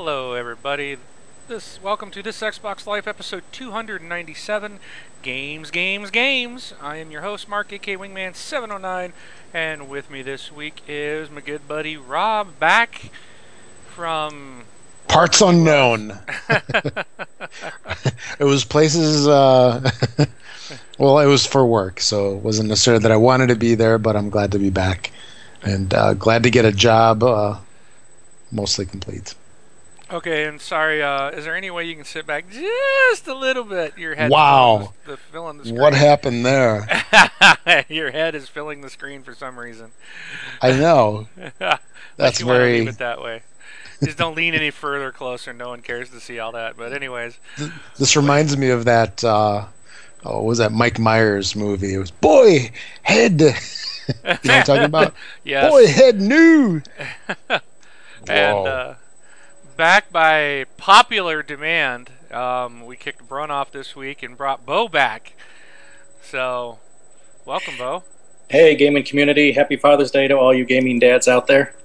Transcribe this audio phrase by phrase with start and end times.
[0.00, 0.96] Hello, everybody.
[1.48, 4.78] This welcome to this Xbox Life episode 297,
[5.22, 6.72] Games, Games, Games.
[6.80, 9.12] I am your host, Mark, aka Wingman 709,
[9.52, 13.10] and with me this week is my good buddy Rob, back
[13.88, 14.66] from
[15.08, 16.20] Parts unknown.
[16.48, 19.26] it was places.
[19.26, 19.90] Uh,
[20.98, 23.98] well, it was for work, so it wasn't necessarily that I wanted to be there,
[23.98, 25.10] but I'm glad to be back
[25.64, 27.58] and uh, glad to get a job uh,
[28.52, 29.34] mostly complete.
[30.10, 31.02] Okay, and sorry.
[31.02, 33.98] Uh, is there any way you can sit back just a little bit?
[33.98, 34.30] Your head.
[34.30, 34.94] Wow.
[35.06, 35.80] The, filling the screen.
[35.80, 36.88] What happened there?
[37.88, 39.90] Your head is filling the screen for some reason.
[40.62, 41.28] I know.
[42.16, 42.80] That's very.
[42.80, 43.42] Leave it that way.
[44.02, 45.52] Just don't lean any further closer.
[45.52, 46.76] No one cares to see all that.
[46.76, 47.38] But anyways,
[47.98, 49.22] This reminds me of that.
[49.22, 49.66] Uh,
[50.24, 51.94] oh, what was that Mike Myers movie?
[51.94, 52.70] It was Boy
[53.02, 53.40] Head.
[53.40, 53.56] you know
[54.24, 55.14] what I'm talking about?
[55.44, 55.70] yes.
[55.70, 56.80] Boy Head New.
[58.28, 58.94] And uh,
[59.78, 65.34] back by popular demand, um, we kicked Brun off this week and brought Beau back.
[66.20, 66.80] So,
[67.46, 68.02] welcome, Beau.
[68.50, 69.52] Hey, gaming community.
[69.52, 71.76] Happy Father's Day to all you gaming dads out there.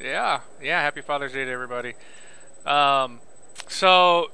[0.00, 0.80] Yeah, yeah.
[0.80, 1.94] Happy Father's Day to everybody.
[2.64, 3.18] Um,
[3.66, 4.30] so,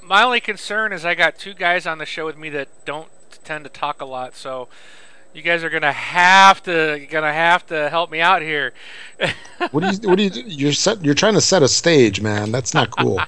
[0.00, 3.08] my only concern is I got two guys on the show with me that don't
[3.42, 4.36] tend to talk a lot.
[4.36, 4.68] So,
[5.34, 8.72] you guys are gonna have to gonna have to help me out here.
[9.72, 10.08] What do you?
[10.08, 10.30] What do you?
[10.46, 11.04] You're set.
[11.04, 12.52] You're trying to set a stage, man.
[12.52, 13.20] That's not cool.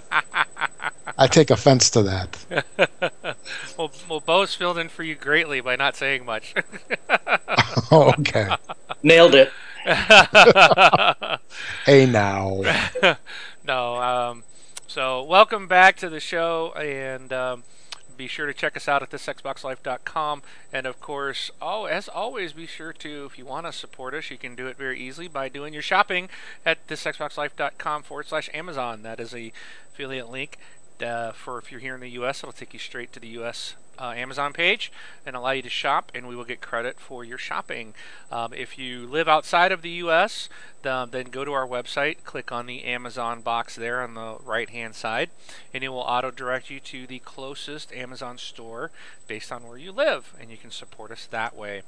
[1.18, 2.38] I take offense to that.
[3.76, 6.54] well, well, Beau's filled in for you greatly by not saying much.
[7.92, 8.48] Oh, okay.
[9.02, 9.50] Nailed it.
[11.84, 12.62] Hey now.
[13.64, 13.96] no.
[13.96, 14.44] Um,
[14.86, 17.64] so, welcome back to the show, and um,
[18.20, 20.42] be sure to check us out at thisxboxlife.com.
[20.74, 24.30] And of course, oh, as always, be sure to, if you want to support us,
[24.30, 26.28] you can do it very easily by doing your shopping
[26.66, 29.02] at thisxboxlife.com forward slash Amazon.
[29.04, 29.52] That is a
[29.90, 30.58] affiliate link.
[31.02, 33.74] Uh, for if you're here in the U.S., it'll take you straight to the U.S.
[34.00, 34.90] Uh, Amazon page
[35.26, 37.92] and allow you to shop, and we will get credit for your shopping.
[38.32, 40.48] Um, if you live outside of the U.S.,
[40.80, 44.70] the, then go to our website, click on the Amazon box there on the right
[44.70, 45.28] hand side,
[45.74, 48.90] and it will auto direct you to the closest Amazon store
[49.28, 51.82] based on where you live, and you can support us that way.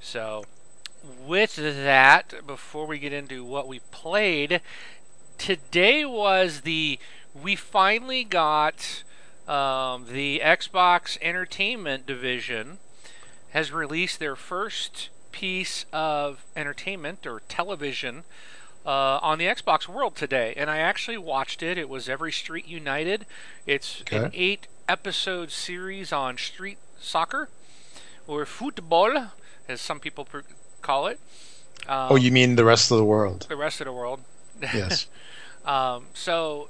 [0.00, 0.44] So,
[1.26, 4.62] with that, before we get into what we played,
[5.36, 6.98] today was the
[7.34, 9.02] we finally got
[9.48, 12.78] um, the Xbox Entertainment Division
[13.50, 18.24] has released their first piece of entertainment or television
[18.86, 21.78] uh, on the Xbox World today, and I actually watched it.
[21.78, 23.26] It was Every Street United.
[23.66, 27.48] It's an eight episode series on street soccer
[28.26, 29.28] or football,
[29.68, 30.40] as some people pr-
[30.82, 31.18] call it.
[31.88, 33.46] Um, Oh, you mean the rest of the world?
[33.48, 34.20] the rest of the world.
[34.62, 35.06] Yes.
[35.64, 36.68] Um, so,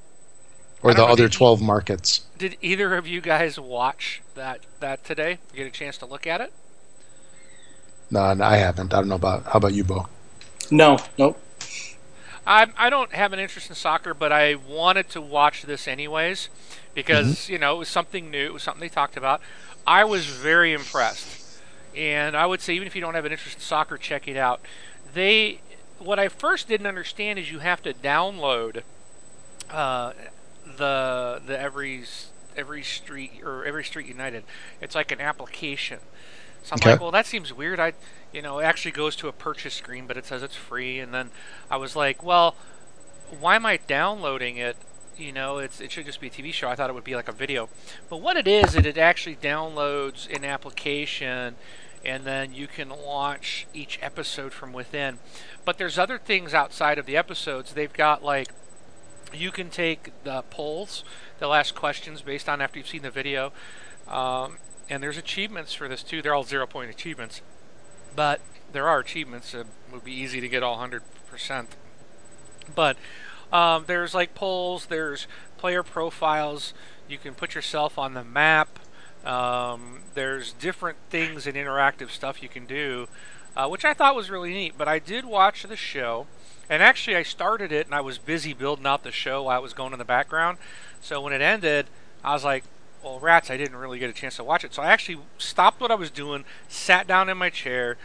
[0.85, 2.27] Or the know, other did 12 markets?
[2.37, 5.39] did either of you guys watch that that today?
[5.55, 6.53] Get a chance to look at it?
[8.11, 8.93] No, no, I haven't.
[8.93, 9.45] I don't know about.
[9.45, 10.09] How about you, Beau?
[10.71, 11.41] No, nope.
[12.47, 16.51] I I don't have an interest in soccer, but I wanted to watch this anyways
[16.95, 18.45] because you know it was something new.
[18.45, 19.41] It was something they talked about.
[19.87, 21.61] I was very impressed,
[21.97, 24.37] and I would say even if you don't have an interest in soccer, check it
[24.37, 24.61] out.
[25.15, 25.61] They
[25.99, 28.83] what I first didn't understand is you have to download
[29.71, 30.13] uh,
[30.77, 32.05] the the every
[32.57, 34.45] every street or every street united.
[34.81, 36.01] It's like an application.
[36.63, 36.83] So I'm Okay.
[36.83, 37.79] like, well, that seems weird.
[37.81, 37.95] I,
[38.33, 40.99] you know, it actually goes to a purchase screen, but it says it's free.
[41.01, 41.31] And then
[41.71, 42.57] I was like, well,
[43.29, 44.77] why am I downloading it?
[45.17, 46.69] You know, it's it should just be a TV show.
[46.69, 47.71] I thought it would be like a video,
[48.09, 51.57] but what it is, it it actually downloads an application,
[52.05, 55.21] and then you can launch each episode from within.
[55.65, 57.75] But there's other things outside of the episodes.
[57.75, 58.53] They've got like
[59.37, 61.05] you can take the polls,
[61.39, 63.53] they'll ask questions based on after you've seen the video.
[64.09, 64.59] Um,
[64.89, 66.23] and there's achievements for this too.
[66.23, 67.41] They're all zero point achievements,
[68.15, 68.41] but
[68.73, 69.55] there are achievements.
[69.55, 71.67] It would be easy to get all 100%.
[72.75, 72.97] But
[73.53, 75.27] um, there's like polls, there's
[75.57, 76.75] player profiles.
[77.09, 78.79] You can put yourself on the map.
[79.25, 83.09] Um, there's different things and interactive stuff you can do,
[83.57, 84.75] uh, which I thought was really neat.
[84.77, 86.27] But I did watch the show,
[86.69, 89.63] and actually I started it and I was busy building out the show while it
[89.63, 90.59] was going in the background.
[91.01, 91.87] So when it ended,
[92.23, 92.65] I was like,
[93.03, 94.73] well, rats, I didn't really get a chance to watch it.
[94.73, 97.99] So I actually stopped what I was doing, sat down in my chair,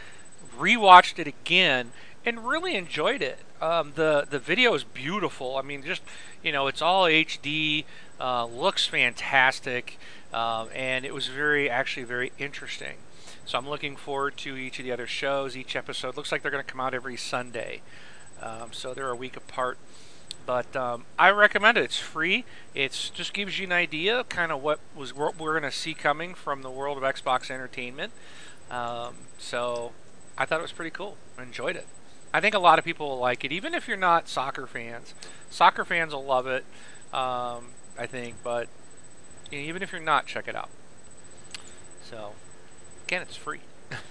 [0.58, 1.92] rewatched it again,
[2.24, 3.38] and really enjoyed it.
[3.62, 5.56] Um, the the video is beautiful.
[5.56, 6.02] I mean, just
[6.42, 7.84] you know, it's all HD,
[8.20, 9.98] uh, looks fantastic,
[10.32, 12.96] um, and it was very actually very interesting.
[13.46, 15.56] So I'm looking forward to each of the other shows.
[15.56, 17.82] Each episode looks like they're going to come out every Sunday,
[18.42, 19.78] um, so they're a week apart.
[20.46, 21.84] But um, I recommend it.
[21.84, 22.44] It's free.
[22.74, 25.94] It just gives you an idea, kind of what was what we're going to see
[25.94, 28.12] coming from the world of Xbox entertainment.
[28.70, 29.92] Um, so
[30.38, 31.16] I thought it was pretty cool.
[31.38, 31.86] I enjoyed it.
[32.32, 35.14] I think a lot of people will like it, even if you're not soccer fans.
[35.50, 36.64] Soccer fans will love it.
[37.12, 38.68] Um, I think, but
[39.50, 40.70] even if you're not, check it out.
[42.02, 42.32] So
[43.06, 43.60] again, it's free.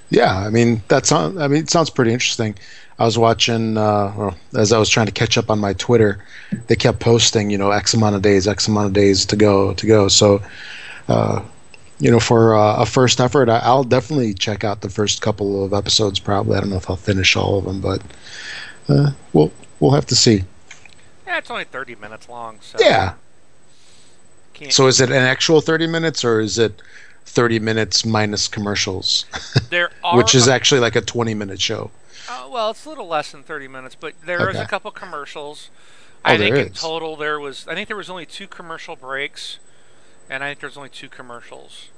[0.10, 1.38] Yeah, I mean that sounds.
[1.38, 2.56] I mean, it sounds pretty interesting.
[3.00, 6.24] I was watching, uh, well, as I was trying to catch up on my Twitter,
[6.68, 9.74] they kept posting, you know, X amount of days, X amount of days to go,
[9.74, 10.10] to go.
[10.10, 10.42] So,
[11.08, 11.42] uh,
[12.00, 15.64] you know, for uh, a first effort, I, will definitely check out the first couple
[15.64, 16.20] of episodes.
[16.20, 18.02] Probably, I don't know if I'll finish all of them, but
[18.90, 20.44] uh, we'll we'll have to see.
[21.26, 22.58] Yeah, it's only thirty minutes long.
[22.62, 23.14] So yeah.
[24.72, 26.82] So is it an actual thirty minutes, or is it
[27.30, 29.26] 30 minutes minus commercials.
[29.70, 31.92] There are which is actually like a 20 minute show.
[32.28, 34.58] Uh, well, it's a little less than 30 minutes, but there okay.
[34.58, 35.70] is a couple commercials.
[36.26, 39.60] Oh, I think in total there was I think there was only two commercial breaks
[40.30, 41.90] and I think there's only two commercials.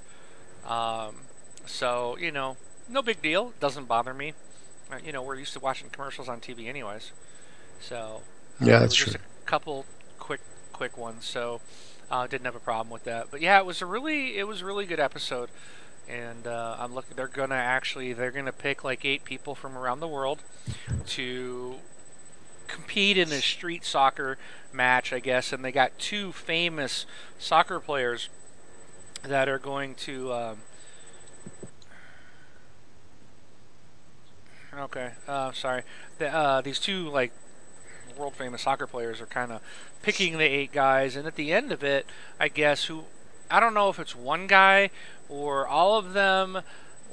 [0.68, 1.16] Um,
[1.66, 2.58] so, you know,
[2.88, 3.50] no big deal.
[3.50, 4.34] It doesn't bother me.
[4.92, 7.12] Uh, you know, we're used to watching commercials on TV anyways.
[7.80, 8.22] So,
[8.62, 9.14] uh, yeah, that's true.
[9.14, 9.86] Just a couple
[10.20, 10.42] quick
[10.72, 11.26] quick ones.
[11.26, 11.62] So,
[12.12, 13.28] uh, didn't have a problem with that.
[13.32, 15.50] But yeah, it was a really it was a really good episode.
[16.10, 17.16] And uh, I'm looking.
[17.16, 20.44] They're gonna actually they're gonna pick like eight people from around the world
[21.08, 21.76] to
[22.68, 24.38] compete in a street soccer
[24.74, 25.54] match, I guess.
[25.54, 27.06] And they got two famous
[27.40, 28.30] soccer players
[29.24, 30.34] that are going to.
[30.34, 30.58] Um,
[34.78, 35.84] okay, uh, sorry.
[36.18, 37.32] The, uh, these two like
[38.22, 39.62] world famous soccer players are kind of
[40.02, 42.06] picking the eight guys, and at the end of it,
[42.40, 43.04] I guess who
[43.50, 44.92] I don't know if it's one guy
[45.28, 46.62] or all of them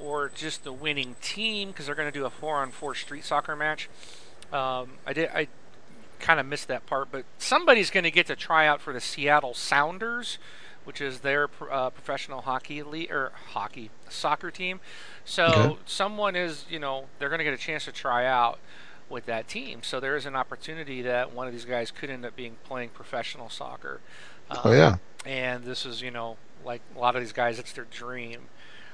[0.01, 3.89] or just the winning team because they're going to do a four-on-four street soccer match.
[4.53, 5.49] Um, I did I
[6.21, 9.01] kind of missed that part, but somebody's going to get to try out for the
[9.01, 10.39] Seattle Sounders,
[10.85, 14.81] which is their uh, professional hockey league or hockey soccer team.
[15.25, 15.77] So okay.
[15.87, 18.59] someone is, you know, they're going to get a chance to try out
[19.11, 19.83] with that team.
[19.83, 22.91] So there is an opportunity that one of these guys could end up being playing
[22.91, 24.01] professional soccer.
[24.51, 24.97] Um, oh yeah.
[25.27, 28.43] And this is, you know, like a lot of these guys, it's their dream.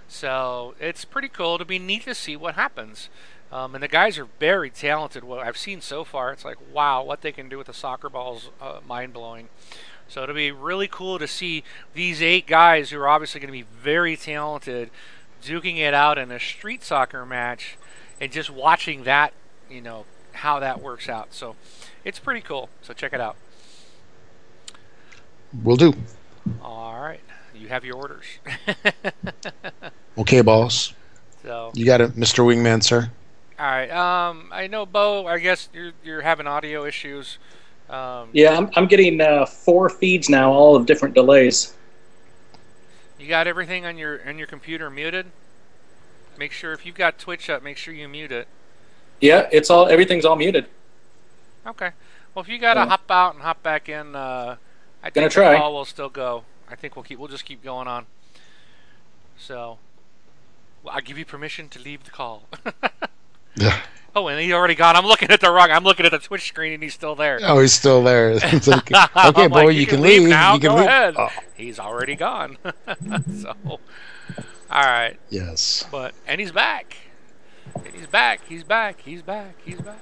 [0.09, 3.09] So it's pretty cool to be neat to see what happens.
[3.53, 5.23] Um, and the guys are very talented.
[5.23, 8.09] What I've seen so far, it's like wow, what they can do with the soccer
[8.09, 9.49] balls, uh, mind blowing.
[10.09, 11.65] So it'll be really cool to see
[11.95, 14.91] these eight guys who are obviously going to be very talented,
[15.43, 17.79] duking it out in a street soccer match,
[18.21, 19.33] and just watching that
[19.75, 21.35] you know how that works out.
[21.35, 21.57] So
[22.05, 22.69] it's pretty cool.
[22.83, 23.37] So check it out.
[25.63, 25.95] Will do.
[26.63, 27.21] All right,
[27.55, 28.25] you have your orders.
[30.19, 30.95] okay, boss.
[31.43, 32.45] So you got it, Mr.
[32.45, 33.11] Wingman, sir.
[33.59, 33.91] All right.
[33.91, 35.27] Um, I know, Beau.
[35.27, 37.39] I guess you're you're having audio issues.
[37.89, 41.75] Um, yeah, I'm I'm getting uh, four feeds now, all of different delays.
[43.19, 45.27] You got everything on your on your computer muted.
[46.37, 48.49] Make sure if you've got Twitch up, make sure you mute it.
[49.25, 50.67] Yeah, it's all everything's all muted.
[51.67, 51.91] Okay.
[52.35, 54.57] Well, if you got to uh, hop out and hop back in, uh,
[55.03, 55.57] I think the try.
[55.57, 56.45] call will still go.
[56.69, 57.19] I think we'll keep.
[57.19, 58.05] We'll just keep going on.
[59.39, 59.79] So,
[60.83, 62.45] well, I give you permission to leave the call.
[63.57, 63.81] yeah.
[64.17, 64.95] Oh, and he already gone.
[64.95, 65.73] I'm looking at the wrong.
[65.73, 67.41] I'm looking at the Twitch screen, and he's still there.
[67.43, 68.31] Oh, he's still there.
[68.45, 70.55] It's like, okay, boy, like, you, you, can, leave, leave now.
[70.55, 70.87] You can Go leave.
[70.87, 71.15] ahead.
[71.19, 71.31] Oh.
[71.57, 72.57] He's already gone.
[73.37, 73.81] so, all
[74.71, 75.17] right.
[75.31, 75.85] Yes.
[75.91, 76.97] But and he's back.
[77.93, 78.41] He's back.
[78.49, 79.01] He's back.
[79.01, 79.55] He's back.
[79.65, 79.99] He's back.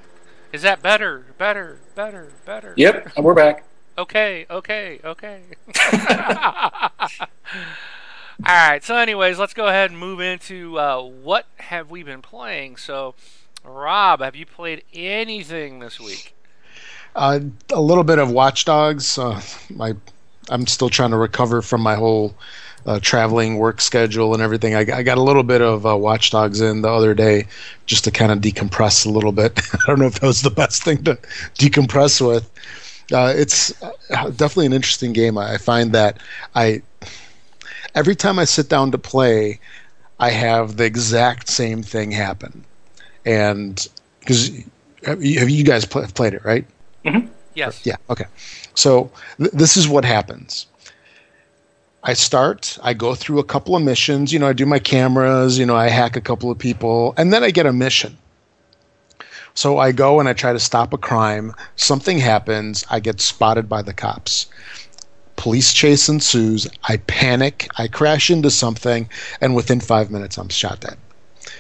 [0.53, 1.27] Is that better?
[1.39, 1.79] Better.
[1.95, 2.33] Better.
[2.45, 2.75] Better.
[2.77, 3.65] Yep, we're back.
[3.97, 4.47] Okay.
[4.51, 5.01] Okay.
[5.05, 5.43] Okay.
[5.93, 7.09] All
[8.47, 8.83] right.
[8.83, 12.77] So, anyways, let's go ahead and move into uh, what have we been playing.
[12.77, 13.15] So,
[13.65, 16.35] Rob, have you played anything this week?
[17.15, 17.41] Uh,
[17.73, 19.19] a little bit of Watch Dogs.
[19.19, 19.41] Uh,
[19.71, 19.95] my,
[20.49, 22.35] I'm still trying to recover from my whole
[22.87, 24.75] uh, traveling work schedule and everything.
[24.75, 27.47] I, I, got a little bit of uh, Watch Dogs in the other day
[27.87, 29.61] just to kind of decompress a little bit.
[29.75, 31.15] I don't know if that was the best thing to
[31.59, 32.51] decompress with.
[33.13, 35.37] Uh, it's uh, definitely an interesting game.
[35.39, 36.21] I find that
[36.55, 36.83] I
[37.95, 39.61] every time I sit down to play,
[40.19, 42.65] I have the exact same thing happen,
[43.25, 43.87] and
[44.21, 44.51] because
[45.05, 46.65] have you guys play, played it right?
[47.05, 47.27] Mm-hmm.
[47.55, 47.85] Yes.
[47.85, 47.97] Yeah.
[48.09, 48.25] Okay.
[48.75, 50.67] So th- this is what happens.
[52.05, 55.57] I start, I go through a couple of missions, you know, I do my cameras,
[55.57, 58.19] you know, I hack a couple of people, and then I get a mission.
[59.55, 61.55] So I go and I try to stop a crime.
[61.77, 62.85] Something happens.
[62.91, 64.47] I get spotted by the cops.
[65.37, 66.67] Police chase ensues.
[66.85, 67.69] I panic.
[67.77, 69.09] I crash into something,
[69.41, 70.97] and within five minutes, I'm shot dead.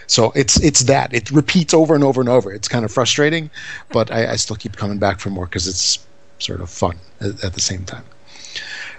[0.06, 2.52] So it's it's that it repeats over and over and over.
[2.52, 3.50] It's kind of frustrating,
[3.90, 5.98] but I, I still keep coming back for more because it's
[6.38, 8.04] sort of fun at, at the same time.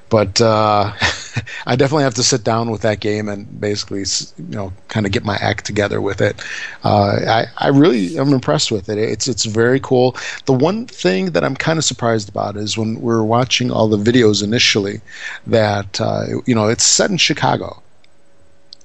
[0.10, 0.94] But uh,
[1.66, 4.02] I definitely have to sit down with that game and basically,
[4.38, 6.42] you know, kind of get my act together with it.
[6.84, 8.98] Uh, I, I really am impressed with it.
[8.98, 10.16] It's it's very cool.
[10.46, 13.88] The one thing that I'm kind of surprised about is when we are watching all
[13.88, 15.02] the videos initially,
[15.48, 17.82] that uh, you know it's set in Chicago,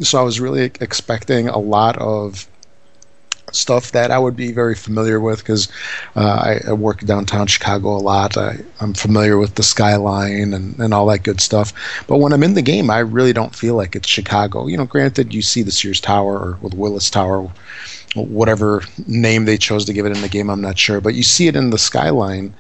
[0.01, 2.49] so I was really expecting a lot of
[3.53, 5.69] stuff that I would be very familiar with because
[6.17, 8.37] uh, I, I, work downtown Chicago a lot.
[8.37, 11.73] I, am familiar with the skyline and, and all that good stuff.
[12.07, 14.67] But when I'm in the game, I really don't feel like it's Chicago.
[14.67, 17.51] You know, granted, you see the Sears Tower or the Willis Tower,
[18.15, 21.01] whatever name they chose to give it in the game, I'm not sure.
[21.01, 22.55] But you see it in the skyline.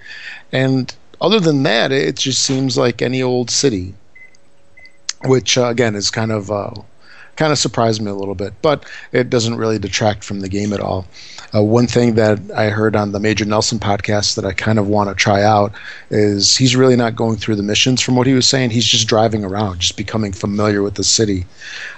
[0.52, 3.94] And other than that, it just seems like any old city,
[5.24, 6.50] which, uh, again, is kind of.
[6.50, 6.74] Uh,
[7.38, 10.72] kind of surprised me a little bit, but it doesn't really detract from the game
[10.72, 11.06] at all.
[11.54, 14.88] Uh, one thing that I heard on the Major Nelson podcast that I kind of
[14.88, 15.72] want to try out
[16.10, 18.70] is he's really not going through the missions from what he was saying.
[18.70, 21.46] He's just driving around, just becoming familiar with the city.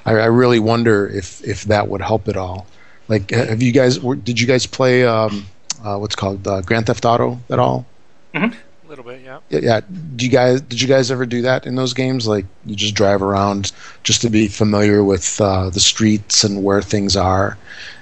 [0.04, 2.66] I, I really wonder if if that would help at all.
[3.08, 3.96] Like, have you guys?
[3.98, 5.46] Did you guys play um,
[5.82, 7.86] uh, what's called uh, Grand Theft Auto at all?
[8.34, 9.38] Mm-hmm little bit, yeah.
[9.48, 9.60] Yeah.
[9.62, 9.80] Yeah.
[10.16, 12.26] Do you guys did you guys ever do that in those games?
[12.26, 16.82] Like you just drive around just to be familiar with uh, the streets and where
[16.82, 17.56] things are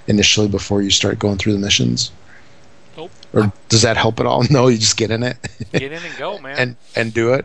[0.08, 2.10] initially before you start going through the missions.
[2.96, 3.10] Nope.
[3.32, 4.42] Or does that help at all?
[4.50, 5.36] No, you just get in it.
[5.72, 6.58] get in and go, man.
[6.58, 7.44] and and do it.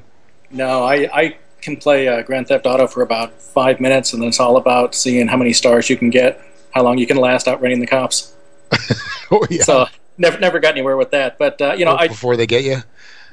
[0.50, 4.30] No, I I can play uh, Grand Theft Auto for about five minutes, and then
[4.30, 7.48] it's all about seeing how many stars you can get, how long you can last
[7.48, 8.34] outrunning the cops.
[9.32, 9.64] oh yeah.
[9.64, 9.86] So
[10.18, 11.38] never never got anywhere with that.
[11.38, 12.84] But uh, you know, I, before they get you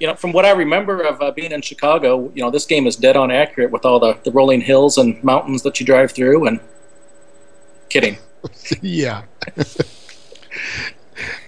[0.00, 2.86] you know, from what I remember of uh, being in Chicago, you know, this game
[2.86, 6.10] is dead on accurate with all the, the rolling hills and mountains that you drive
[6.10, 6.46] through.
[6.46, 6.58] And
[7.90, 8.16] kidding.
[8.80, 9.24] yeah.
[9.56, 9.62] yeah.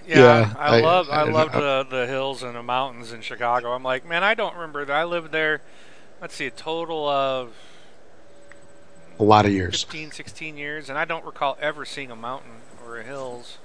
[0.05, 3.71] yeah, I, I love I, I love the the hills and the mountains in Chicago.
[3.71, 4.95] I'm like, man, I don't remember that.
[4.95, 5.61] I lived there.
[6.21, 7.53] Let's see, a total of
[9.19, 12.61] a lot of years 15 16 years and i don't recall ever seeing a mountain
[12.83, 13.59] or a hills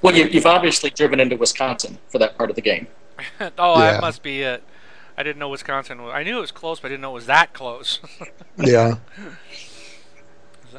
[0.00, 2.86] well you, have obviously driven into wisconsin for that part of the game
[3.58, 3.92] oh, yeah.
[3.92, 4.62] that must be it.
[5.16, 6.12] I didn't know Wisconsin was.
[6.14, 8.00] I knew it was close, but I didn't know it was that close.
[8.56, 8.96] yeah.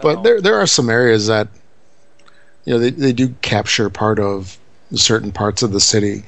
[0.02, 1.48] But there there are some areas that
[2.66, 4.58] you know they, they do capture part of
[4.96, 6.24] certain parts of the city.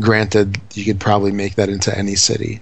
[0.00, 2.60] Granted, you could probably make that into any city.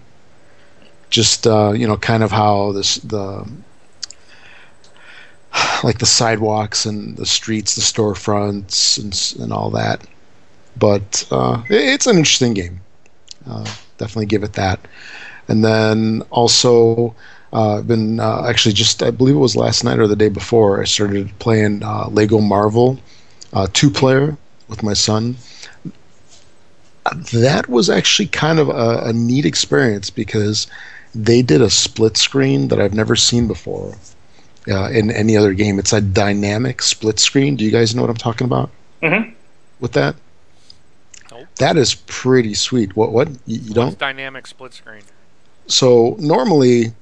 [1.09, 3.49] Just uh, you know, kind of how this the
[5.83, 10.07] like the sidewalks and the streets, the storefronts, and and all that
[10.77, 12.81] but uh, it's an interesting game.
[13.47, 13.65] Uh,
[13.99, 14.81] definitely give it that.
[15.49, 17.15] And then also,
[17.53, 20.81] uh, been uh, actually just I believe it was last night or the day before
[20.81, 22.99] I started playing uh, Lego Marvel
[23.53, 24.37] uh, two player
[24.69, 25.37] with my son.
[27.33, 30.67] That was actually kind of a, a neat experience because
[31.15, 33.95] they did a split screen that I've never seen before
[34.69, 35.79] uh, in any other game.
[35.79, 37.57] It's a dynamic split screen.
[37.57, 38.71] Do you guys know what I'm talking about?
[39.03, 39.31] Mm-hmm.
[39.81, 40.15] With that?
[41.63, 42.97] That is pretty sweet.
[42.97, 45.03] What what you, you don't dynamic split screen.
[45.69, 46.93] So normally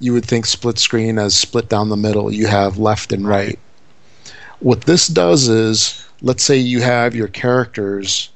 [0.00, 2.32] you would think split screen as split down the middle.
[2.32, 3.58] You have left and right.
[4.60, 8.30] What this does is, let's say you have your characters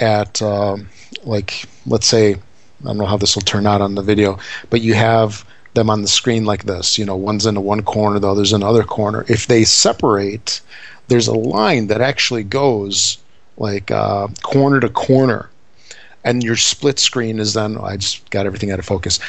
[0.00, 0.88] at um,
[1.24, 4.38] like let's say I don't know how this will turn out on the video,
[4.70, 5.44] but you have
[5.74, 6.96] them on the screen like this.
[6.96, 9.26] You know, one's in one corner, the other's in another corner.
[9.28, 10.62] If they separate,
[11.08, 13.18] there's a line that actually goes
[13.56, 15.50] like uh, corner to corner,
[16.24, 17.78] and your split screen is then.
[17.78, 19.20] I just got everything out of focus.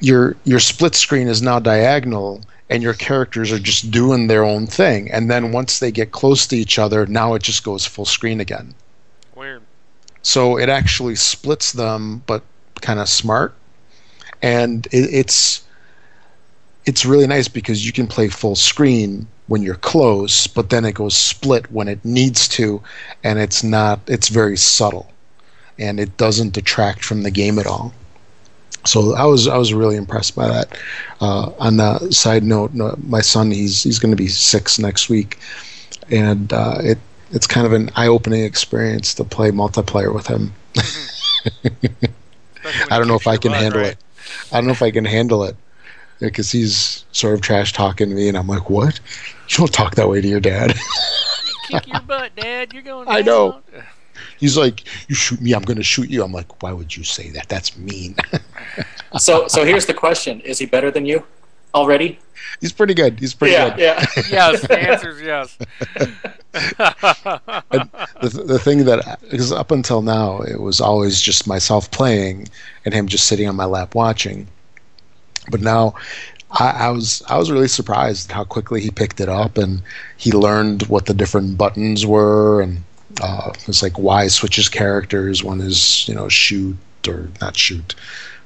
[0.00, 4.66] Your your split screen is now diagonal, and your characters are just doing their own
[4.66, 5.10] thing.
[5.10, 8.40] And then once they get close to each other, now it just goes full screen
[8.40, 8.74] again.
[9.34, 9.62] Weird.
[10.22, 12.42] So it actually splits them, but
[12.80, 13.54] kind of smart,
[14.42, 15.62] and it, it's
[16.86, 20.94] it's really nice because you can play full screen when you're close, but then it
[20.94, 22.82] goes split when it needs to,
[23.22, 24.00] and it's not.
[24.06, 25.12] It's very subtle,
[25.78, 27.92] and it doesn't detract from the game at all.
[28.86, 30.78] So I was I was really impressed by that.
[31.20, 32.72] Uh, on the side note,
[33.02, 35.38] my son he's he's going to be six next week,
[36.10, 36.98] and uh, it
[37.30, 40.52] it's kind of an eye opening experience to play multiplayer with him.
[42.90, 43.92] I don't know if I can handle right?
[43.92, 43.98] it.
[44.52, 45.56] I don't know if I can handle it
[46.20, 49.00] because he's sort of trash talking me, and I'm like, "What?
[49.48, 50.74] You don't talk that way to your dad."
[51.68, 52.72] Kick your butt, Dad.
[52.72, 53.08] You're going.
[53.08, 53.62] I know.
[54.38, 57.04] He's like, "You shoot me, I'm going to shoot you." I'm like, "Why would you
[57.04, 57.48] say that?
[57.48, 58.16] That's mean."
[59.18, 61.24] so, so here's the question: Is he better than you
[61.74, 62.18] already?
[62.60, 63.18] He's pretty good.
[63.18, 63.78] He's pretty yeah, good.
[63.78, 64.06] Yeah.
[64.30, 64.60] yes.
[64.62, 65.58] The answer is yes.
[68.20, 72.48] the, the thing that because up until now it was always just myself playing
[72.84, 74.46] and him just sitting on my lap watching.
[75.50, 75.94] But now
[76.54, 79.82] I, I, was I was really surprised how quickly he picked it up and
[80.16, 82.82] he learned what the different buttons were and
[83.22, 85.42] uh, it's like why switches characters.
[85.44, 87.94] One is you know shoot or not shoot.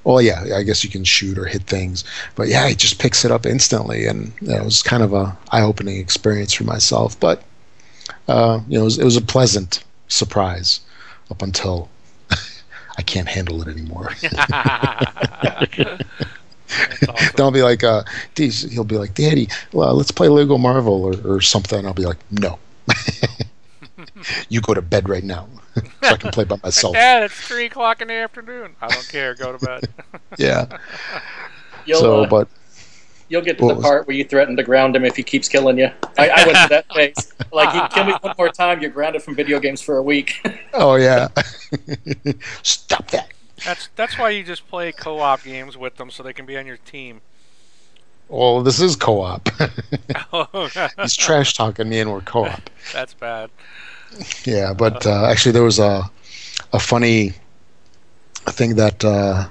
[0.04, 3.24] Well, yeah, I guess you can shoot or hit things, but yeah, he just picks
[3.24, 7.18] it up instantly, and you know, it was kind of a eye-opening experience for myself.
[7.18, 7.42] But
[8.26, 10.80] uh, you know, it was, it was a pleasant surprise
[11.30, 11.88] up until
[12.98, 14.12] I can't handle it anymore.
[17.08, 17.32] awesome.
[17.36, 18.02] Don't be like, uh,
[18.36, 21.86] he'll be like, Daddy, well, let's play Lego Marvel or, or something.
[21.86, 22.58] I'll be like, no.
[24.48, 26.94] you go to bed right now so I can play by myself.
[26.94, 28.74] Dad, it's three o'clock in the afternoon.
[28.80, 29.34] I don't care.
[29.34, 29.84] Go to bed.
[30.38, 30.78] yeah.
[31.86, 32.48] You'll, so, uh, but
[33.28, 35.78] you'll get to the part where you threaten to ground him if he keeps killing
[35.78, 35.90] you.
[36.18, 37.32] I, I went to that phase.
[37.52, 40.46] Like, you kill me one more time, you're grounded from video games for a week.
[40.74, 41.28] oh yeah.
[42.62, 43.32] Stop that.
[43.64, 46.66] That's that's why you just play co-op games with them so they can be on
[46.66, 47.20] your team.
[48.28, 49.48] Well, this is co-op.
[51.02, 52.60] He's trash talking me, and we're co-op.
[52.92, 53.50] That's bad.
[54.44, 56.08] Yeah, but uh, actually, there was a
[56.72, 57.32] a funny
[58.46, 59.48] thing that uh,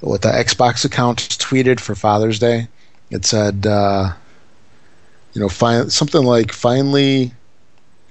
[0.00, 2.68] what the Xbox account tweeted for Father's Day.
[3.10, 4.12] It said, uh,
[5.32, 7.32] you know, fi- something like "finally,"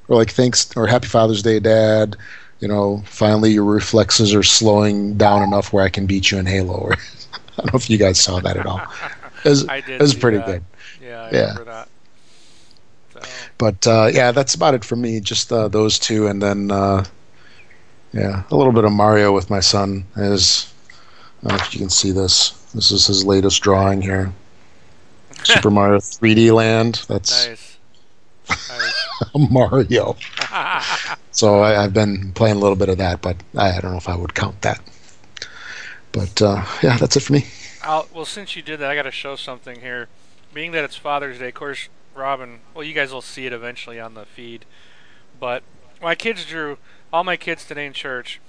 [0.08, 2.15] or like "thanks" or "Happy Father's Day, Dad."
[2.59, 6.45] You know, finally your reflexes are slowing down enough where I can beat you in
[6.45, 6.91] Halo.
[7.33, 8.81] I don't know if you guys saw that at all.
[9.43, 10.48] It was, I did it was pretty that.
[10.48, 10.63] good.
[11.03, 11.39] Yeah, I yeah.
[11.50, 11.87] remember that.
[13.59, 15.20] But uh, yeah, that's about it for me.
[15.20, 17.05] Just uh, those two, and then uh,
[18.11, 20.05] yeah, a little bit of Mario with my son.
[20.15, 20.74] As
[21.44, 22.51] I don't know if you can see this.
[22.74, 24.33] This is his latest drawing here.
[25.44, 27.05] Super Mario 3D Land.
[27.07, 27.77] That's nice.
[28.50, 29.51] nice.
[29.51, 30.18] Mario.
[31.31, 33.98] so I, have been playing a little bit of that, but I, I don't know
[33.98, 34.81] if I would count that.
[36.11, 37.46] But uh, yeah, that's it for me.
[37.83, 40.07] I'll, well, since you did that, I got to show something here.
[40.53, 42.61] Being that it's Father's Day, of course, Robin.
[42.74, 44.65] Well, you guys will see it eventually on the feed.
[45.39, 45.63] But
[46.01, 46.77] my kids drew
[47.11, 48.39] all my kids today in church.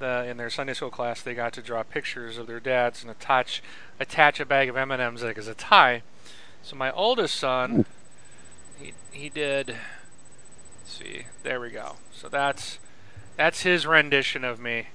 [0.00, 3.10] The, in their Sunday school class, they got to draw pictures of their dads and
[3.10, 3.62] attach
[4.00, 6.02] attach a bag of M and M's like as a tie.
[6.62, 7.86] So my oldest son,
[8.78, 9.76] he he did.
[10.84, 11.96] See, there we go.
[12.12, 12.78] So that's
[13.36, 14.88] that's his rendition of me.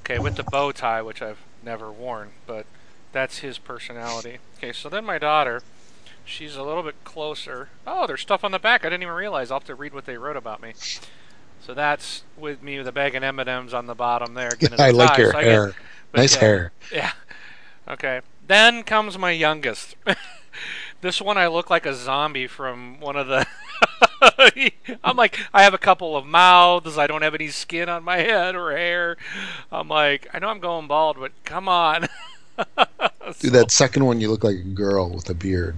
[0.00, 2.66] Okay, with the bow tie, which I've never worn, but
[3.12, 4.38] that's his personality.
[4.56, 5.62] Okay, so then my daughter
[6.28, 7.70] She's a little bit closer.
[7.86, 8.84] Oh, there's stuff on the back.
[8.84, 9.50] I didn't even realize.
[9.50, 10.74] I'll have to read what they wrote about me.
[11.64, 14.50] So that's with me with a bag of M&Ms on the bottom there.
[14.78, 15.66] I like your so hair.
[16.12, 16.72] Get, nice yeah, hair.
[16.92, 17.12] Yeah.
[17.88, 18.20] Okay.
[18.46, 19.96] Then comes my youngest.
[21.00, 23.46] this one I look like a zombie from one of the.
[25.04, 26.98] I'm like, I have a couple of mouths.
[26.98, 29.16] I don't have any skin on my head or hair.
[29.70, 32.08] I'm like, I know I'm going bald, but come on.
[33.38, 35.76] Dude, that second one, you look like a girl with a beard.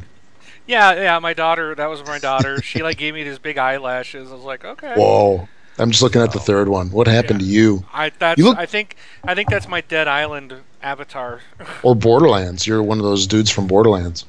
[0.67, 1.75] Yeah, yeah, my daughter.
[1.75, 2.63] That was my daughter.
[2.63, 4.31] she like gave me these big eyelashes.
[4.31, 4.95] I was like, okay.
[4.95, 5.49] Whoa.
[5.79, 6.91] I'm just looking so, at the third one.
[6.91, 7.47] What happened yeah.
[7.47, 7.85] to you?
[7.93, 11.41] I that's you look, I think I think that's my Dead Island avatar.
[11.83, 12.67] or Borderlands.
[12.67, 14.27] You're one of those dudes from Borderlands.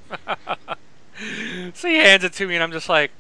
[1.74, 3.12] so he hands it to me, and I'm just like,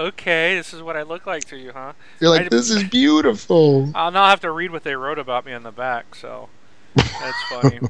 [0.00, 1.92] okay, this is what I look like to you, huh?
[2.20, 3.90] You're like, this is beautiful.
[3.94, 6.14] I'll now have to read what they wrote about me on the back.
[6.14, 6.48] So
[6.94, 7.80] that's funny.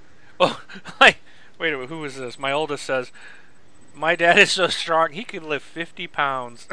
[0.40, 0.60] oh,
[1.00, 1.18] like,
[1.58, 2.38] wait a minute, who is this?
[2.38, 3.10] My oldest says,
[3.94, 6.68] my dad is so strong he can lift 50 pounds.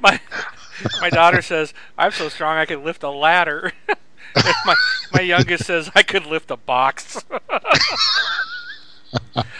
[0.00, 0.20] my
[1.00, 3.72] my daughter says I'm so strong I can lift a ladder.
[4.64, 4.76] my
[5.12, 7.24] my youngest says I could lift a box.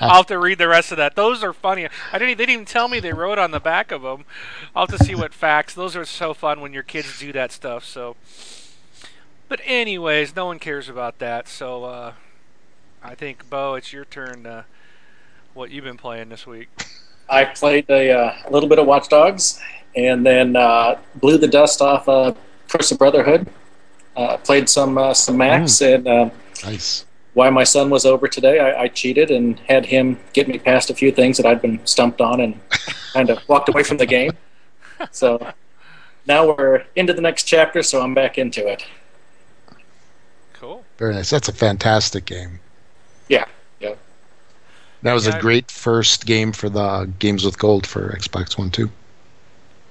[0.01, 1.17] I'll have to read the rest of that.
[1.17, 1.89] Those are funny.
[2.13, 2.39] I didn't.
[2.39, 4.25] They didn't even tell me they wrote on the back of them.
[4.75, 5.75] I'll have to see what facts.
[5.75, 7.85] Those are so fun when your kids do that stuff.
[7.85, 8.17] So,
[9.49, 11.49] but anyways, no one cares about that.
[11.49, 12.13] So uh,
[13.03, 14.47] I think Beau, it's your turn.
[14.47, 14.63] Uh,
[15.55, 16.69] what you've been playing this week?
[17.29, 19.61] I played a, uh, little bit of Watch Dogs,
[19.97, 22.33] and then uh, blew the dust off uh,
[22.69, 23.49] Curse of Brotherhood.
[24.17, 25.95] Uh, played some uh, some Max, mm.
[25.95, 26.31] and uh,
[26.65, 27.05] nice.
[27.38, 30.90] While my son was over today, I, I, cheated and had him get me past
[30.90, 32.59] a few things that I'd been stumped on, and
[33.12, 34.33] kind of walked away from the game.
[35.12, 35.53] So
[36.27, 38.85] now we're into the next chapter, so I'm back into it.
[40.53, 40.85] Cool.
[40.96, 41.31] Very nice.
[41.31, 42.59] That's a fantastic game.
[43.29, 43.44] Yeah,
[43.79, 43.94] yeah.
[45.03, 48.72] That was yeah, a great first game for the Games with Gold for Xbox One
[48.72, 48.90] too.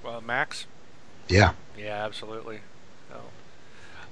[0.03, 0.65] Well, Max.
[1.29, 1.53] Yeah.
[1.77, 2.59] Yeah, absolutely.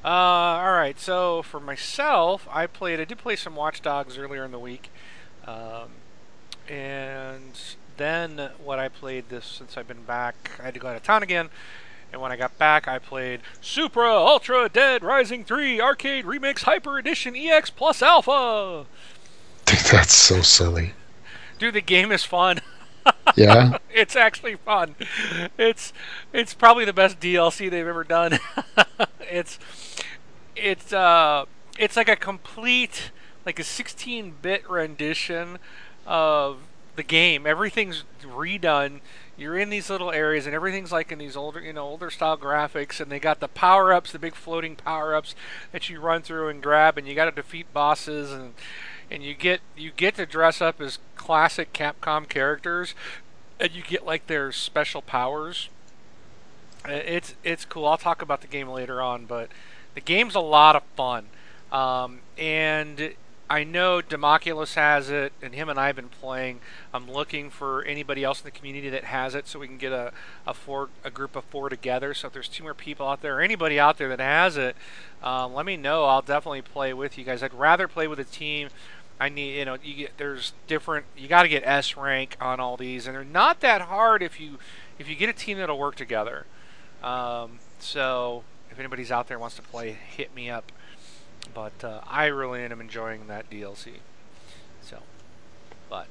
[0.05, 0.99] Uh, all right.
[0.99, 2.99] So for myself, I played.
[2.99, 4.91] I did play some Watch Dogs earlier in the week,
[5.47, 5.89] um,
[6.69, 7.59] and
[7.97, 11.01] then what I played this since I've been back, I had to go out of
[11.01, 11.49] town again.
[12.13, 16.99] And when I got back, I played Super Ultra Dead Rising 3 Arcade Remix Hyper
[16.99, 18.85] Edition EX Plus Alpha.
[19.65, 20.93] Dude, That's so silly.
[21.57, 22.61] Dude, the game is fun.
[23.35, 23.79] Yeah.
[23.93, 24.95] it's actually fun.
[25.57, 25.91] It's
[26.31, 28.39] it's probably the best DLC they've ever done.
[29.19, 29.59] it's
[30.55, 31.43] it's uh
[31.77, 33.11] it's like a complete
[33.45, 35.59] like a 16-bit rendition
[36.07, 36.59] of
[36.95, 37.45] the game.
[37.45, 39.01] Everything's redone.
[39.37, 42.37] You're in these little areas, and everything's like in these older, you know, older style
[42.37, 42.99] graphics.
[42.99, 45.35] And they got the power ups, the big floating power ups
[45.71, 48.53] that you run through and grab, and you got to defeat bosses, and
[49.09, 52.93] and you get you get to dress up as classic Capcom characters,
[53.59, 55.69] and you get like their special powers.
[56.87, 57.87] It's it's cool.
[57.87, 59.49] I'll talk about the game later on, but
[59.93, 61.27] the game's a lot of fun.
[61.71, 63.15] Um, and
[63.47, 66.61] I know Democulus has it, and him and I have been playing.
[66.91, 69.91] I'm looking for anybody else in the community that has it, so we can get
[69.91, 70.11] a
[70.47, 72.15] a four a group of four together.
[72.15, 74.75] So if there's two more people out there, or anybody out there that has it,
[75.21, 76.05] um, let me know.
[76.05, 77.43] I'll definitely play with you guys.
[77.43, 78.69] I'd rather play with a team.
[79.19, 81.05] I need you know you get there's different.
[81.15, 84.39] You got to get S rank on all these, and they're not that hard if
[84.39, 84.57] you
[84.97, 86.47] if you get a team that'll work together.
[87.03, 90.71] Um, so if anybody's out there wants to play, hit me up.
[91.55, 93.93] But uh, I really am enjoying that DLC.
[94.81, 94.99] So,
[95.89, 96.07] but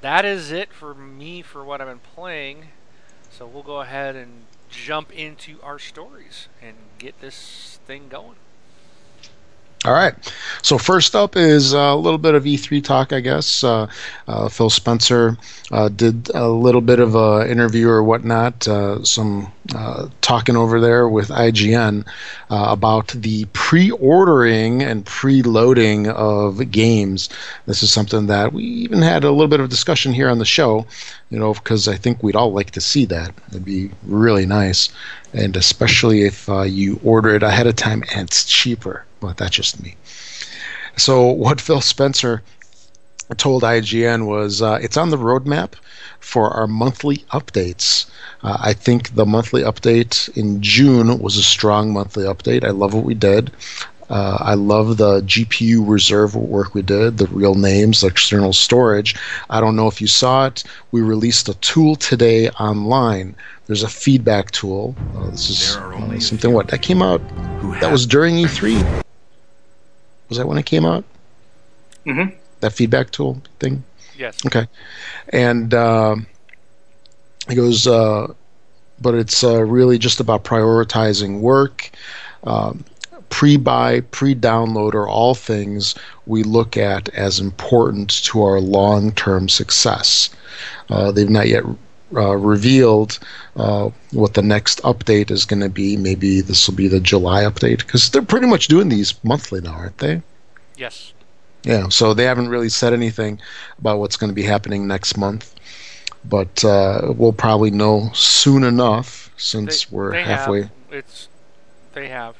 [0.00, 2.68] that is it for me for what I've been playing.
[3.30, 8.36] So we'll go ahead and jump into our stories and get this thing going.
[9.84, 10.14] All right.
[10.62, 13.62] So first up is a little bit of E3 talk, I guess.
[13.62, 13.86] Uh,
[14.26, 15.36] uh, Phil Spencer
[15.72, 20.80] uh, did a little bit of an interview or whatnot, uh, some uh, talking over
[20.80, 22.06] there with IGN
[22.50, 27.28] uh, about the pre-ordering and pre-loading of games.
[27.66, 30.46] This is something that we even had a little bit of discussion here on the
[30.46, 30.86] show,
[31.28, 33.34] you know, because I think we'd all like to see that.
[33.50, 34.88] It'd be really nice,
[35.34, 39.04] and especially if you order it ahead of time and it's cheaper.
[39.20, 39.96] But that's just me.
[40.96, 42.42] So what Phil Spencer
[43.36, 45.72] told IGN was uh, it's on the roadmap
[46.20, 48.06] for our monthly updates.
[48.42, 52.64] Uh, I think the monthly update in June was a strong monthly update.
[52.64, 53.50] I love what we did.
[54.10, 59.14] Uh, I love the GPU reserve work we did, the real names, the external storage.
[59.48, 60.62] I don't know if you saw it.
[60.92, 63.34] We released a tool today online.
[63.66, 64.94] There's a feedback tool.
[65.16, 67.20] Uh, this is uh, something what that came out.
[67.80, 69.04] That was during E3.
[70.28, 71.04] Was that when it came out?
[72.04, 72.36] Mm-hmm.
[72.60, 73.82] That feedback tool thing.
[74.18, 74.44] Yes.
[74.46, 74.66] Okay.
[75.30, 76.16] And uh,
[77.48, 78.32] he goes, uh,
[79.00, 81.90] but it's uh, really just about prioritizing work.
[82.44, 82.84] Um,
[83.30, 85.94] pre-buy, pre-download are all things
[86.26, 90.30] we look at as important to our long-term success.
[90.88, 91.64] Uh, they've not yet
[92.14, 93.18] uh, revealed
[93.56, 95.96] uh, what the next update is going to be.
[95.96, 99.72] Maybe this will be the July update because they're pretty much doing these monthly now,
[99.72, 100.22] aren't they?
[100.76, 101.12] Yes.
[101.62, 101.88] Yeah.
[101.88, 103.40] So they haven't really said anything
[103.78, 105.54] about what's going to be happening next month,
[106.24, 110.62] but uh, we'll probably know soon enough since They- we're they halfway.
[110.62, 111.28] Have, it's
[111.94, 112.36] they have.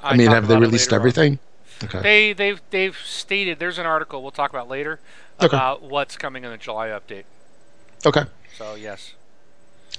[0.00, 0.98] I, mean, have they released on.
[1.00, 1.38] everything?
[1.82, 2.00] Okay.
[2.00, 5.00] They they've they've stated there's an article we'll talk about later
[5.40, 5.48] Okay.
[5.54, 7.24] about what's coming in the July update.
[8.06, 8.22] Okay.
[8.56, 9.12] So yes.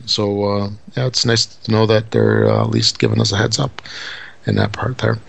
[0.06, 3.38] So uh, yeah, it's nice to know that they're uh, at least giving us a
[3.38, 3.82] heads up
[4.46, 5.20] in that part there.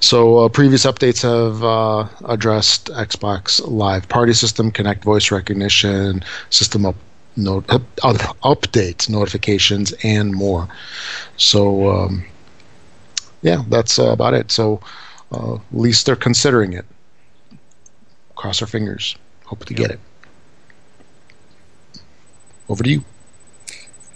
[0.00, 6.84] So uh, previous updates have uh, addressed Xbox Live Party System, Kinect Voice Recognition, System
[6.84, 6.96] up,
[7.36, 10.68] note, up, up, update notifications, and more.
[11.38, 12.24] So um,
[13.40, 14.50] yeah, that's uh, about it.
[14.50, 14.80] So
[15.32, 16.84] uh, at least they're considering it.
[18.34, 19.16] Cross our fingers.
[19.46, 20.00] Hope to get it.
[22.68, 23.04] Over to you.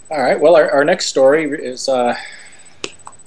[0.09, 0.39] All right.
[0.39, 2.15] Well, our, our next story is uh,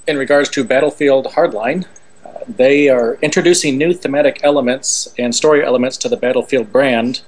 [0.07, 1.85] in regards to Battlefield Hardline.
[2.23, 7.21] Uh, they are introducing new thematic elements and story elements to the Battlefield brand.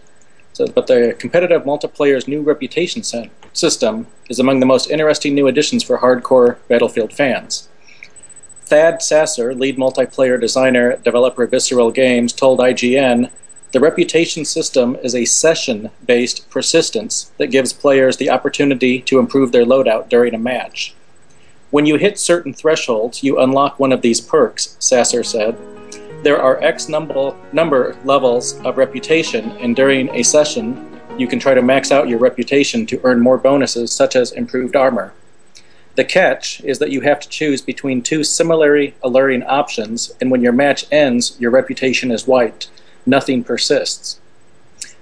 [0.53, 3.03] So, but the competitive multiplayer's new reputation
[3.53, 7.67] system is among the most interesting new additions for hardcore Battlefield fans.
[8.61, 13.31] Thad Sasser, lead multiplayer designer at developer Visceral Games, told IGN
[13.73, 19.51] the reputation system is a session based persistence that gives players the opportunity to improve
[19.51, 20.95] their loadout during a match.
[21.69, 25.57] When you hit certain thresholds, you unlock one of these perks, Sasser said.
[26.23, 31.53] There are X number, number levels of reputation, and during a session, you can try
[31.53, 35.13] to max out your reputation to earn more bonuses, such as improved armor.
[35.95, 40.41] The catch is that you have to choose between two similarly alluring options, and when
[40.41, 42.69] your match ends, your reputation is wiped.
[43.07, 44.19] Nothing persists.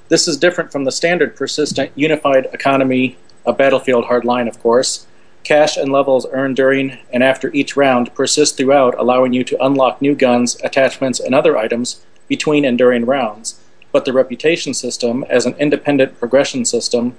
[0.10, 5.08] This is different from the standard persistent unified economy of Battlefield Hardline, of course.
[5.44, 10.04] Cash and levels earned during and after each round persist throughout, allowing you to unlock
[10.04, 13.60] new guns, attachments, and other items between and during rounds.
[13.92, 17.16] But the reputation system, as an independent progression system,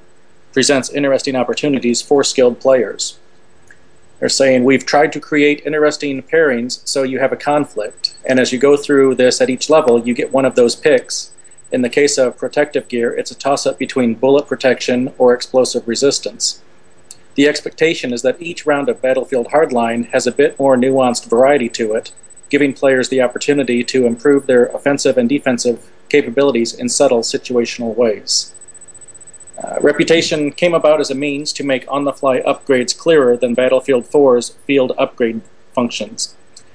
[0.53, 3.19] presents interesting opportunities for skilled players.
[4.19, 8.53] They're saying we've tried to create interesting pairings so you have a conflict, and as
[8.53, 11.33] you go through this at each level, you get one of those picks.
[11.71, 15.87] In the case of protective gear, it's a toss up between bullet protection or explosive
[15.87, 16.63] resistance.
[17.35, 21.69] The expectation is that each round of Battlefield Hardline has a bit more nuanced variety
[21.71, 22.13] to it,
[22.49, 28.55] giving players the opportunity to improve their offensive and defensive capabilities in subtle situational ways.
[29.63, 33.55] Uh, Reputation came about as a means to make on the fly upgrades clearer than
[33.55, 35.41] Battlefield 4's field upgrade
[35.73, 36.35] functions.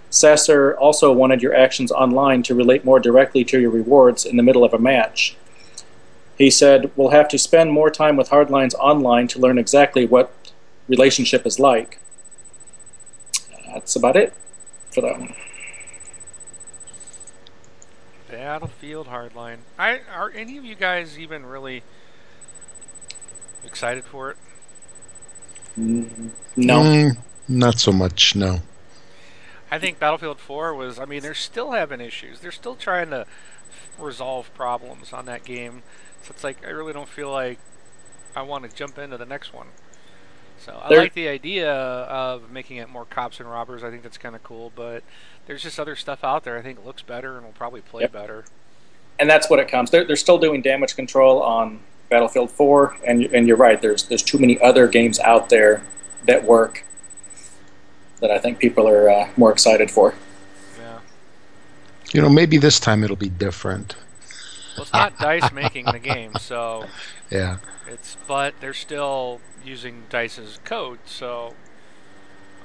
[0.10, 4.44] Sasser also wanted your actions online to relate more directly to your rewards in the
[4.44, 5.38] middle of a match.
[6.38, 10.34] He said, We'll have to spend more time with Hardlines online to learn exactly what
[10.88, 12.00] relationship is like.
[13.68, 14.34] That's about it
[14.92, 15.36] for that one.
[18.30, 19.58] Battlefield Hardline.
[19.78, 21.84] I are any of you guys even really
[23.72, 24.38] excited for it?
[25.80, 26.80] Mm, no.
[26.82, 28.60] Mm, not so much, no.
[29.70, 31.00] I think Battlefield 4 was.
[31.00, 32.42] I mean, they're still having issues.
[32.42, 33.26] They're still trying to
[33.98, 35.84] resolve problems on that game.
[36.24, 37.58] So it's like I really don't feel like
[38.36, 39.68] I want to jump into the next one.
[40.60, 43.84] So I There- like the idea of making it more cops and robbers.
[43.84, 44.72] I think that's kind of cool.
[44.76, 45.04] But
[45.48, 48.12] there's just other stuff out there I think looks better and will probably play Yep.
[48.12, 48.46] better.
[49.20, 49.92] and that's what it comes.
[49.92, 51.80] They're, they're still doing damage control on
[52.12, 53.82] Battlefield 4, and and you're right.
[53.82, 55.82] There's there's too many other games out there
[56.26, 56.84] that work
[58.20, 60.14] that I think people are uh, more excited for.
[60.78, 61.00] Yeah.
[62.14, 63.96] You know, maybe this time it'll be different.
[64.76, 66.86] Well, it's not Dice making the game, so
[67.32, 67.58] Yeah.
[67.88, 71.56] it's but they're still using Dice's code, so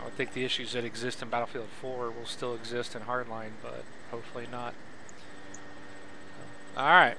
[0.00, 3.52] I would think the issues that exist in Battlefield 4 will still exist in Hardline,
[3.62, 4.74] but hopefully not.
[6.76, 7.16] All right.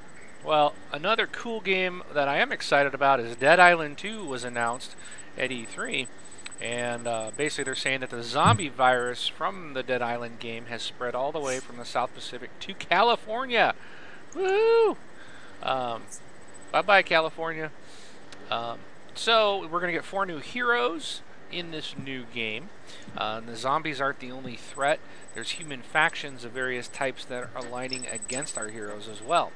[0.48, 4.96] Well, another cool game that I am excited about is Dead Island 2 was announced
[5.38, 6.08] at E3.
[6.62, 10.82] And uh, basically, they're saying that the zombie virus from the Dead Island game has
[10.82, 13.76] spread all the way from the South Pacific to California.
[14.34, 14.96] Woo!
[15.62, 16.04] Um,
[16.72, 17.70] bye bye, California.
[18.50, 18.80] Um,
[19.16, 22.70] so, we're going to get four new heroes in this new game.
[23.18, 25.00] Uh, the zombies aren't the only threat,
[25.34, 29.52] there's human factions of various types that are aligning against our heroes as well.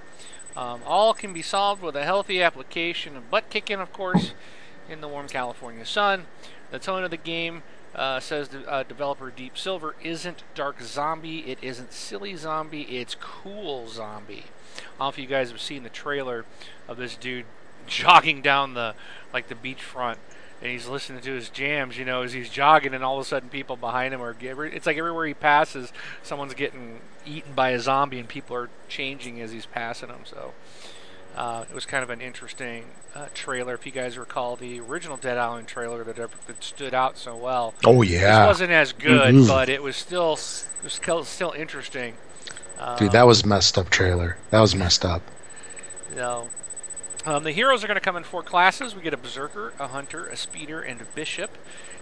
[0.56, 4.34] Um, all can be solved with a healthy application of butt kicking, of course,
[4.90, 6.26] in the warm California sun.
[6.72, 7.64] The tone of the game
[7.96, 13.16] uh, says the uh, developer Deep Silver isn't dark zombie, it isn't silly zombie, it's
[13.16, 14.46] cool zombie.
[14.76, 16.46] I don't know if you guys have seen the trailer
[16.88, 17.46] of this dude
[17.88, 18.96] jogging down the
[19.34, 20.18] like the beachfront
[20.62, 23.28] and he's listening to his jams, you know, as he's jogging, and all of a
[23.28, 24.36] sudden people behind him are.
[24.40, 29.42] It's like everywhere he passes, someone's getting eaten by a zombie, and people are changing
[29.42, 30.22] as he's passing them.
[30.26, 30.54] So
[31.36, 33.74] uh, it was kind of an interesting uh, trailer.
[33.76, 37.36] If you guys recall the original Dead Island trailer that, ever, that stood out so
[37.36, 39.48] well, Oh this yeah, wasn't as good, Mhm.
[39.48, 42.16] but it was still it was still, still interesting.
[42.98, 44.38] dude, that was messed up trailer.
[44.50, 45.22] That was messed up.
[46.16, 46.50] No.
[47.26, 48.96] Um, the heroes are going to come in four classes.
[48.96, 51.56] We get a berserker, a hunter, a speeder, and a bishop,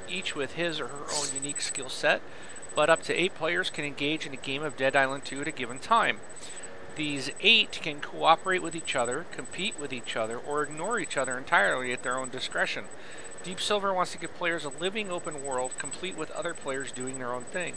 [0.08, 2.22] each with his or her own unique skill set.
[2.80, 5.50] But up to eight players can engage in a game of Dead Island 2 at
[5.50, 6.20] a given time.
[6.96, 11.38] These eight can cooperate with each other, compete with each other, or ignore each other
[11.38, 12.86] entirely at their own discretion.
[13.44, 17.20] Deep Silver wants to give players a living open world, complete with other players doing
[17.20, 17.74] their own thing.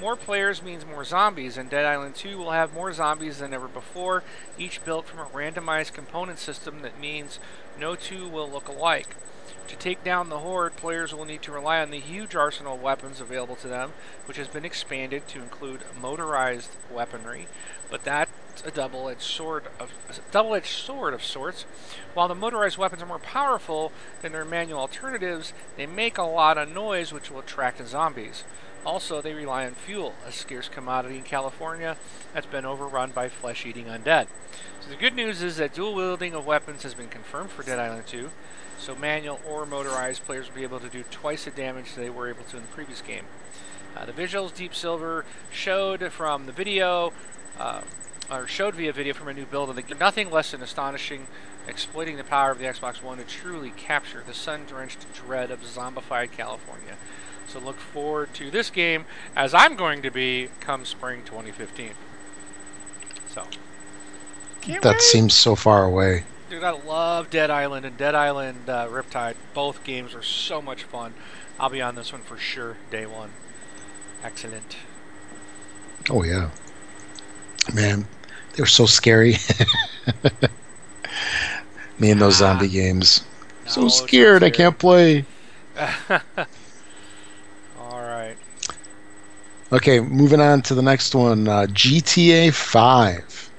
[0.00, 3.68] More players means more zombies, and Dead Island 2 will have more zombies than ever
[3.68, 4.24] before,
[4.58, 7.38] each built from a randomized component system that means
[7.78, 9.14] no two will look alike.
[9.68, 12.82] To take down the Horde, players will need to rely on the huge arsenal of
[12.82, 13.92] weapons available to them,
[14.24, 17.46] which has been expanded to include motorized weaponry,
[17.90, 18.32] but that's
[18.64, 19.92] a double-edged sword of
[20.30, 21.66] double-edged sword of sorts.
[22.14, 26.56] While the motorized weapons are more powerful than their manual alternatives, they make a lot
[26.56, 28.44] of noise, which will attract the zombies.
[28.86, 31.96] Also, they rely on fuel, a scarce commodity in California
[32.32, 34.28] that's been overrun by flesh eating undead.
[34.80, 37.78] So, the good news is that dual wielding of weapons has been confirmed for Dead
[37.78, 38.30] Island 2,
[38.78, 42.28] so manual or motorized players will be able to do twice the damage they were
[42.28, 43.24] able to in the previous game.
[43.96, 47.12] Uh, the visuals Deep Silver showed from the video,
[47.58, 47.80] uh,
[48.30, 51.26] or showed via video from a new build of the game, nothing less than astonishing,
[51.66, 55.60] exploiting the power of the Xbox One to truly capture the sun drenched dread of
[55.62, 56.96] zombified California.
[57.48, 61.92] So look forward to this game as I'm going to be come spring 2015.
[63.30, 63.44] So
[64.82, 66.24] that seems so far away.
[66.50, 69.34] Dude, I love Dead Island and Dead Island uh, Riptide.
[69.52, 71.12] Both games are so much fun.
[71.60, 73.32] I'll be on this one for sure, day one.
[74.24, 74.78] Excellent.
[76.08, 76.48] Oh yeah,
[77.74, 78.06] man,
[78.54, 79.34] they were so scary.
[81.98, 83.24] Me and those ah, zombie games.
[83.66, 85.26] No, so scared, I can't play.
[87.78, 88.38] All right.
[89.70, 91.46] Okay, moving on to the next one.
[91.46, 93.50] Uh, GTA 5.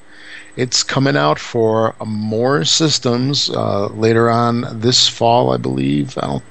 [0.60, 6.18] It's coming out for more systems uh, later on this fall, I believe.
[6.18, 6.44] I don't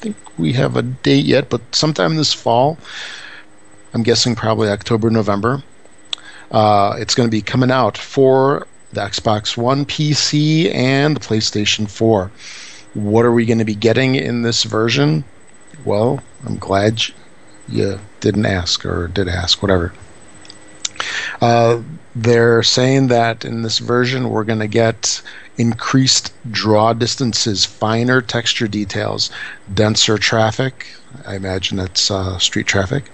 [0.00, 2.78] think we have a date yet, but sometime this fall.
[3.94, 5.62] I'm guessing probably October, November.
[6.50, 11.88] Uh, it's going to be coming out for the Xbox One, PC, and the PlayStation
[11.88, 12.32] 4.
[12.94, 15.22] What are we going to be getting in this version?
[15.84, 17.02] Well, I'm glad
[17.68, 19.92] you didn't ask or did ask, whatever.
[21.40, 21.82] Uh,
[22.14, 25.22] they're saying that in this version we're going to get
[25.58, 29.30] increased draw distances, finer texture details,
[29.74, 30.86] denser traffic.
[31.26, 33.04] I imagine that's uh, street traffic,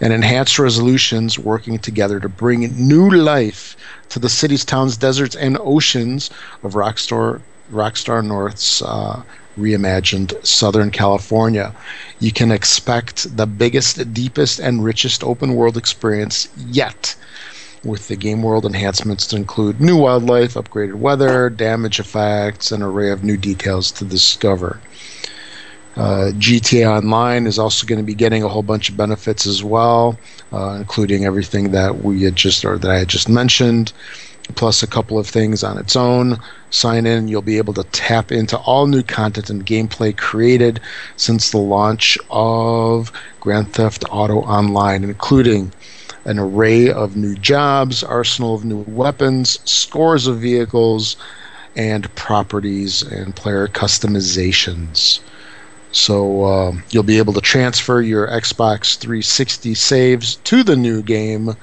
[0.00, 3.76] and enhanced resolutions working together to bring new life
[4.10, 6.30] to the cities, towns, deserts, and oceans
[6.62, 7.40] of Rockstar
[7.72, 9.22] Rockstar North's uh,
[9.58, 11.74] reimagined Southern California.
[12.20, 17.16] You can expect the biggest, deepest, and richest open world experience yet.
[17.86, 22.88] With the game world enhancements to include new wildlife, upgraded weather, damage effects, and an
[22.88, 24.80] array of new details to discover.
[25.94, 29.62] Uh, GTA Online is also going to be getting a whole bunch of benefits as
[29.62, 30.18] well,
[30.52, 33.92] uh, including everything that we had just or that I had just mentioned
[34.54, 36.38] plus a couple of things on its own.
[36.70, 40.80] Sign in, you'll be able to tap into all new content and gameplay created
[41.16, 45.72] since the launch of Grand Theft Auto Online, including
[46.26, 51.16] an array of new jobs, arsenal of new weapons, scores of vehicles,
[51.74, 55.20] and properties and player customizations.
[55.92, 61.56] So uh, you'll be able to transfer your Xbox 360 saves to the new game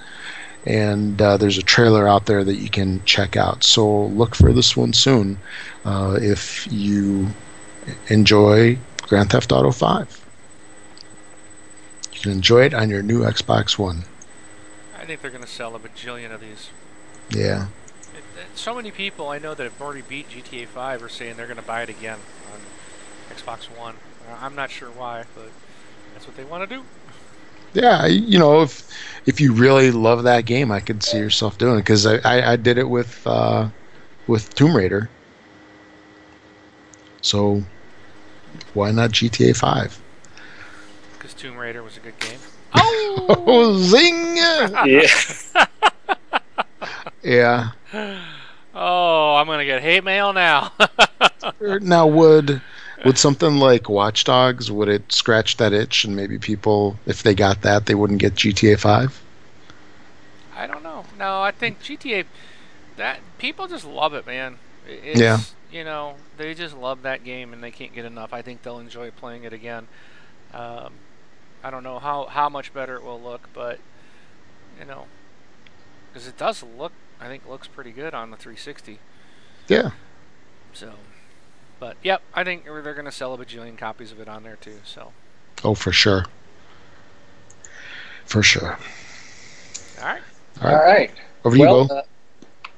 [0.65, 3.63] and uh, there's a trailer out there that you can check out.
[3.63, 5.38] So look for this one soon
[5.84, 7.28] uh, if you
[8.08, 10.26] enjoy Grand Theft Auto 5.
[12.13, 14.04] You can enjoy it on your new Xbox One.
[15.04, 16.70] I think they're going to sell a bajillion of these.
[17.30, 17.68] Yeah.
[18.13, 21.38] It, it, so many people I know that have already beat GTA 5 are saying
[21.38, 22.20] they're going to buy it again
[22.52, 23.96] on Xbox One.
[24.39, 25.50] I'm not sure why, but
[26.13, 26.84] that's what they want to do
[27.74, 28.88] yeah, you know, if
[29.26, 32.52] if you really love that game, I could see yourself doing it because I, I,
[32.52, 33.70] I, did it with uh,
[34.28, 35.10] with Tomb Raider.
[37.22, 37.63] So
[38.74, 40.00] why not GTA Five?
[41.13, 42.39] Because Tomb Raider was a good game.
[43.30, 44.38] Oh, zing!
[44.38, 45.66] yeah.
[47.24, 47.72] yeah.
[48.74, 50.72] Oh, I'm gonna get hate mail now.
[51.82, 52.62] now would
[53.06, 57.36] would something like Watch Dogs would it scratch that itch and maybe people if they
[57.36, 59.22] got that they wouldn't get GTA 5?
[60.56, 61.04] I don't know.
[61.18, 62.26] No, I think GTA
[62.98, 64.58] that people just love it, man.
[64.88, 65.40] It's, yeah.
[65.72, 68.34] You know, they just love that game and they can't get enough.
[68.34, 69.88] I think they'll enjoy playing it again.
[70.54, 70.94] Um,
[71.63, 73.80] I don't know how how much better it will look, but
[74.80, 75.06] you know,
[76.12, 78.99] because it does look, I think, looks pretty good on the 360.
[79.67, 79.91] Yeah.
[80.73, 80.93] So
[81.84, 84.56] but yep, I think they're going to sell a bajillion copies of it on there
[84.56, 84.78] too.
[84.86, 85.12] So.
[85.65, 86.26] Oh, for sure.
[88.23, 88.80] For sure.
[89.99, 90.21] All right.
[90.62, 90.73] All right.
[90.73, 91.12] All right.
[91.43, 91.95] Over well, you, Beau.
[91.97, 92.02] Uh,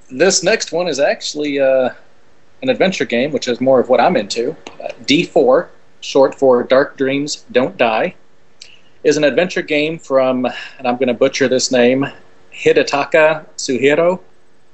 [0.09, 1.91] this next one is actually uh,
[2.63, 4.55] an adventure game, which is more of what I'm into.
[4.83, 5.67] Uh, D4,
[6.01, 8.15] short for Dark Dreams Don't Die,
[9.05, 12.07] is an adventure game from, and I'm going to butcher this name,
[12.51, 14.19] Hidetaka Suehiro,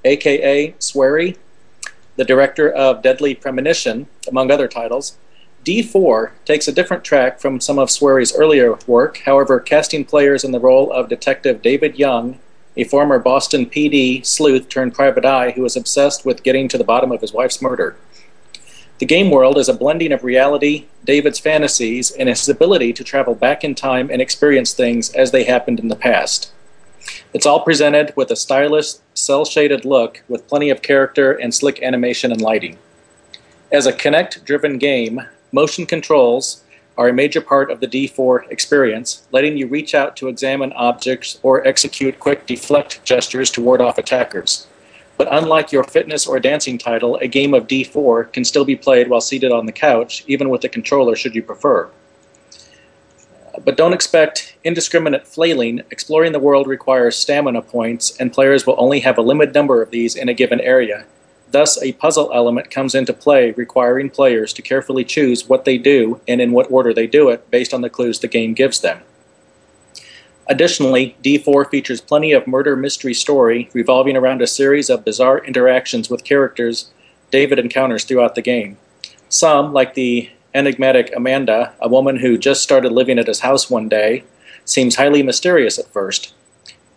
[0.06, 1.38] aka Swery
[2.16, 5.18] the director of Deadly Premonition, among other titles.
[5.66, 10.52] D4 takes a different track from some of Swery's earlier work, however, casting players in
[10.52, 12.40] the role of Detective David Young,
[12.78, 16.84] a former Boston PD sleuth turned private eye who is obsessed with getting to the
[16.84, 17.96] bottom of his wife's murder.
[19.02, 23.34] The game world is a blending of reality, David's fantasies, and his ability to travel
[23.34, 26.52] back in time and experience things as they happened in the past.
[27.34, 31.82] It's all presented with a stylish, cel shaded look with plenty of character and slick
[31.82, 32.78] animation and lighting.
[33.72, 35.22] As a Kinect driven game,
[35.52, 36.64] motion controls
[36.96, 41.40] are a major part of the D4 experience, letting you reach out to examine objects
[41.42, 44.68] or execute quick deflect gestures to ward off attackers.
[45.22, 49.08] But unlike your fitness or dancing title, a game of D4 can still be played
[49.08, 51.92] while seated on the couch, even with a controller should you prefer.
[53.64, 55.84] But don't expect indiscriminate flailing.
[55.92, 59.92] Exploring the world requires stamina points, and players will only have a limited number of
[59.92, 61.06] these in a given area.
[61.52, 66.20] Thus, a puzzle element comes into play, requiring players to carefully choose what they do
[66.28, 69.02] and in what order they do it based on the clues the game gives them.
[70.48, 76.10] Additionally, D4 features plenty of murder mystery story revolving around a series of bizarre interactions
[76.10, 76.92] with characters
[77.30, 78.78] David encounters throughout the game.
[79.30, 83.88] Some, like the enigmatic Amanda, a woman who just started living at his house one
[83.88, 84.26] day,
[84.66, 86.34] seems highly mysterious at first.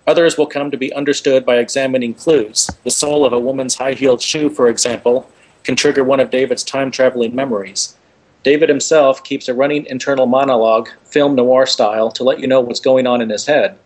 [0.07, 2.69] Others will come to be understood by examining clues.
[2.83, 5.31] The sole of a woman's high heeled shoe, for example,
[5.63, 7.97] can trigger one of David's time traveling memories.
[8.45, 12.79] David himself keeps a running internal monologue, film noir style, to let you know what's
[12.79, 13.79] going on in his head.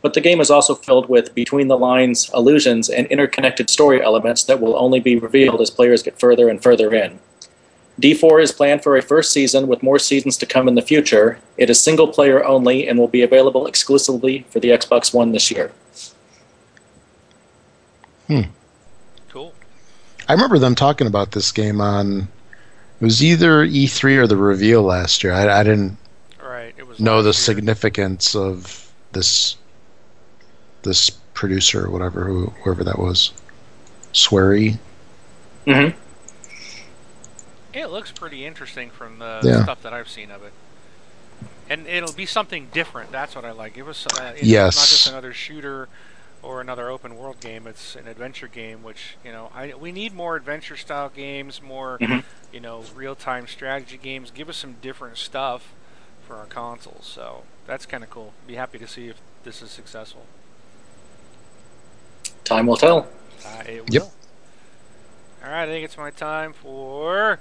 [0.00, 4.44] But the game is also filled with between the lines allusions and interconnected story elements
[4.44, 7.18] that will only be revealed as players get further and further in.
[8.00, 11.38] D4 is planned for a first season with more seasons to come in the future.
[11.58, 15.50] It is single player only and will be available exclusively for the Xbox One this
[15.50, 15.70] year.
[18.28, 18.42] Hmm.
[19.28, 19.52] Cool.
[20.28, 22.28] I remember them talking about this game on.
[23.00, 25.32] It was either E3 or the reveal last year.
[25.32, 25.96] I, I didn't
[26.42, 26.74] Right.
[26.76, 27.32] It was know the year.
[27.34, 29.56] significance of this
[30.82, 33.32] this producer or whatever, who, whoever that was.
[34.12, 34.78] Swery.
[35.66, 35.96] Mm-hmm.
[37.74, 39.62] It looks pretty interesting from the Yeah.
[39.62, 40.52] stuff that I've seen of it.
[41.70, 43.12] And it'll be something different.
[43.12, 43.76] That's what I like.
[43.76, 44.76] It was uh, you Yes.
[44.76, 45.88] not just another shooter
[46.42, 47.66] or another open world game.
[47.66, 51.98] It's an adventure game, which you know I we need more adventure style games, more
[51.98, 52.24] Mhm.
[52.52, 54.30] you know real time strategy games.
[54.30, 55.72] Give us some different stuff
[56.26, 57.06] for our consoles.
[57.06, 58.32] So that's kind of cool.
[58.46, 60.26] Be happy to see if this is successful.
[62.44, 63.08] Time will tell.
[63.44, 64.02] Uh, it Yep.
[64.02, 64.12] will.
[65.44, 67.38] All right, I think it's my time for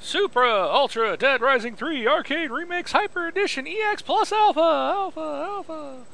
[0.00, 6.04] Super Ultra Dead Rising 3 Arcade Remix Hyper Edition EX Plus Alpha Alpha Alpha.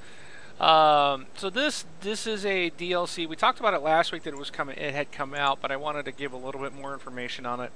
[0.61, 3.29] Um, so this this is a DLC.
[3.29, 4.77] We talked about it last week that it was coming.
[4.77, 7.61] It had come out, but I wanted to give a little bit more information on
[7.61, 7.73] it.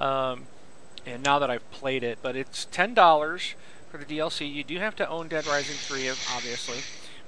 [0.00, 0.46] Um,
[1.06, 3.54] and now that I've played it, but it's ten dollars
[3.90, 4.52] for the DLC.
[4.52, 6.78] You do have to own Dead Rising 3, obviously.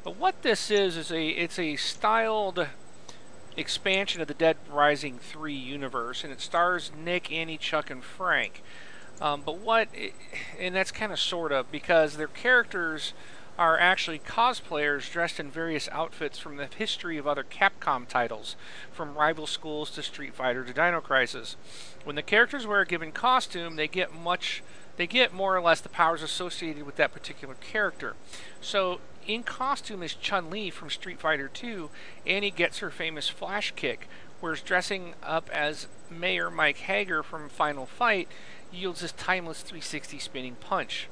[0.05, 2.67] But what this is is a it's a styled
[3.57, 8.63] expansion of the Dead Rising 3 universe, and it stars Nick, Annie, Chuck, and Frank.
[9.21, 9.89] Um, but what,
[10.61, 13.15] and that's kind of sort of because their characters
[13.59, 18.55] are actually cosplayers dressed in various outfits from the history of other Capcom titles,
[18.93, 21.57] from Rival Schools to Street Fighter to Dino Crisis.
[22.05, 24.63] When the characters wear a given costume, they get much,
[24.97, 28.15] they get more or less the powers associated with that particular character.
[28.61, 31.91] So in costume is Chun Li from Street Fighter 2,
[32.27, 34.09] Annie gets her famous flash kick,
[34.41, 38.29] whereas dressing up as Mayor Mike Haggar from Final Fight
[38.71, 41.09] yields this timeless 360 spinning punch.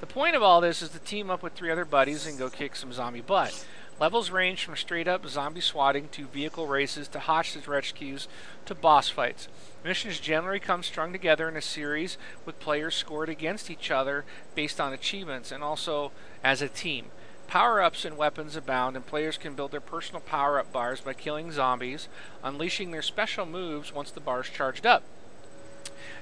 [0.00, 2.50] The point of all this is to team up with three other buddies and go
[2.50, 3.64] kick some zombie butt.
[4.00, 8.26] Levels range from straight up zombie swatting to vehicle races to hostage rescues
[8.66, 9.46] to boss fights.
[9.84, 14.24] Missions generally come strung together in a series with players scored against each other
[14.54, 16.10] based on achievements and also
[16.42, 17.06] as a team.
[17.46, 21.12] Power ups and weapons abound, and players can build their personal power up bars by
[21.12, 22.08] killing zombies,
[22.42, 25.04] unleashing their special moves once the bar's charged up.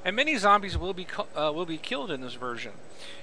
[0.04, 1.06] And many zombies will be
[1.36, 2.72] uh, will be killed in this version.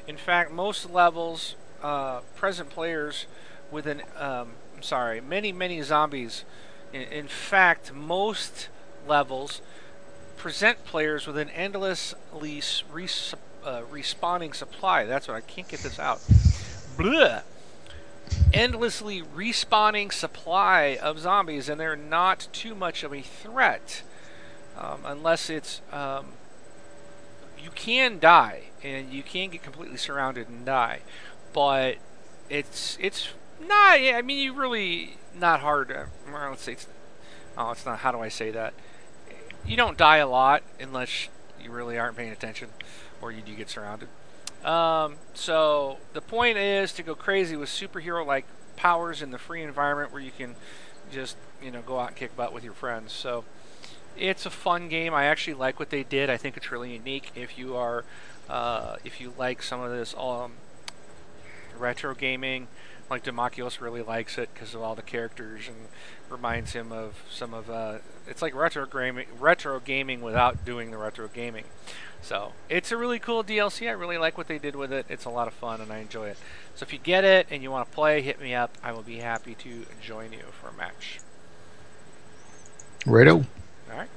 [0.08, 3.26] In fact, most levels uh, present players
[3.72, 6.46] with an um, I'm sorry, many many zombies.
[6.94, 8.70] In, in fact, most
[9.08, 9.62] levels
[10.38, 15.04] present players with an endlessly res- uh, respawning supply.
[15.06, 16.22] That's what I can't get this out.
[16.98, 17.42] Blah.
[18.54, 24.04] Endlessly respawning supply of zombies, and they're not too much of a threat,
[24.78, 26.28] um, unless it's um,
[27.62, 31.02] you can die and you can get completely surrounded and die,
[31.54, 31.98] but
[32.50, 33.30] it's it's
[33.62, 34.00] not.
[34.00, 35.94] I mean, you really not hard.
[36.32, 36.88] Let's say it's.
[37.58, 38.00] Oh, it's not.
[38.00, 38.74] How do I say that?
[39.66, 41.28] You don't die a lot unless
[41.62, 42.70] you really aren't paying attention,
[43.22, 44.08] or you do get surrounded.
[44.64, 48.46] Um, so the point is to go crazy with superhero-like
[48.76, 50.56] powers in the free environment where you can
[51.12, 53.12] just you know go out and kick butt with your friends.
[53.12, 53.44] So
[54.20, 55.14] it's a fun game.
[55.14, 56.30] I actually like what they did.
[56.30, 57.32] I think it's really unique.
[57.36, 58.04] If you are,
[58.50, 60.54] uh, if you like some of this um,
[61.78, 62.68] retro gaming,
[63.10, 65.76] like Demakios really likes it because of all the characters and
[66.30, 67.70] reminds him of some of.
[67.70, 71.64] Uh, it's like retro gaming, retro gaming without doing the retro gaming.
[72.22, 73.88] So it's a really cool DLC.
[73.88, 75.06] I really like what they did with it.
[75.10, 76.38] It's a lot of fun and I enjoy it.
[76.76, 78.78] So if you get it and you want to play, hit me up.
[78.84, 81.20] I will be happy to join you for a match.
[83.06, 83.46] Righto.
[83.92, 84.10] All right.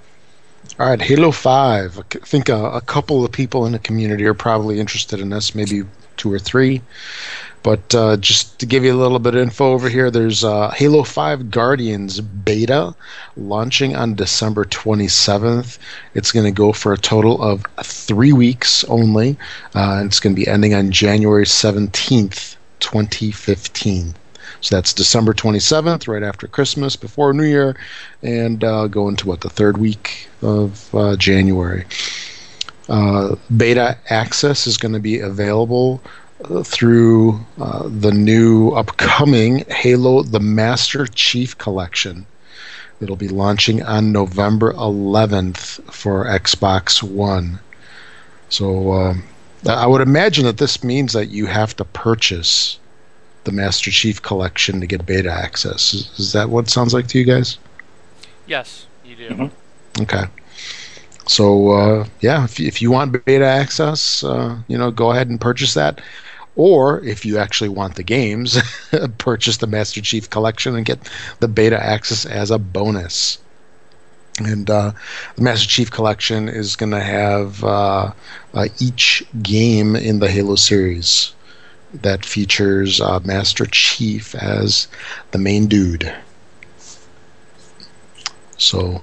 [0.79, 1.99] All right, Halo 5.
[1.99, 5.55] I think a, a couple of people in the community are probably interested in this.
[5.55, 5.83] Maybe
[6.17, 6.83] two or three.
[7.63, 10.71] But uh, just to give you a little bit of info over here, there's uh,
[10.71, 12.95] Halo 5 Guardians beta
[13.37, 15.79] launching on December 27th.
[16.15, 19.37] It's going to go for a total of three weeks only.
[19.75, 24.15] Uh, it's going to be ending on January 17th, 2015.
[24.63, 27.77] So that's December 27th, right after Christmas, before New Year,
[28.23, 31.85] and uh, go into what, the third week of uh, January.
[32.89, 36.01] Uh, beta access is going to be available
[36.49, 42.25] uh, through uh, the new upcoming Halo the Master Chief Collection.
[43.01, 47.59] It'll be launching on November 11th for Xbox One.
[48.49, 49.25] So um,
[49.69, 52.79] I would imagine that this means that you have to purchase
[53.45, 55.95] the Master Chief Collection to get beta access.
[55.95, 57.59] Is, is that what it sounds like to you guys?
[58.47, 59.29] Yes, you do.
[59.29, 60.03] Mm-hmm.
[60.03, 60.25] Okay.
[61.27, 65.41] So uh, yeah, if, if you want beta access, uh, you know, go ahead and
[65.41, 66.01] purchase that.
[66.55, 68.59] Or if you actually want the games,
[69.19, 71.09] purchase the Master Chief Collection and get
[71.41, 73.39] the beta access as a bonus.
[74.39, 74.93] And uh,
[75.37, 78.13] the Master Chief Collection is going to have uh,
[78.53, 81.33] uh, each game in the Halo series
[81.93, 84.89] that features uh, Master Chief as
[85.31, 86.13] the main dude.
[88.57, 89.03] So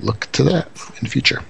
[0.00, 1.42] look to that in the future.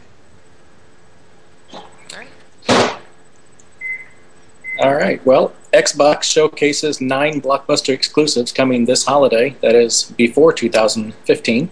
[4.80, 5.24] All right.
[5.26, 11.70] Well, Xbox showcases nine blockbuster exclusives coming this holiday, that is before 2015.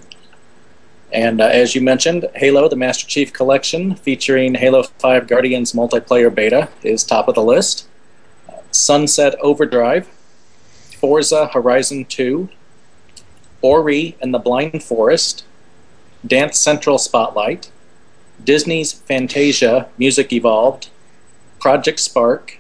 [1.13, 6.35] And uh, as you mentioned, Halo, the Master Chief Collection, featuring Halo 5 Guardians multiplayer
[6.35, 7.87] beta, is top of the list.
[8.77, 10.07] Sunset Overdrive,
[11.01, 12.49] Forza Horizon 2,
[13.63, 15.45] Ori and the Blind Forest,
[16.27, 17.71] Dance Central Spotlight,
[18.43, 20.91] Disney's Fantasia Music Evolved,
[21.59, 22.59] Project Spark,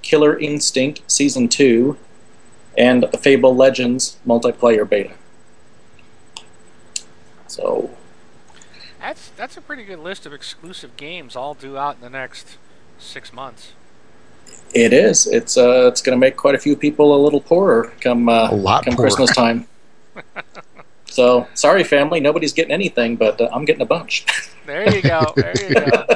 [0.00, 1.96] Killer Instinct Season 2,
[2.76, 5.12] and the Fable Legends multiplayer beta.
[7.46, 7.90] So
[8.98, 12.56] that's that's a pretty good list of exclusive games all due out in the next
[12.98, 13.72] six months.
[14.74, 15.26] It is.
[15.26, 18.50] It's uh, it's going to make quite a few people a little poorer come uh,
[18.50, 19.08] a lot come poorer.
[19.08, 19.66] Christmas time.
[21.06, 24.24] so sorry, family, nobody's getting anything, but uh, I'm getting a bunch.
[24.66, 25.32] there you go.
[25.36, 26.06] There you go.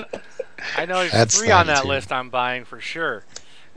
[0.77, 1.89] I know there's That's three on that too.
[1.89, 3.25] list I'm buying for sure.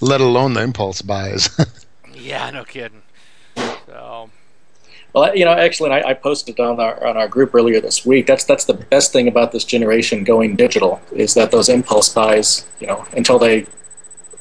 [0.00, 1.48] Let alone the impulse buys.
[2.14, 3.02] yeah, no kidding.
[3.86, 4.30] So.
[5.12, 8.26] Well, you know, actually, I, I, posted on our on our group earlier this week.
[8.26, 12.66] That's that's the best thing about this generation going digital is that those impulse buys,
[12.80, 13.66] you know, until they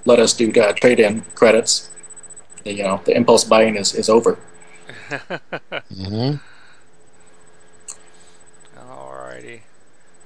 [0.05, 1.91] let us do uh, trade-in credits,
[2.63, 4.39] the, you know, the impulse buying is is over.
[5.09, 6.37] mm-hmm.
[8.79, 9.61] Alrighty.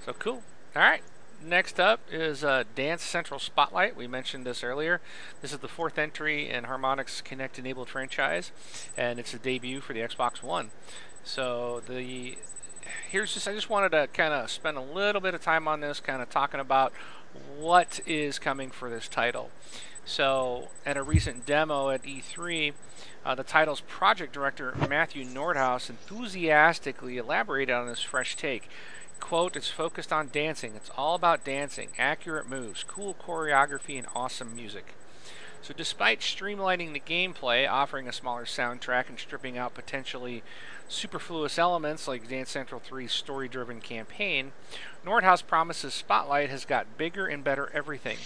[0.06, 0.43] So cool.
[0.76, 1.02] All right.
[1.46, 3.96] Next up is uh, Dance Central Spotlight.
[3.96, 5.00] We mentioned this earlier.
[5.43, 8.52] This is the fourth entry in Harmonix's Kinect enabled franchise,
[8.98, 10.72] and it's a debut for the Xbox One.
[11.24, 12.36] So the
[13.12, 15.82] here's just I just wanted to kind of spend a little bit of time on
[15.82, 16.93] this, kind of talking about
[17.60, 19.52] what is coming for this title.
[20.04, 22.74] So at a recent demo at E3,
[23.24, 28.68] uh, the title's project director Matthew Nordhaus enthusiastically elaborated on this fresh take
[29.20, 30.74] quote, it's focused on dancing.
[30.76, 34.93] It's all about dancing, accurate moves, cool choreography, and awesome music.
[35.61, 40.43] So, despite streamlining the gameplay, offering a smaller soundtrack, and stripping out potentially
[40.88, 44.51] superfluous elements like Dance Central 3's story driven campaign,
[45.03, 48.18] Nordhaus promises Spotlight has got bigger and better everything.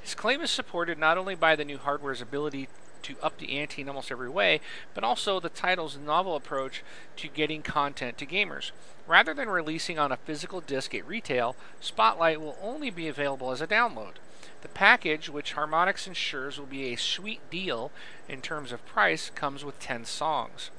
[0.00, 2.68] His claim is supported not only by the new hardware's ability
[3.02, 4.60] to up the ante in almost every way,
[4.94, 6.82] but also the title's novel approach
[7.16, 8.70] to getting content to gamers.
[9.06, 13.60] Rather than releasing on a physical disc at retail, Spotlight will only be available as
[13.60, 14.14] a download.
[14.60, 17.90] The package, which Harmonix ensures will be a sweet deal
[18.28, 20.70] in terms of price, comes with 10 songs.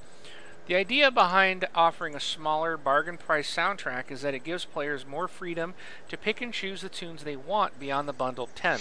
[0.67, 5.27] The idea behind offering a smaller bargain price soundtrack is that it gives players more
[5.27, 5.73] freedom
[6.09, 8.79] to pick and choose the tunes they want beyond the bundled 10.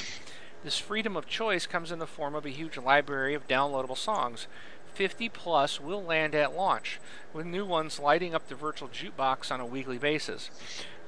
[0.65, 4.49] This freedom of choice comes in the form of a huge library of downloadable songs.
[4.95, 6.99] 50 plus will land at launch,
[7.33, 10.51] with new ones lighting up the virtual jukebox on a weekly basis.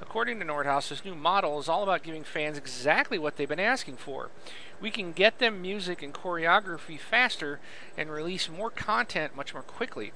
[0.01, 3.59] According to Nordhaus, this new model is all about giving fans exactly what they've been
[3.59, 4.29] asking for.
[4.79, 7.59] We can get them music and choreography faster
[7.97, 10.13] and release more content much more quickly.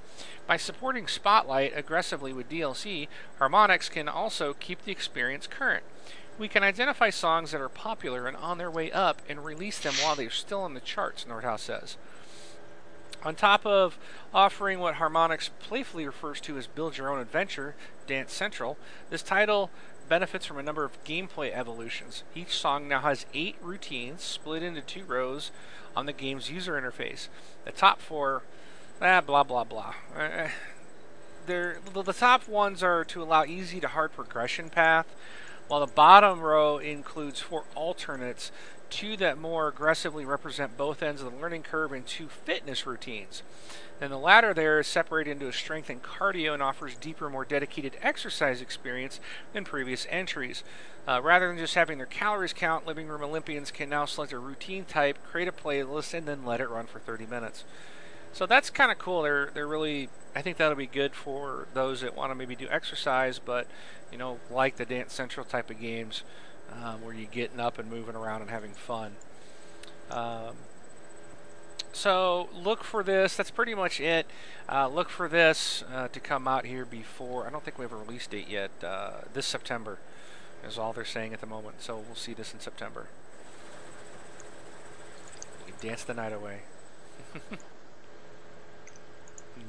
[0.47, 3.09] By supporting Spotlight aggressively with DLC,
[3.39, 5.83] Harmonix can also keep the experience current.
[6.37, 9.93] We can identify songs that are popular and on their way up and release them
[10.01, 11.97] while they're still on the charts, Nordhaus says.
[13.23, 13.97] On top of
[14.33, 17.73] offering what Harmonix playfully refers to as Build Your Own Adventure,
[18.05, 18.77] Dance Central,
[19.09, 19.71] this title
[20.07, 22.23] benefits from a number of gameplay evolutions.
[22.35, 25.51] Each song now has eight routines split into two rows
[25.95, 27.27] on the game's user interface.
[27.63, 28.43] The top four,
[29.01, 29.95] ah, blah blah blah.
[30.15, 30.49] Uh,
[31.47, 35.07] the top ones are to allow easy to hard progression path,
[35.67, 38.51] while the bottom row includes four alternates,
[38.89, 43.43] two that more aggressively represent both ends of the learning curve, and two fitness routines.
[44.01, 47.45] And the latter there is separated into a strength and cardio and offers deeper, more
[47.45, 49.19] dedicated exercise experience
[49.53, 50.63] than previous entries.
[51.07, 54.39] Uh, rather than just having their calories count, Living Room Olympians can now select a
[54.39, 57.63] routine type, create a playlist, and then let it run for 30 minutes.
[58.35, 59.21] So that's kind of cool.
[59.21, 62.67] They're they're really I think that'll be good for those that want to maybe do
[62.69, 63.65] exercise, but
[64.11, 66.23] you know like the Dance Central type of games
[66.69, 69.13] um, where you're getting up and moving around and having fun.
[70.11, 70.57] Um,
[71.93, 73.37] so look for this.
[73.37, 74.27] That's pretty much it.
[74.67, 77.47] Uh, look for this uh, to come out here before.
[77.47, 78.71] I don't think we have a release date yet.
[78.83, 79.97] Uh, this September
[80.67, 81.81] is all they're saying at the moment.
[81.81, 83.07] So we'll see this in September.
[85.65, 86.63] You dance the night away.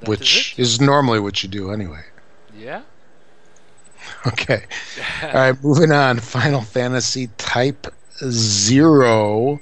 [0.05, 2.03] Which is, is normally what you do anyway.
[2.57, 2.83] Yeah.
[4.27, 4.65] Okay.
[5.23, 6.19] All right, moving on.
[6.19, 7.87] Final Fantasy Type
[8.19, 9.61] Zero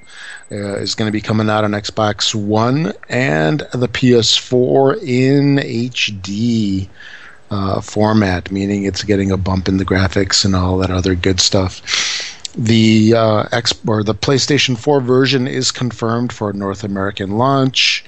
[0.50, 6.88] uh, is going to be coming out on Xbox One and the PS4 in HD
[7.50, 11.40] uh, format, meaning it's getting a bump in the graphics and all that other good
[11.40, 11.82] stuff.
[12.56, 18.04] The uh, X or the PlayStation 4 version is confirmed for North American launch.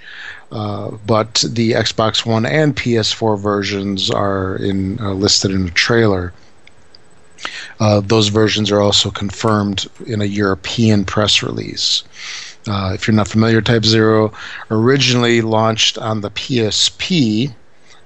[0.53, 6.33] Uh, but the Xbox One and PS4 versions are in uh, listed in a trailer.
[7.81, 12.05] Uh, those versions are also confirmed in a European press release.
[12.67, 14.33] Uh, if you're not familiar, Type Zero
[14.71, 17.53] originally launched on the PSP,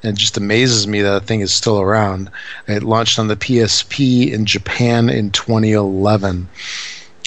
[0.03, 2.30] and it just amazes me that the thing is still around.
[2.66, 6.49] It launched on the PSP in Japan in 2011.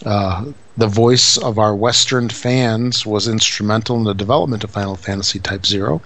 [0.06, 0.46] Uh,
[0.78, 5.66] the voice of our Western fans was instrumental in the development of Final Fantasy Type
[5.66, 6.02] Zero,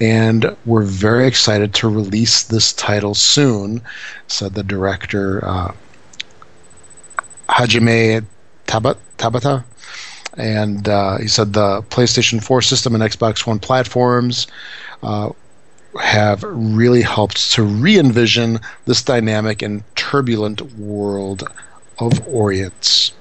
[0.00, 3.82] and we're very excited to release this title soon,
[4.28, 5.72] said the director uh,
[7.48, 8.24] Hajime
[8.66, 9.64] Tabata.
[10.36, 14.46] And uh, he said the PlayStation 4 system and Xbox One platforms
[15.02, 15.30] uh,
[16.00, 21.42] have really helped to re envision this dynamic and turbulent world
[21.98, 23.12] of Orience.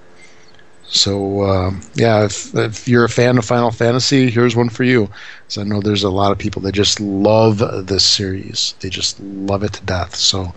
[0.90, 5.10] So uh, yeah, if, if you're a fan of Final Fantasy, here's one for you.
[5.48, 8.74] So I know there's a lot of people that just love this series.
[8.80, 10.16] They just love it to death.
[10.16, 10.52] So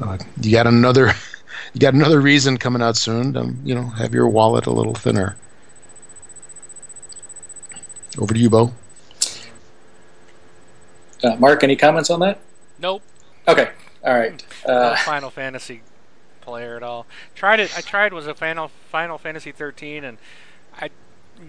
[0.00, 1.12] uh, you got another,
[1.74, 3.32] you got another reason coming out soon.
[3.34, 5.36] To, you know, have your wallet a little thinner.
[8.18, 8.72] Over to you, Beau.
[11.22, 12.40] Uh, Mark, any comments on that?
[12.80, 13.02] Nope.
[13.46, 13.70] Okay.
[14.04, 14.44] All right.
[14.66, 15.82] Uh, Final Fantasy
[16.42, 17.06] player at all.
[17.34, 17.76] Tried it.
[17.76, 20.18] I tried was a Final Final Fantasy 13, and
[20.78, 20.90] I,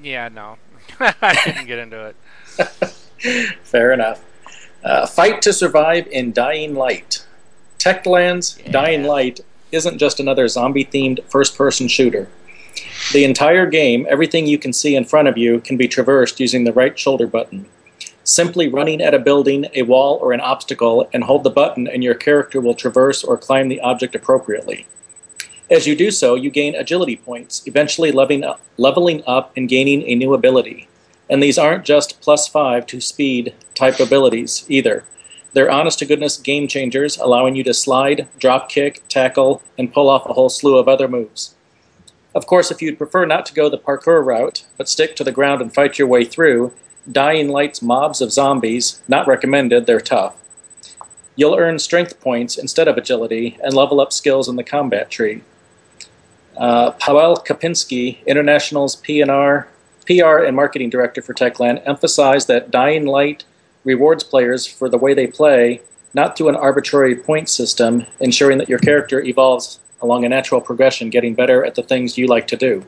[0.02, 0.58] yeah, no,
[1.00, 2.16] I didn't get into it.
[3.64, 4.24] Fair enough.
[4.84, 7.26] Uh, fight to survive in Dying Light.
[7.80, 8.72] Techland's yeah.
[8.72, 9.40] Dying Light
[9.72, 12.30] isn't just another zombie-themed first-person shooter.
[13.12, 16.64] The entire game, everything you can see in front of you, can be traversed using
[16.64, 17.66] the right shoulder button.
[18.24, 22.04] Simply running at a building, a wall, or an obstacle and hold the button, and
[22.04, 24.88] your character will traverse or climb the object appropriately.
[25.70, 30.34] As you do so, you gain agility points, eventually leveling up, and gaining a new
[30.34, 30.88] ability.
[31.30, 35.06] And these aren't just plus five to speed type abilities either.
[35.54, 40.10] They're honest to goodness game changers, allowing you to slide, drop kick, tackle, and pull
[40.10, 41.56] off a whole slew of other moves.
[42.34, 45.32] Of course, if you'd prefer not to go the parkour route, but stick to the
[45.32, 46.74] ground and fight your way through,
[47.12, 50.38] Dying Light's mobs of zombies, not recommended, they're tough.
[51.36, 55.42] You'll earn strength points instead of agility and level up skills in the combat tree.
[56.56, 59.66] Uh, Paweł Kapinski, International's PNR,
[60.06, 63.46] PR and marketing director for Techland, emphasized that Dying Light
[63.84, 65.82] rewards players for the way they play,
[66.14, 71.10] not through an arbitrary point system, ensuring that your character evolves along a natural progression,
[71.10, 72.86] getting better at the things you like to do.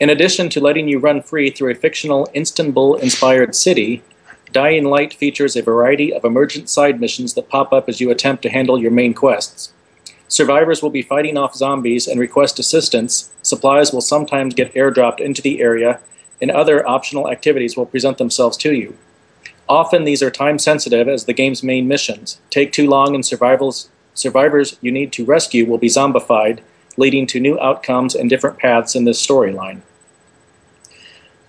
[0.00, 4.02] In addition to letting you run free through a fictional Istanbul inspired city,
[4.50, 8.42] Dying Light features a variety of emergent side missions that pop up as you attempt
[8.42, 9.72] to handle your main quests.
[10.26, 15.40] Survivors will be fighting off zombies and request assistance, supplies will sometimes get airdropped into
[15.40, 16.00] the area,
[16.42, 18.96] and other optional activities will present themselves to you.
[19.68, 22.40] Often these are time sensitive as the game's main missions.
[22.50, 23.88] Take too long and survivors
[24.80, 26.60] you need to rescue will be zombified,
[26.96, 29.80] leading to new outcomes and different paths in this storyline.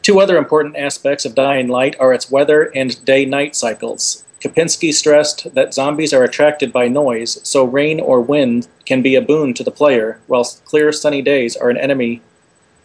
[0.01, 4.23] Two other important aspects of Dying Light are its weather and day night cycles.
[4.39, 9.21] Kapinski stressed that zombies are attracted by noise, so rain or wind can be a
[9.21, 12.21] boon to the player, whilst clear sunny days are an enemy,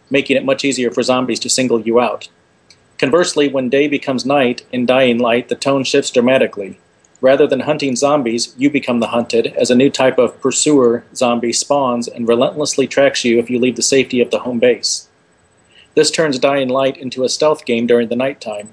[0.09, 2.31] making it much easier for zombies to single you out.
[2.97, 6.79] Conversely, when day becomes night in Dying Light, the tone shifts dramatically.
[7.21, 11.53] Rather than hunting zombies, you become the hunted, as a new type of pursuer zombie
[11.53, 15.09] spawns and relentlessly tracks you if you leave the safety of the home base.
[15.95, 18.71] This turns Dying Light into a stealth game during the nighttime.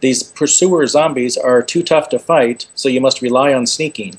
[0.00, 4.18] These pursuer zombies are too tough to fight, so you must rely on sneaking.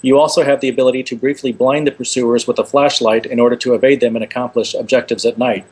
[0.00, 3.56] You also have the ability to briefly blind the pursuers with a flashlight in order
[3.56, 5.64] to evade them and accomplish objectives at night.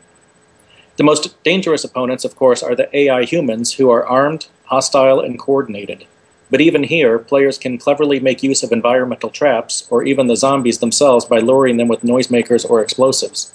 [0.97, 5.39] The most dangerous opponents, of course, are the AI humans, who are armed, hostile, and
[5.39, 6.07] coordinated.
[6.51, 10.79] But even here, players can cleverly make use of environmental traps, or even the zombies
[10.79, 13.53] themselves, by luring them with noisemakers or explosives.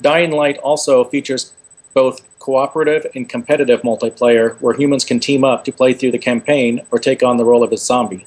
[0.00, 1.52] Dying Light also features
[1.94, 6.82] both cooperative and competitive multiplayer, where humans can team up to play through the campaign
[6.90, 8.26] or take on the role of a zombie.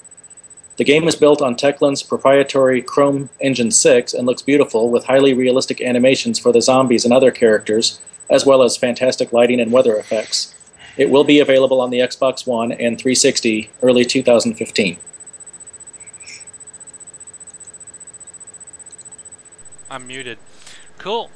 [0.78, 5.34] The game is built on Techland's proprietary Chrome Engine 6 and looks beautiful with highly
[5.34, 8.00] realistic animations for the zombies and other characters,
[8.30, 10.54] as well as fantastic lighting and weather effects.
[10.98, 14.98] It will be available on the Xbox One and 360 early 2015.
[19.90, 20.38] I'm muted.
[20.98, 21.30] Cool.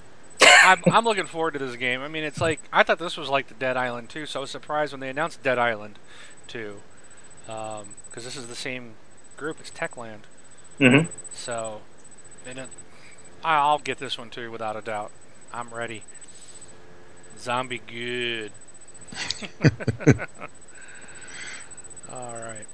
[0.63, 2.01] I'm, I'm looking forward to this game.
[2.01, 4.41] I mean, it's like I thought this was like the Dead Island 2, so I
[4.41, 5.99] was surprised when they announced Dead Island
[6.47, 6.81] 2,
[7.45, 8.95] because um, this is the same
[9.37, 9.59] group.
[9.59, 10.21] It's Techland.
[10.79, 11.09] Mm-hmm.
[11.33, 11.81] So,
[12.45, 12.69] and it,
[13.43, 15.11] I'll get this one too, without a doubt.
[15.53, 16.03] I'm ready.
[17.37, 18.51] Zombie good.
[22.11, 22.65] All right.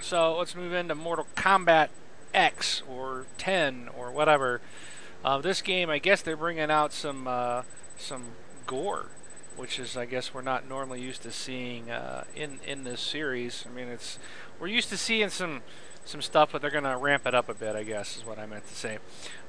[0.00, 1.88] So let's move into Mortal Kombat
[2.32, 4.60] X or 10 or whatever.
[5.24, 7.62] Uh, this game, I guess they're bringing out some uh,
[7.96, 8.24] some
[8.66, 9.06] gore,
[9.56, 13.64] which is I guess we're not normally used to seeing uh, in in this series.
[13.68, 14.18] I mean, it's
[14.60, 15.62] we're used to seeing some
[16.08, 18.38] some stuff, but they're going to ramp it up a bit, I guess, is what
[18.38, 18.98] I meant to say.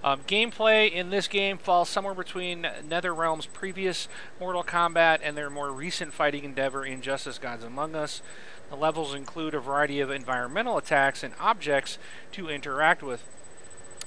[0.04, 4.08] Um, gameplay in this game falls somewhere between NetherRealm's previous
[4.40, 8.22] Mortal Kombat and their more recent fighting endeavor, Injustice Gods Among Us.
[8.70, 11.98] The levels include a variety of environmental attacks and objects
[12.34, 13.24] to interact with.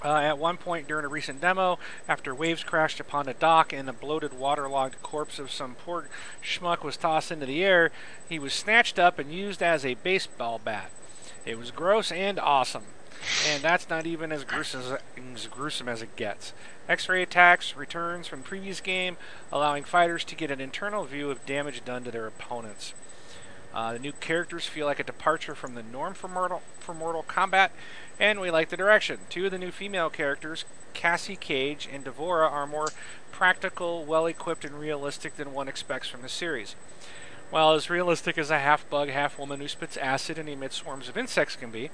[0.04, 1.78] Uh, at one point during a recent demo,
[2.08, 6.08] after waves crashed upon a dock and a bloated, waterlogged corpse of some poor
[6.42, 7.92] schmuck was tossed into the air,
[8.28, 10.90] he was snatched up and used as a baseball bat.
[11.44, 12.84] It was gross and awesome.
[13.48, 16.52] And that's not even as gruesome as, gruesome as it gets.
[16.88, 19.16] X-ray attacks returns from previous game,
[19.52, 22.94] allowing fighters to get an internal view of damage done to their opponents.
[23.74, 27.22] Uh, the new characters feel like a departure from the norm for Mortal, for Mortal
[27.22, 27.70] Kombat,
[28.20, 29.20] and we like the direction.
[29.30, 32.88] Two of the new female characters, Cassie Cage and D'Vorah, are more
[33.30, 36.76] practical, well equipped, and realistic than one expects from the series.
[37.52, 41.10] While as realistic as a half bug, half woman who spits acid and emits swarms
[41.10, 41.90] of insects can be,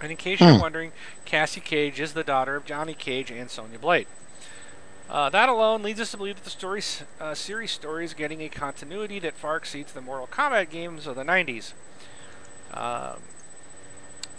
[0.00, 0.58] and in case you're hmm.
[0.58, 0.92] wondering,
[1.26, 4.06] Cassie Cage is the daughter of Johnny Cage and Sonya Blade.
[5.10, 6.80] Uh, that alone leads us to believe that the story,
[7.20, 11.14] uh, series story is getting a continuity that far exceeds the Mortal Kombat games of
[11.14, 11.74] the 90s.
[12.72, 13.20] Um,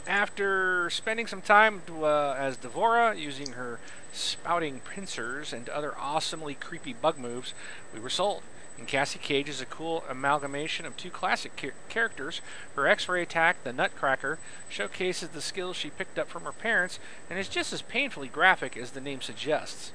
[0.07, 3.79] after spending some time uh, as D'Vorah using her
[4.11, 7.53] spouting pincers and other awesomely creepy bug moves,
[7.93, 8.41] we were sold.
[8.77, 12.41] And Cassie Cage is a cool amalgamation of two classic char- characters.
[12.75, 16.99] Her X ray attack, the Nutcracker, showcases the skills she picked up from her parents
[17.29, 19.91] and is just as painfully graphic as the name suggests.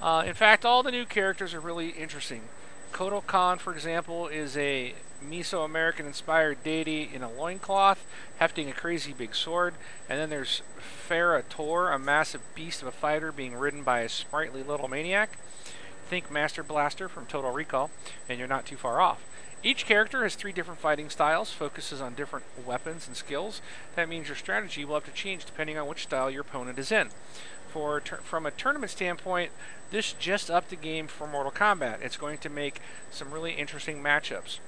[0.00, 2.42] Uh, in fact, all the new characters are really interesting.
[2.92, 8.06] Kotal Khan, for example, is a Mesoamerican inspired deity in a loincloth,
[8.38, 9.74] hefting a crazy big sword.
[10.08, 10.62] And then there's
[11.08, 15.38] Ferra/Torr, a massive beast of a fighter being ridden by a sprightly little maniac.
[16.08, 17.90] Think Master Blaster from Total Recall,
[18.28, 19.24] and you're not too far off.
[19.62, 23.60] Each character has three different fighting styles, focuses on different weapons and skills.
[23.96, 26.92] That means your strategy will have to change depending on which style your opponent is
[26.92, 27.08] in.
[27.72, 29.50] For from a tournament standpoint,
[29.90, 32.02] this just upped the game for Mortal Kombat.
[32.02, 32.80] It's going to make
[33.10, 34.58] some really interesting matchups.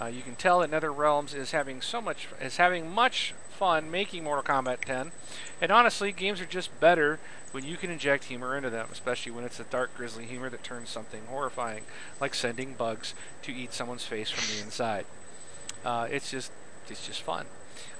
[0.00, 3.90] Uh, you can tell that Nether Realms is having so much is having much fun
[3.90, 5.12] making Mortal Kombat 10,
[5.60, 7.18] and honestly, games are just better
[7.52, 10.62] when you can inject humor into them, especially when it's a dark, grisly humor that
[10.62, 11.82] turns something horrifying,
[12.20, 15.04] like sending bugs to eat someone's face from the inside.
[15.84, 16.50] Uh, it's just
[16.88, 17.46] it's just fun.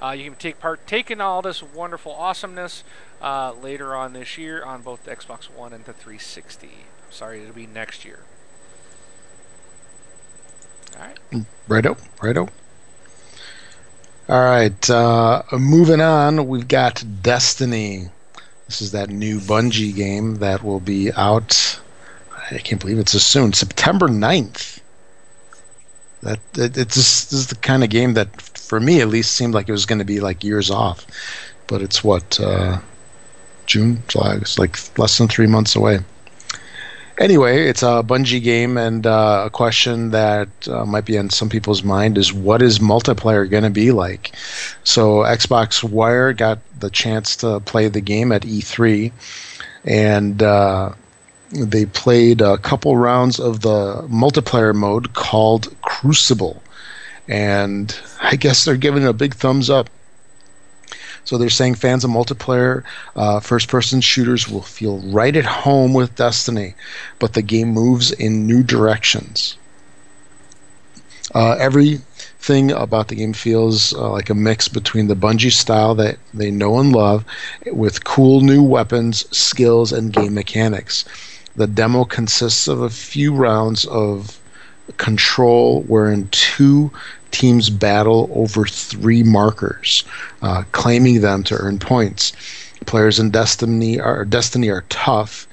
[0.03, 2.83] Uh, you can take part take in all this wonderful awesomeness
[3.21, 6.71] uh, later on this year on both the Xbox One and the 360.
[7.11, 8.21] Sorry, it'll be next year.
[10.99, 11.45] All right.
[11.69, 12.49] Righto, righto.
[14.29, 18.09] All right, uh, moving on, we've got Destiny.
[18.67, 21.81] This is that new Bungie game that will be out.
[22.53, 23.53] I can't believe it's so soon.
[23.53, 24.81] September 9th.
[26.23, 29.33] That it, it's just, this is the kind of game that for me at least,
[29.33, 31.05] seemed like it was going to be like years off.
[31.67, 32.79] But it's what uh,
[33.67, 34.37] June, July.
[34.37, 35.99] It's like less than three months away.
[37.21, 41.51] Anyway, it's a Bungie game, and uh, a question that uh, might be on some
[41.51, 44.35] people's mind is what is multiplayer going to be like?
[44.85, 49.13] So, Xbox Wire got the chance to play the game at E3,
[49.85, 50.95] and uh,
[51.51, 56.63] they played a couple rounds of the multiplayer mode called Crucible.
[57.29, 59.91] And I guess they're giving it a big thumbs up.
[61.25, 62.83] So they're saying fans of multiplayer
[63.15, 66.75] uh, first person shooters will feel right at home with Destiny,
[67.19, 69.57] but the game moves in new directions.
[71.33, 76.19] Uh, everything about the game feels uh, like a mix between the Bungie style that
[76.35, 77.25] they know and love
[77.67, 81.05] with cool new weapons, skills, and game mechanics.
[81.55, 84.40] The demo consists of a few rounds of
[84.97, 86.91] control wherein two
[87.31, 90.05] teams battle over three markers,
[90.43, 92.33] uh, claiming them to earn points.
[92.87, 95.47] Players in Destiny are Destiny are tough,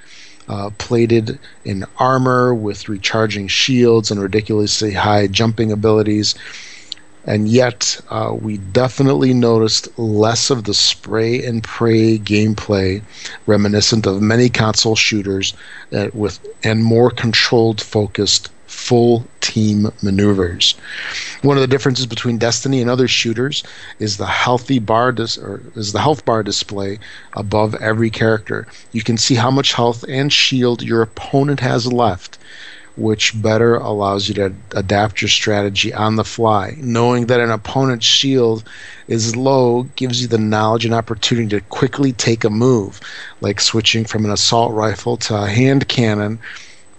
[0.48, 6.36] uh, plated in armor with recharging shields and ridiculously high jumping abilities.
[7.26, 13.02] And yet, uh, we definitely noticed less of the spray and pray gameplay,
[13.46, 15.54] reminiscent of many console shooters,
[15.92, 20.76] uh, with and more controlled, focused full team maneuvers.
[21.42, 23.64] One of the differences between Destiny and other shooters
[24.00, 27.00] is the healthy bar dis- or is the health bar display
[27.34, 28.68] above every character.
[28.92, 32.38] You can see how much health and shield your opponent has left,
[32.96, 36.76] which better allows you to adapt your strategy on the fly.
[36.78, 38.64] Knowing that an opponent's shield
[39.08, 43.02] is low gives you the knowledge and opportunity to quickly take a move,
[43.42, 46.40] like switching from an assault rifle to a hand cannon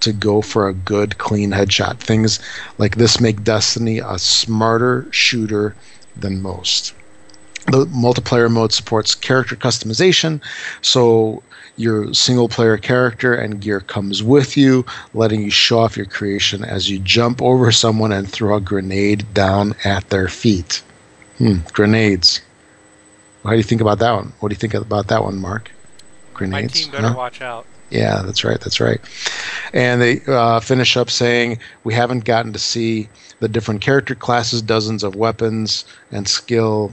[0.01, 1.99] to go for a good, clean headshot.
[1.99, 2.41] Things
[2.79, 5.75] like this make Destiny a smarter shooter
[6.17, 6.95] than most.
[7.67, 10.41] The multiplayer mode supports character customization,
[10.81, 11.43] so
[11.77, 14.85] your single player character and gear comes with you,
[15.15, 19.33] letting you show off your creation as you jump over someone and throw a grenade
[19.35, 20.83] down at their feet.
[21.39, 22.41] Hmm, grenades.
[23.45, 24.33] How do you think about that one?
[24.41, 25.71] What do you think about that one, Mark?
[26.35, 26.75] Grenades?
[26.75, 27.67] My team better watch out.
[27.91, 28.61] Yeah, that's right.
[28.61, 29.01] That's right.
[29.73, 33.09] And they uh, finish up saying, We haven't gotten to see
[33.41, 36.93] the different character classes, dozens of weapons and skill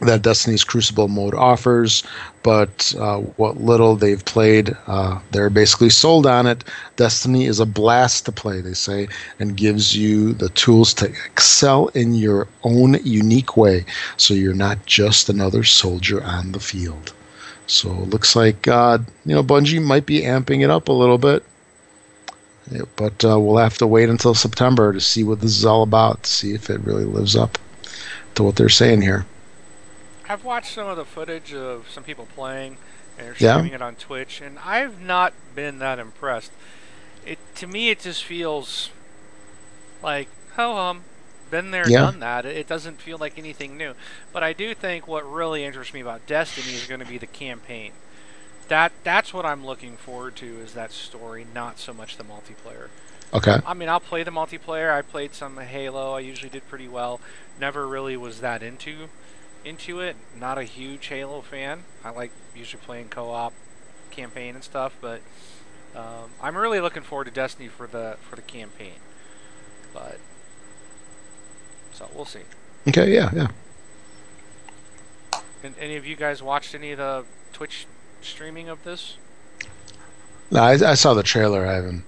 [0.00, 2.02] that Destiny's Crucible mode offers,
[2.42, 6.64] but uh, what little they've played, uh, they're basically sold on it.
[6.96, 11.88] Destiny is a blast to play, they say, and gives you the tools to excel
[11.88, 13.84] in your own unique way
[14.16, 17.12] so you're not just another soldier on the field.
[17.66, 21.18] So it looks like uh, you know Bungie might be amping it up a little
[21.18, 21.44] bit,
[22.70, 25.82] yeah, but uh, we'll have to wait until September to see what this is all
[25.82, 26.24] about.
[26.24, 27.58] To see if it really lives up
[28.34, 29.26] to what they're saying here.
[30.28, 32.78] I've watched some of the footage of some people playing
[33.18, 33.76] and they're streaming yeah.
[33.76, 36.52] it on Twitch, and I've not been that impressed.
[37.24, 38.90] It to me, it just feels
[40.02, 41.02] like ho hum
[41.52, 42.00] been there, yeah.
[42.00, 42.44] done that.
[42.44, 43.94] It doesn't feel like anything new.
[44.32, 47.28] But I do think what really interests me about Destiny is going to be the
[47.28, 47.92] campaign.
[48.66, 52.88] That that's what I'm looking forward to is that story, not so much the multiplayer.
[53.34, 53.58] Okay.
[53.66, 54.92] I mean, I'll play the multiplayer.
[54.92, 56.14] I played some Halo.
[56.14, 57.20] I usually did pretty well.
[57.60, 59.08] Never really was that into
[59.64, 60.16] into it.
[60.38, 61.84] Not a huge Halo fan.
[62.02, 63.52] I like usually playing co-op
[64.10, 65.20] campaign and stuff, but
[65.94, 69.00] um, I'm really looking forward to Destiny for the for the campaign.
[69.92, 70.18] But
[71.92, 72.40] so we'll see.
[72.88, 73.48] Okay, yeah, yeah.
[75.62, 77.86] And any of you guys watched any of the Twitch
[78.20, 79.16] streaming of this?
[80.50, 81.66] No, I, I saw the trailer.
[81.66, 82.04] I haven't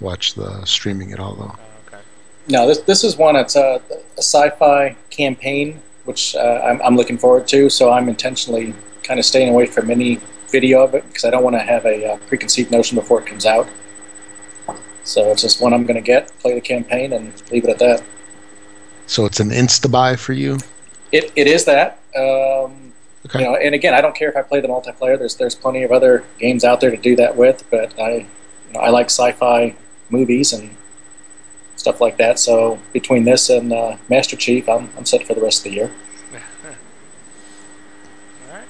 [0.00, 1.44] watched the streaming at all, though.
[1.44, 1.58] Uh,
[1.88, 2.02] okay.
[2.48, 3.36] No, this this is one.
[3.36, 3.80] It's a,
[4.16, 7.68] a sci-fi campaign, which uh, I'm, I'm looking forward to.
[7.68, 10.20] So I'm intentionally kind of staying away from any
[10.50, 13.26] video of it because I don't want to have a uh, preconceived notion before it
[13.26, 13.68] comes out.
[15.02, 17.78] So it's just one I'm going to get, play the campaign, and leave it at
[17.80, 18.02] that.
[19.06, 20.58] So it's an insta buy for you.
[21.12, 22.00] It, it is that.
[22.16, 22.92] Um,
[23.26, 23.40] okay.
[23.40, 25.18] You know, and again, I don't care if I play the multiplayer.
[25.18, 28.26] There's there's plenty of other games out there to do that with, but I you
[28.72, 29.74] know, I like sci-fi
[30.10, 30.74] movies and
[31.76, 32.38] stuff like that.
[32.38, 35.72] So between this and uh, Master Chief, I'm I'm set for the rest of the
[35.72, 35.92] year.
[38.48, 38.68] All right.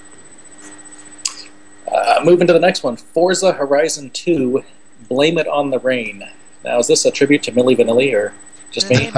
[1.86, 4.64] Uh, moving to the next one, Forza Horizon 2.
[5.08, 6.28] Blame it on the rain.
[6.64, 8.32] Now, is this a tribute to Milli Vanilli or
[8.70, 9.10] just me?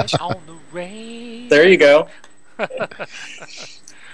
[1.49, 2.09] There you go.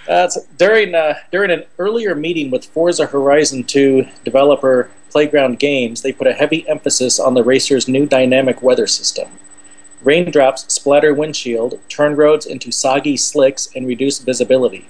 [0.06, 6.12] Uh, during uh, during an earlier meeting with Forza Horizon 2 developer Playground Games, they
[6.12, 9.30] put a heavy emphasis on the racer's new dynamic weather system.
[10.04, 14.90] Raindrops splatter windshield, turn roads into soggy slicks, and reduce visibility.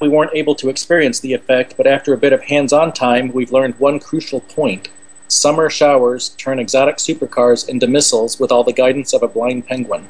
[0.00, 3.32] We weren't able to experience the effect, but after a bit of hands on time,
[3.32, 4.88] we've learned one crucial point.
[5.28, 10.08] Summer showers turn exotic supercars into missiles with all the guidance of a blind penguin.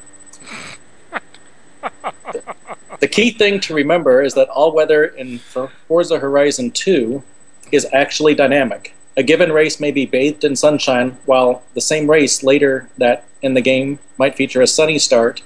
[3.00, 7.22] the key thing to remember is that all weather in Forza Horizon 2
[7.72, 8.94] is actually dynamic.
[9.16, 13.54] A given race may be bathed in sunshine, while the same race later that in
[13.54, 15.42] the game might feature a sunny start,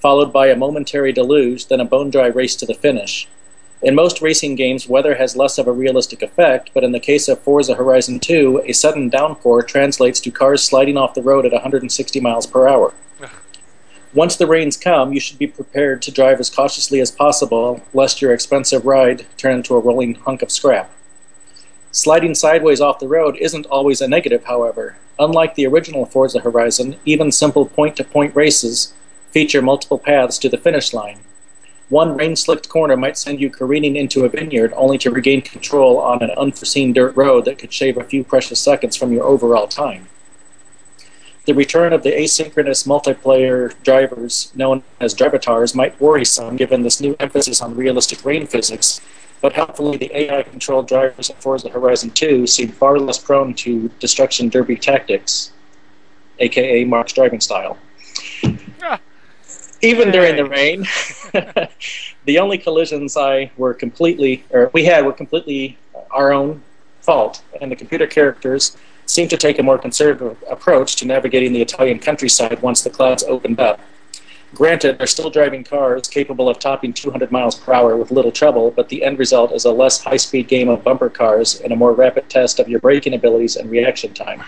[0.00, 3.26] followed by a momentary deluge, then a bone dry race to the finish.
[3.82, 7.28] In most racing games, weather has less of a realistic effect, but in the case
[7.28, 11.52] of Forza Horizon 2, a sudden downpour translates to cars sliding off the road at
[11.52, 12.92] 160 miles per hour.
[14.14, 18.22] Once the rains come, you should be prepared to drive as cautiously as possible, lest
[18.22, 20.90] your expensive ride turn into a rolling hunk of scrap.
[21.92, 24.96] Sliding sideways off the road isn't always a negative, however.
[25.18, 28.94] Unlike the original Forza Horizon, even simple point to point races
[29.30, 31.18] feature multiple paths to the finish line.
[31.90, 35.98] One rain slicked corner might send you careening into a vineyard only to regain control
[35.98, 39.66] on an unforeseen dirt road that could shave a few precious seconds from your overall
[39.66, 40.08] time.
[41.48, 47.00] The return of the asynchronous multiplayer drivers, known as drivatars, might worry some given this
[47.00, 49.00] new emphasis on realistic rain physics,
[49.40, 53.88] but helpfully the AI controlled drivers in Forza Horizon 2 seem far less prone to
[53.98, 55.52] destruction derby tactics,
[56.38, 57.78] aka Mark's driving style.
[58.82, 59.00] Ah
[59.80, 60.82] even during the rain.
[62.26, 65.78] the only collisions I were completely, or we had, were completely
[66.10, 66.62] our own
[67.00, 68.76] fault, and the computer characters
[69.08, 73.24] seemed to take a more conservative approach to navigating the Italian countryside once the clouds
[73.24, 73.80] opened up.
[74.54, 78.70] Granted, they're still driving cars capable of topping 200 miles per hour with little trouble,
[78.70, 81.76] but the end result is a less high speed game of bumper cars and a
[81.76, 84.42] more rapid test of your braking abilities and reaction time.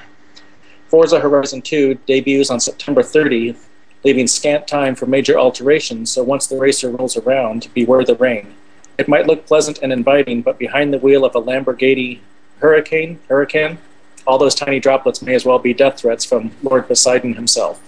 [0.88, 3.66] Forza Horizon 2 debuts on September 30th
[4.04, 8.54] leaving scant time for major alterations, so once the racer rolls around, beware the rain.
[8.98, 12.20] It might look pleasant and inviting, but behind the wheel of a Lamborghini
[12.58, 13.78] Hurricane, Huracan,
[14.31, 17.83] all those tiny droplets may as well be death threats from Lord Poseidon himself.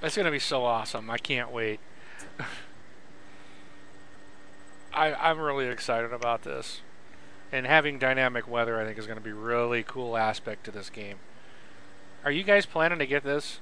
[0.00, 1.10] That's going to be so awesome.
[1.10, 1.80] I can't wait.
[4.94, 6.82] I, I'm really excited about this.
[7.50, 10.88] And having dynamic weather, I think, is going to be really cool aspect to this
[10.88, 11.16] game.
[12.24, 13.58] Are you guys planning to get this?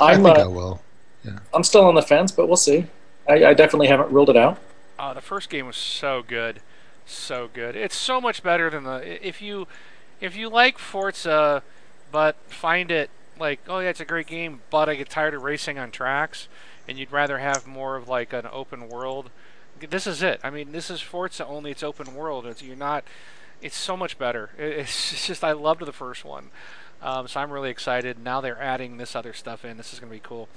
[0.00, 0.82] I'm, I think uh, I will.
[1.24, 1.38] Yeah.
[1.54, 2.86] I'm still on the fence, but we'll see.
[3.28, 4.58] I, I definitely haven't ruled it out.
[4.98, 6.60] Uh, the first game was so good,
[7.06, 7.76] so good.
[7.76, 9.68] It's so much better than the if you
[10.22, 11.62] if you like Forza,
[12.10, 15.42] but find it like oh yeah, it's a great game, but I get tired of
[15.42, 16.48] racing on tracks,
[16.88, 19.30] and you'd rather have more of like an open world.
[19.90, 20.40] This is it.
[20.44, 22.46] I mean, this is Forza only it's open world.
[22.46, 23.04] It's you're not.
[23.60, 24.50] It's so much better.
[24.58, 26.50] It's, just I loved the first one.
[27.02, 28.16] Um, so I'm really excited.
[28.22, 29.76] Now they're adding this other stuff in.
[29.76, 30.48] This is going to be cool.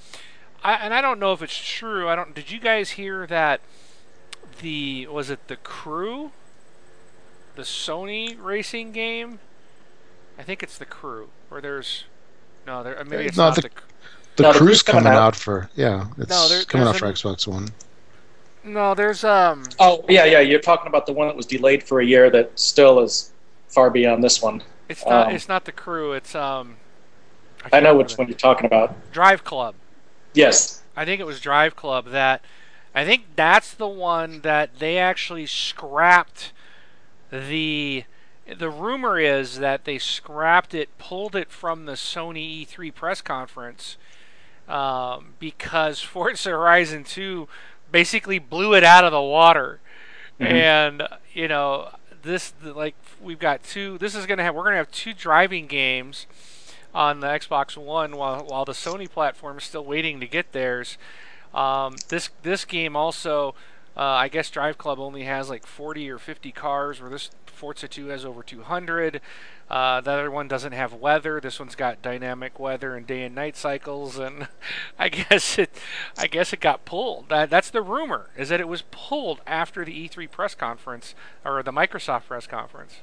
[0.63, 2.07] I, and I don't know if it's true.
[2.07, 2.35] I don't.
[2.35, 3.61] Did you guys hear that?
[4.61, 6.31] The was it the Crew?
[7.55, 9.39] The Sony racing game?
[10.37, 11.29] I think it's the Crew.
[11.49, 12.05] Or there's
[12.65, 13.61] no, there maybe it's no, not the.
[13.63, 13.69] the
[14.35, 15.27] the no, crew's coming, coming out.
[15.27, 15.35] out.
[15.35, 17.69] for yeah, it's no, there, coming out for an, Xbox One.
[18.63, 19.63] No, there's um.
[19.79, 20.39] Oh yeah, yeah.
[20.39, 23.31] You're talking about the one that was delayed for a year that still is
[23.69, 24.61] far beyond this one.
[24.89, 25.27] It's not.
[25.27, 26.13] Um, it's not the crew.
[26.13, 26.77] It's um.
[27.71, 29.11] I, I know which one you're talking about.
[29.11, 29.75] Drive Club.
[30.33, 30.81] Yes.
[30.97, 32.43] I think it was Drive Club that.
[32.93, 36.51] I think that's the one that they actually scrapped
[37.31, 38.03] the.
[38.47, 43.97] The rumor is that they scrapped it, pulled it from the Sony E3 press conference,
[44.67, 47.47] um, because Forza Horizon 2
[47.91, 49.79] basically blew it out of the water.
[50.39, 50.53] Mm-hmm.
[50.53, 51.89] And you know,
[52.23, 53.97] this like we've got two.
[53.97, 56.27] This is gonna have we're gonna have two driving games
[56.93, 60.97] on the Xbox One while while the Sony platform is still waiting to get theirs.
[61.53, 63.55] Um, this this game also,
[63.95, 67.87] uh, I guess Drive Club only has like 40 or 50 cars, where this Forza
[67.87, 69.21] 2 has over 200.
[69.69, 71.39] Uh, the other one doesn't have weather.
[71.39, 74.47] This one's got dynamic weather and day and night cycles, and
[74.99, 75.71] I guess it,
[76.17, 77.29] I guess it got pulled.
[77.29, 81.63] That, that's the rumor is that it was pulled after the E3 press conference or
[81.63, 82.99] the Microsoft press conference.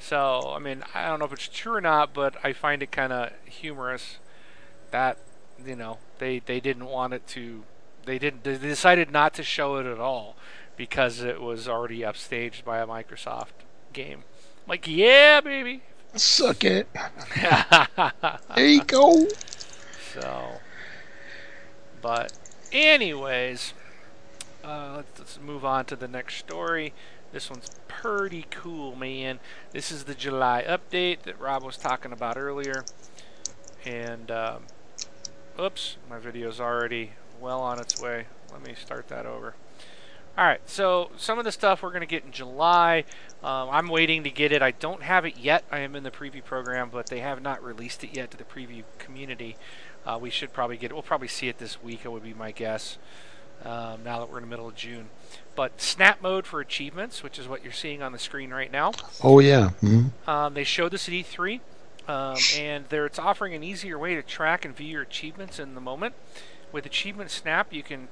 [0.00, 2.90] So I mean, I don't know if it's true or not, but I find it
[2.90, 4.18] kind of humorous
[4.90, 5.18] that
[5.64, 7.64] you know they they didn't want it to.
[8.04, 8.44] They didn't.
[8.44, 10.36] They decided not to show it at all
[10.78, 14.24] because it was already upstaged by a Microsoft game.
[14.66, 15.82] Like, yeah, baby.
[16.14, 16.88] Suck it.
[18.56, 19.26] there you go.
[20.14, 20.60] So,
[22.00, 22.32] but,
[22.72, 23.74] anyways,
[24.64, 26.94] uh, let's, let's move on to the next story.
[27.32, 29.38] This one's pretty cool, man.
[29.72, 32.84] This is the July update that Rob was talking about earlier.
[33.84, 34.62] And um,
[35.60, 37.10] Oops, my video's already
[37.40, 38.26] well on its way.
[38.52, 39.56] Let me start that over.
[40.38, 43.02] All right, so some of the stuff we're going to get in July.
[43.42, 44.62] Um, I'm waiting to get it.
[44.62, 45.64] I don't have it yet.
[45.68, 48.44] I am in the preview program, but they have not released it yet to the
[48.44, 49.56] preview community.
[50.06, 50.94] Uh, we should probably get it.
[50.94, 52.98] We'll probably see it this week, it would be my guess,
[53.64, 55.08] um, now that we're in the middle of June.
[55.56, 58.92] But snap mode for achievements, which is what you're seeing on the screen right now.
[59.24, 59.70] Oh, yeah.
[59.82, 60.30] Mm-hmm.
[60.30, 61.58] Um, they showed this at E3,
[62.06, 65.74] um, and there it's offering an easier way to track and view your achievements in
[65.74, 66.14] the moment.
[66.70, 68.08] With Achievement Snap, you can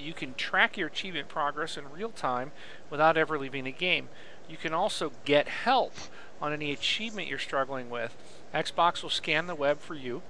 [0.00, 2.52] you can track your achievement progress in real time
[2.88, 4.08] without ever leaving the game.
[4.48, 5.94] You can also get help
[6.40, 8.16] on any achievement you're struggling with.
[8.54, 10.22] Xbox will scan the web for you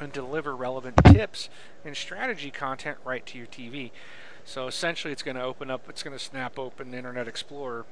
[0.00, 1.48] and deliver relevant tips
[1.84, 3.90] and strategy content right to your TV.
[4.44, 7.84] So essentially, it's going to open up, it's going to snap open Internet Explorer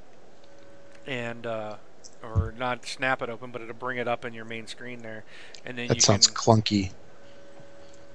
[1.07, 1.75] and, uh,
[2.21, 5.23] or not snap it open, but it'll bring it up in your main screen there.
[5.65, 6.91] And then that you sounds can, clunky.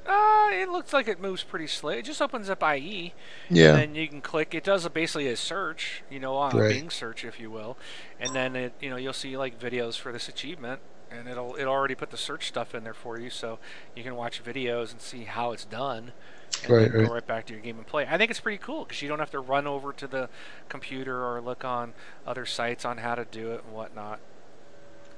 [0.09, 1.91] Uh, it looks like it moves pretty slow.
[1.91, 3.13] It just opens up IE.
[3.51, 3.71] Yeah.
[3.71, 4.55] And then you can click.
[4.55, 6.69] It does a, basically a search, you know, a Right.
[6.75, 7.77] Bing search, if you will.
[8.21, 10.81] And then it, you know, you'll see like videos for this achievement,
[11.11, 13.59] and it'll it already put the search stuff in there for you, so
[13.95, 16.13] you can watch videos and see how it's done,
[16.63, 17.07] and Right, then right.
[17.09, 18.07] go right back to your game and play.
[18.09, 20.29] I think it's pretty cool because you don't have to run over to the
[20.69, 21.95] computer or look on
[22.27, 24.21] other sites on how to do it and whatnot.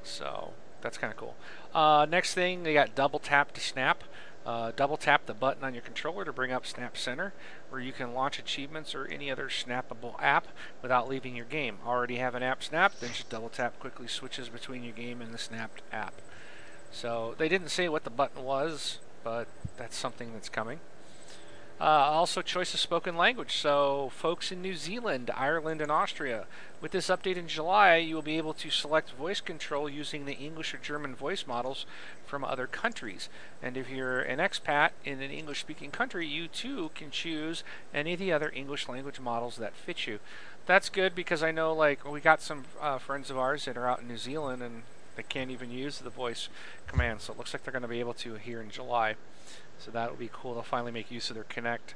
[0.02, 1.36] So that's kind of cool.
[1.74, 4.04] Uh, next thing, they got double tap to snap.
[4.48, 7.34] Uh, double tap the button on your controller to bring up Snap Center,
[7.68, 10.46] where you can launch achievements or any other snappable app
[10.80, 11.76] without leaving your game.
[11.86, 15.34] Already have an app snapped, then just double tap quickly switches between your game and
[15.34, 16.14] the snapped app.
[16.90, 20.80] So they didn't say what the button was, but that's something that's coming.
[21.80, 23.56] Uh, also, choice of spoken language.
[23.56, 26.46] So, folks in New Zealand, Ireland, and Austria,
[26.80, 30.34] with this update in July, you will be able to select voice control using the
[30.34, 31.86] English or German voice models
[32.26, 33.28] from other countries.
[33.62, 37.62] And if you're an expat in an English speaking country, you too can choose
[37.94, 40.18] any of the other English language models that fit you.
[40.66, 43.88] That's good because I know, like, we got some uh, friends of ours that are
[43.88, 44.82] out in New Zealand and
[45.14, 46.48] they can't even use the voice
[46.88, 49.14] command, so it looks like they're going to be able to here in July.
[49.78, 50.54] So that will be cool.
[50.54, 51.94] They'll finally make use of their Kinect.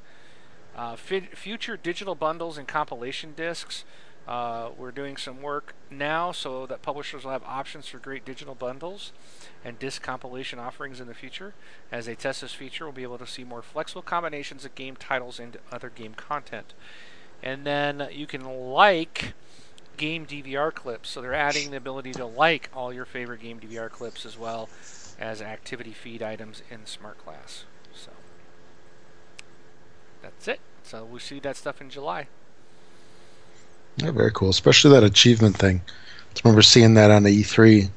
[0.74, 3.84] Uh, future digital bundles and compilation discs.
[4.26, 8.54] Uh, we're doing some work now so that publishers will have options for great digital
[8.54, 9.12] bundles
[9.64, 11.54] and disc compilation offerings in the future.
[11.90, 14.94] As they test this feature, we'll be able to see more flexible combinations of game
[14.94, 16.72] titles and other game content.
[17.42, 19.34] And then you can like
[19.96, 21.10] game DVR clips.
[21.10, 24.68] So they're adding the ability to like all your favorite game DVR clips as well
[25.18, 27.64] as activity feed items in SmartGlass.
[30.22, 30.60] That's it.
[30.84, 32.26] So we'll see that stuff in July.
[33.96, 34.48] Yeah, very cool.
[34.50, 35.82] Especially that achievement thing.
[36.34, 37.90] I remember seeing that on the E3,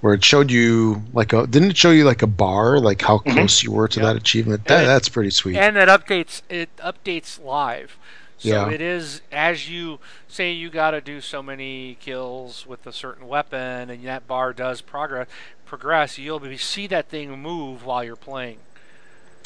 [0.00, 3.18] where it showed you like a didn't it show you like a bar, like how
[3.18, 3.32] Mhm.
[3.34, 4.06] close you were to Yep.
[4.06, 4.64] that achievement?
[4.66, 5.56] That it- that's pretty sweet.
[5.56, 7.98] And it updates it updates live.
[8.38, 8.70] So Yeah.
[8.70, 13.28] it is as you say you got to do so many kills with a certain
[13.28, 15.28] weapon and that bar does progress
[15.66, 18.58] progress, you'll be see that thing move while you're playing.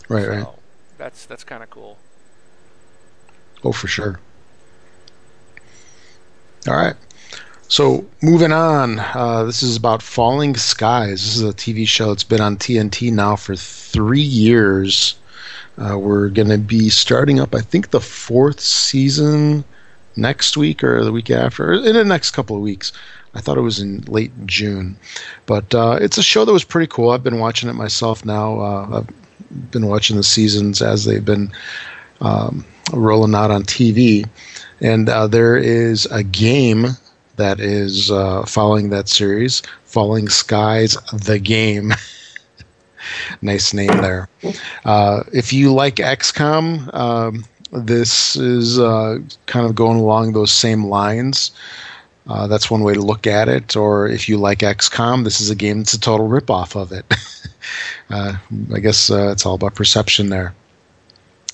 [0.09, 0.47] right, so right.
[0.98, 1.98] That's that's kind of cool.
[3.64, 4.20] Oh, for sure.
[6.68, 6.94] All right.
[7.68, 11.23] So moving on, uh, this is about Falling Skies.
[11.24, 15.16] This is a TV show that's been on TNT now for three years.
[15.77, 19.64] Uh, we're going to be starting up, I think, the fourth season
[20.14, 22.93] next week or the week after, in the next couple of weeks.
[23.35, 24.97] I thought it was in late June,
[25.44, 27.10] but uh, it's a show that was pretty cool.
[27.10, 28.60] I've been watching it myself now.
[28.60, 29.26] Uh, I've
[29.71, 31.51] been watching the seasons as they've been
[32.21, 34.29] um, rolling out on TV,
[34.81, 36.87] and uh, there is a game
[37.37, 41.93] that is uh, following that series, Falling Skies: The Game.
[43.43, 44.29] nice name there.
[44.85, 50.87] Uh, if you like XCOM, um, this is uh, kind of going along those same
[50.87, 51.51] lines.
[52.28, 53.77] Uh, that's one way to look at it.
[53.77, 57.05] Or if you like XCOM, this is a game that's a total ripoff of it.
[58.11, 58.36] uh,
[58.74, 60.55] I guess uh, it's all about perception there.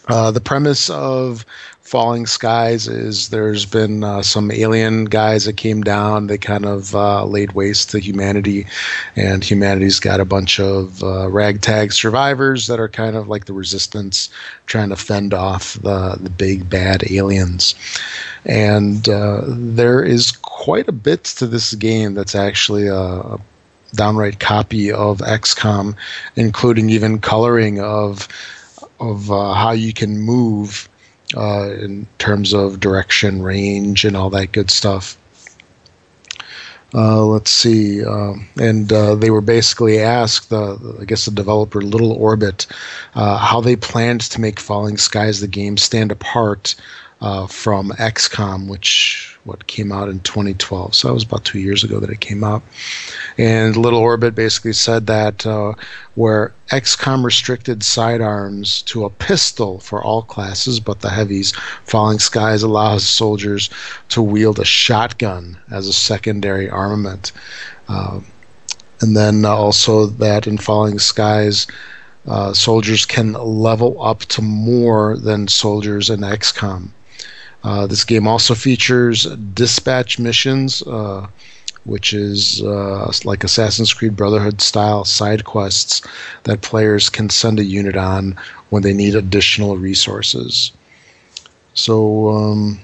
[0.09, 1.47] Uh, the premise of
[1.93, 6.27] Falling Skies is there's been uh, some alien guys that came down.
[6.27, 8.67] They kind of uh, laid waste to humanity,
[9.15, 13.53] and humanity's got a bunch of uh, ragtag survivors that are kind of like the
[13.53, 14.31] resistance,
[14.65, 17.75] trying to fend off the the big bad aliens.
[18.47, 23.37] And uh, there is quite a bit to this game that's actually a,
[23.93, 25.95] downright copy of XCOM,
[26.37, 28.29] including even coloring of
[28.99, 30.89] of uh, how you can move
[31.37, 35.17] uh, in terms of direction, range, and all that good stuff.
[36.95, 41.81] Uh, let's see, um, and uh, they were basically asked, uh, I guess, the developer
[41.81, 42.67] Little Orbit,
[43.15, 46.75] uh, how they planned to make Falling Skies the game stand apart
[47.23, 50.93] uh, from XCOM, which what came out in 2012.
[50.93, 52.65] So that was about two years ago that it came out.
[53.39, 55.75] And Little Orbit basically said that uh,
[56.17, 61.53] where XCOM restricted sidearms to a pistol for all classes, but the heavies,
[61.85, 63.71] Falling Skies allows soldiers
[64.09, 67.31] to wield a shotgun as a secondary armament.
[67.89, 68.21] Uh,
[69.01, 71.69] and then also that in Falling Skies,
[72.27, 76.91] uh, soldiers can level up to more than soldiers in XCOM.
[77.65, 79.25] Uh, this game also features
[79.55, 81.27] dispatch missions, uh,
[81.85, 86.03] which is uh, like Assassin's Creed Brotherhood style side quests
[86.45, 88.37] that players can send a unit on
[88.71, 90.73] when they need additional resources.
[91.75, 92.81] So, um,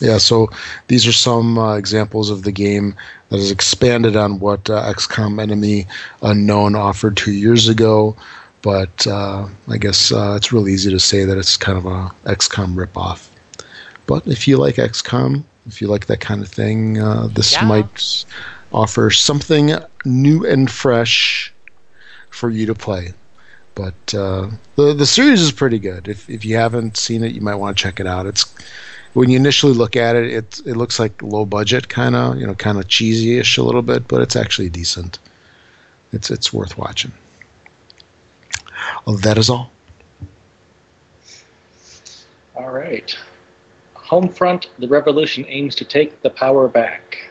[0.00, 0.50] yeah, so
[0.88, 2.94] these are some uh, examples of the game
[3.28, 5.86] that has expanded on what uh, XCOM Enemy
[6.22, 8.16] Unknown offered two years ago
[8.66, 12.12] but uh, I guess uh, it's real easy to say that it's kind of a
[12.24, 13.28] XCOM ripoff.
[14.06, 17.64] But if you like XCOM, if you like that kind of thing, uh, this yeah.
[17.64, 18.24] might
[18.72, 19.70] offer something
[20.04, 21.54] new and fresh
[22.30, 23.14] for you to play.
[23.76, 26.08] But uh, the the series is pretty good.
[26.08, 28.26] If if you haven't seen it, you might want to check it out.
[28.26, 28.52] It's
[29.12, 32.44] when you initially look at it, it it looks like low budget, kind of you
[32.48, 35.20] know, kind of cheesy-ish a little bit, but it's actually decent.
[36.10, 37.12] It's it's worth watching.
[39.06, 39.70] Well, that is all.
[42.54, 43.16] All right.
[43.94, 47.30] Homefront, the revolution aims to take the power back.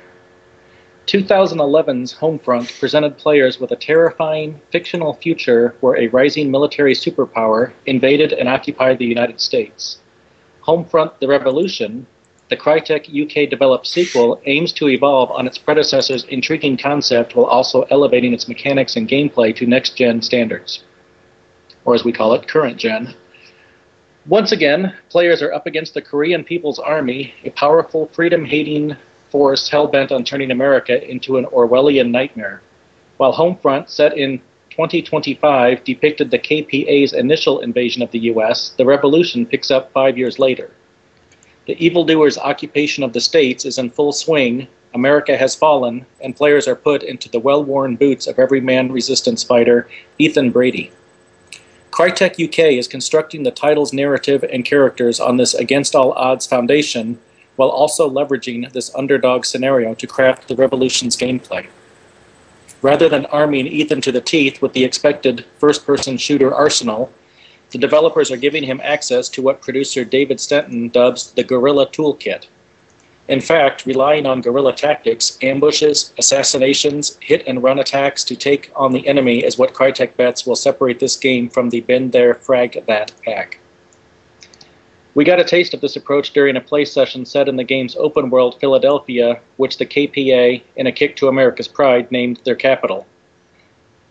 [1.08, 8.34] 2011's Homefront presented players with a terrifying fictional future where a rising military superpower invaded
[8.34, 10.00] and occupied the United States.
[10.64, 12.08] Homefront The Revolution,
[12.50, 17.84] the Crytek UK developed sequel, aims to evolve on its predecessor's intriguing concept while also
[17.84, 20.84] elevating its mechanics and gameplay to next gen standards
[21.86, 23.14] or as we call it, current gen.
[24.28, 28.96] Once again, players are up against the Korean People's Army, a powerful, freedom hating
[29.30, 32.62] force hell bent on turning America into an Orwellian nightmare.
[33.18, 34.40] While Homefront, set in
[34.72, 40.40] 2025, depicted the KPA's initial invasion of the U.S., the revolution picks up five years
[40.40, 40.72] later.
[41.68, 46.68] The evildoers' occupation of the states is in full swing, America has fallen, and players
[46.68, 49.88] are put into the well worn boots of everyman resistance fighter
[50.18, 50.92] Ethan Brady.
[51.96, 57.18] Crytek UK is constructing the title's narrative and characters on this against all odds foundation,
[57.56, 61.68] while also leveraging this underdog scenario to craft the Revolution's gameplay.
[62.82, 67.14] Rather than arming Ethan to the teeth with the expected first person shooter arsenal,
[67.72, 72.48] the developers are giving him access to what producer David Stenton dubs the Guerrilla Toolkit.
[73.28, 78.92] In fact, relying on guerrilla tactics, ambushes, assassinations, hit and run attacks to take on
[78.92, 82.86] the enemy is what Crytek bets will separate this game from the been there, frag
[82.86, 83.58] that pack.
[85.16, 87.96] We got a taste of this approach during a play session set in the game's
[87.96, 93.08] open world Philadelphia, which the KPA, in a kick to America's pride, named their capital.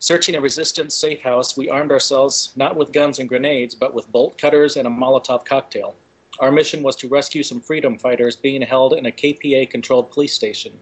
[0.01, 4.11] Searching a resistance safe house, we armed ourselves not with guns and grenades, but with
[4.11, 5.95] bolt cutters and a Molotov cocktail.
[6.41, 10.35] Our mission was to rescue some freedom fighters being held in a KPA controlled police
[10.35, 10.81] station.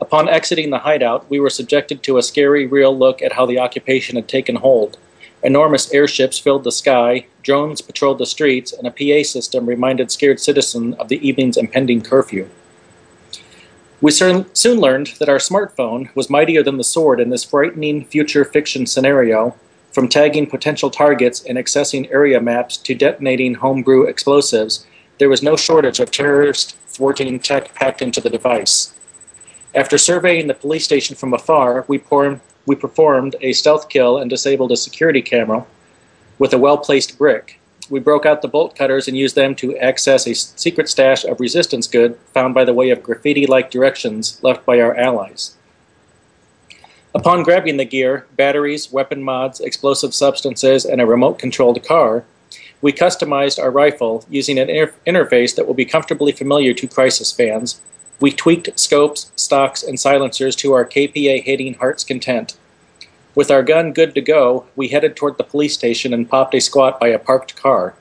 [0.00, 3.58] Upon exiting the hideout, we were subjected to a scary, real look at how the
[3.58, 4.96] occupation had taken hold.
[5.42, 10.40] Enormous airships filled the sky, drones patrolled the streets, and a PA system reminded scared
[10.40, 12.48] citizens of the evening's impending curfew.
[14.00, 18.44] We soon learned that our smartphone was mightier than the sword in this frightening future
[18.44, 19.56] fiction scenario,
[19.98, 24.86] from tagging potential targets and accessing area maps to detonating homebrew explosives,
[25.18, 28.94] there was no shortage of terrorist thwarting tech packed into the device.
[29.74, 32.00] After surveying the police station from afar, we,
[32.64, 35.66] we performed a stealth kill and disabled a security camera
[36.38, 37.58] with a well placed brick.
[37.90, 41.40] We broke out the bolt cutters and used them to access a secret stash of
[41.40, 45.56] resistance good found by the way of graffiti like directions left by our allies.
[47.18, 52.24] Upon grabbing the gear, batteries, weapon mods, explosive substances, and a remote controlled car,
[52.80, 57.36] we customized our rifle using an inter- interface that will be comfortably familiar to Crysis
[57.36, 57.80] fans.
[58.20, 62.56] We tweaked scopes, stocks, and silencers to our KPA hitting heart's content.
[63.34, 66.60] With our gun good to go, we headed toward the police station and popped a
[66.60, 67.96] squat by a parked car.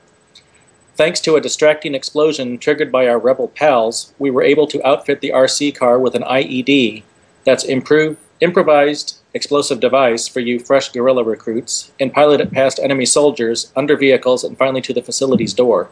[0.94, 5.22] Thanks to a distracting explosion triggered by our rebel pals, we were able to outfit
[5.22, 7.02] the RC car with an IED
[7.46, 13.06] that's improved improvised explosive device for you fresh guerrilla recruits and pilot it past enemy
[13.06, 15.90] soldiers, under vehicles, and finally to the facility's door.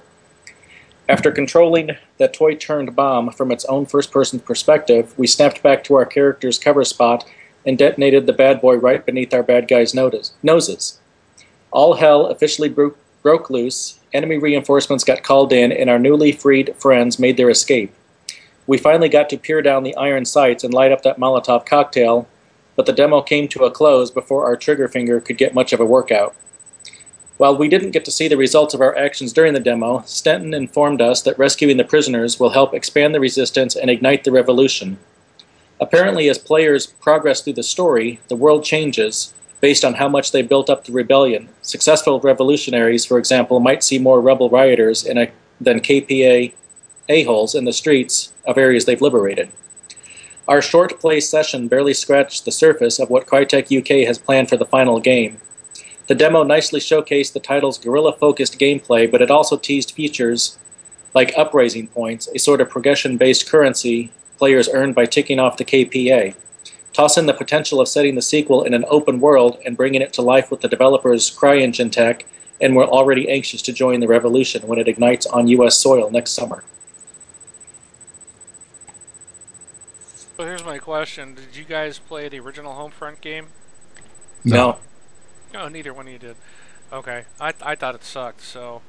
[1.07, 5.83] After controlling the toy turned bomb from its own first person perspective, we snapped back
[5.83, 7.25] to our character's cover spot
[7.65, 10.99] and detonated the bad boy right beneath our bad guy's noses.
[11.71, 16.75] All hell officially broke, broke loose, enemy reinforcements got called in, and our newly freed
[16.77, 17.93] friends made their escape.
[18.67, 22.27] We finally got to peer down the iron sights and light up that Molotov cocktail,
[22.75, 25.79] but the demo came to a close before our trigger finger could get much of
[25.79, 26.35] a workout.
[27.37, 30.55] While we didn't get to see the results of our actions during the demo, Stenton
[30.55, 34.97] informed us that rescuing the prisoners will help expand the resistance and ignite the revolution.
[35.81, 40.41] Apparently, as players progress through the story, the world changes based on how much they
[40.41, 41.49] built up the rebellion.
[41.61, 45.29] Successful revolutionaries, for example, might see more rebel rioters a,
[45.59, 46.53] than KPA
[47.09, 49.49] a-holes in the streets of areas they've liberated.
[50.47, 54.57] Our short play session barely scratched the surface of what Crytek UK has planned for
[54.57, 55.41] the final game.
[56.05, 60.59] The demo nicely showcased the title's guerrilla focused gameplay, but it also teased features
[61.15, 65.65] like uprising points, a sort of progression based currency players earn by ticking off the
[65.65, 66.35] KPA.
[66.93, 70.13] Toss in the potential of setting the sequel in an open world and bringing it
[70.13, 72.23] to life with the developer's CryEngine tech,
[72.61, 76.33] and we're already anxious to join the revolution when it ignites on US soil next
[76.33, 76.63] summer.
[80.37, 83.47] Well, here's my question: Did you guys play the original Homefront game?
[84.43, 84.79] No.
[85.53, 86.35] Oh, neither one of you did.
[86.91, 88.41] Okay, I I thought it sucked.
[88.41, 88.81] So.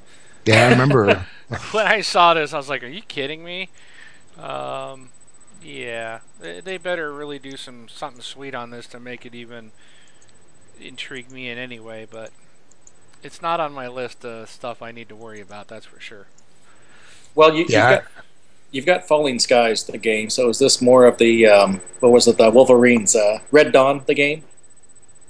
[0.45, 1.27] Yeah, I remember.
[1.73, 3.71] when I saw this, I was like, "Are you kidding me?"
[4.39, 5.11] Um,
[5.63, 9.73] yeah, they, they better really do some something sweet on this to make it even
[10.81, 12.07] intrigue me in any way.
[12.11, 12.31] But
[13.23, 15.69] it's not on my list of stuff I need to worry about.
[15.69, 16.27] That's for sure.
[17.35, 17.91] Well, you, yeah.
[17.91, 18.13] you've got
[18.71, 20.31] you've got Falling Skies, the game.
[20.31, 22.39] So is this more of the um, what was it?
[22.39, 24.45] The Wolverines, uh, Red Dawn, the game.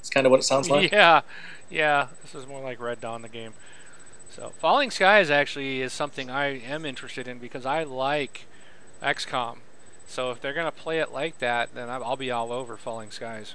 [0.01, 0.93] It's kind of what it sounds like.
[0.93, 1.23] Yeah,
[1.71, 2.09] yeah.
[2.23, 3.55] This is more like Red Dawn, the game.
[4.31, 8.47] So Falling Skies actually is something I am interested in because I like
[9.03, 9.59] XCOM.
[10.07, 13.55] So if they're gonna play it like that, then I'll be all over Falling Skies.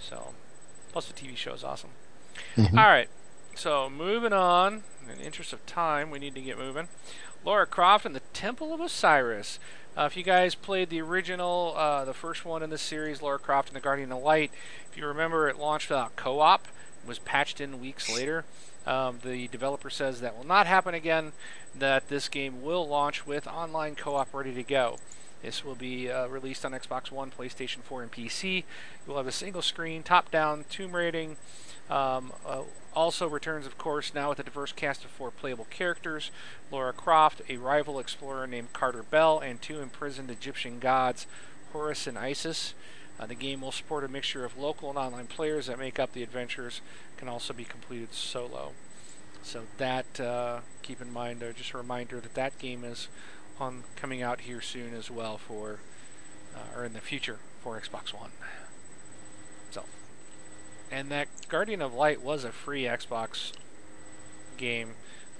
[0.00, 0.34] So,
[0.92, 1.90] plus the TV show is awesome.
[2.56, 2.78] Mm-hmm.
[2.78, 3.08] All right,
[3.54, 4.82] so moving on.
[5.08, 6.88] In the interest of time, we need to get moving.
[7.44, 9.58] Lara Croft and the Temple of Osiris.
[9.96, 13.38] Uh, if you guys played the original, uh, the first one in the series, Laura
[13.38, 14.50] Croft and the Guardian of Light,
[14.90, 16.66] if you remember, it launched without co-op.
[17.06, 18.46] Was patched in weeks later.
[18.86, 21.32] Um, the developer says that will not happen again.
[21.78, 24.98] That this game will launch with online co-op ready to go.
[25.42, 28.56] This will be uh, released on Xbox One, PlayStation 4, and PC.
[28.56, 28.62] You
[29.06, 31.36] will have a single screen, top down, tomb raiding.
[31.90, 32.62] Um, uh,
[32.94, 36.30] also returns, of course, now with a diverse cast of four playable characters
[36.70, 41.26] Laura Croft, a rival explorer named Carter Bell, and two imprisoned Egyptian gods,
[41.72, 42.74] Horus and Isis.
[43.18, 46.12] Uh, the game will support a mixture of local and online players that make up
[46.12, 46.80] the adventures,
[47.16, 48.72] can also be completed solo.
[49.42, 53.08] So that, uh, keep in mind, uh, just a reminder that that game is
[53.60, 55.78] on coming out here soon as well for,
[56.56, 58.30] uh, or in the future for Xbox One.
[59.70, 59.84] So,
[60.94, 63.52] and that Guardian of Light was a free Xbox
[64.56, 64.90] game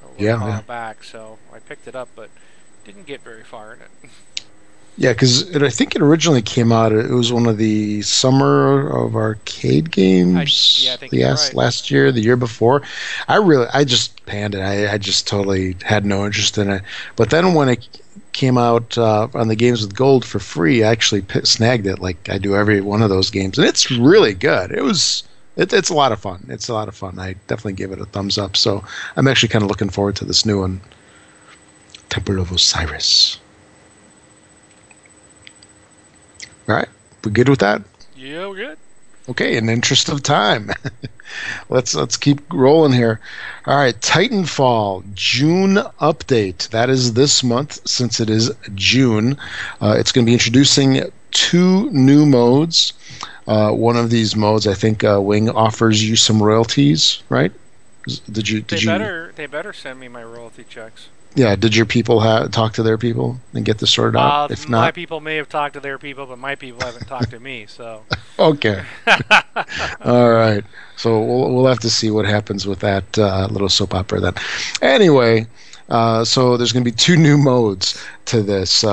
[0.02, 0.60] a little yeah, while yeah.
[0.62, 2.28] back, so I picked it up, but
[2.84, 4.10] didn't get very far in it.
[4.96, 6.92] Yeah, because I think it originally came out.
[6.92, 10.36] It was one of the summer of arcade games.
[10.36, 11.56] I, yeah, I think yes, right.
[11.56, 12.80] last year, the year before.
[13.26, 14.60] I really, I just panned it.
[14.60, 16.82] I, I just totally had no interest in it.
[17.16, 17.88] But then when it
[18.30, 21.98] came out uh, on the games with gold for free, I actually p- snagged it.
[21.98, 24.70] Like I do every one of those games, and it's really good.
[24.70, 25.24] It was.
[25.56, 26.46] It, it's a lot of fun.
[26.48, 27.18] It's a lot of fun.
[27.18, 28.56] I definitely give it a thumbs up.
[28.56, 28.84] So
[29.16, 30.80] I'm actually kind of looking forward to this new one,
[32.08, 33.38] Temple of Osiris.
[36.68, 36.88] All right,
[37.24, 37.82] we good with that?
[38.16, 38.78] Yeah, we're good.
[39.28, 40.70] Okay, in the interest of time,
[41.70, 43.20] let's let's keep rolling here.
[43.66, 46.68] All right, Titanfall June update.
[46.70, 49.38] That is this month, since it is June.
[49.80, 52.92] Uh, it's going to be introducing two new modes.
[53.46, 57.52] Uh, one of these modes, I think, uh, Wing offers you some royalties, right?
[58.30, 58.60] Did you?
[58.60, 58.86] Did They you?
[58.86, 61.08] better they better send me my royalty checks.
[61.34, 61.56] Yeah.
[61.56, 64.50] Did your people ha- talk to their people and get this sorted out?
[64.50, 67.30] Uh, if my people may have talked to their people, but my people haven't talked
[67.30, 67.66] to me.
[67.66, 68.02] So
[68.38, 68.84] okay.
[70.04, 70.62] All right.
[70.96, 74.34] So we'll we'll have to see what happens with that uh, little soap opera then.
[74.80, 75.46] Anyway,
[75.88, 78.84] uh, so there's going to be two new modes to this.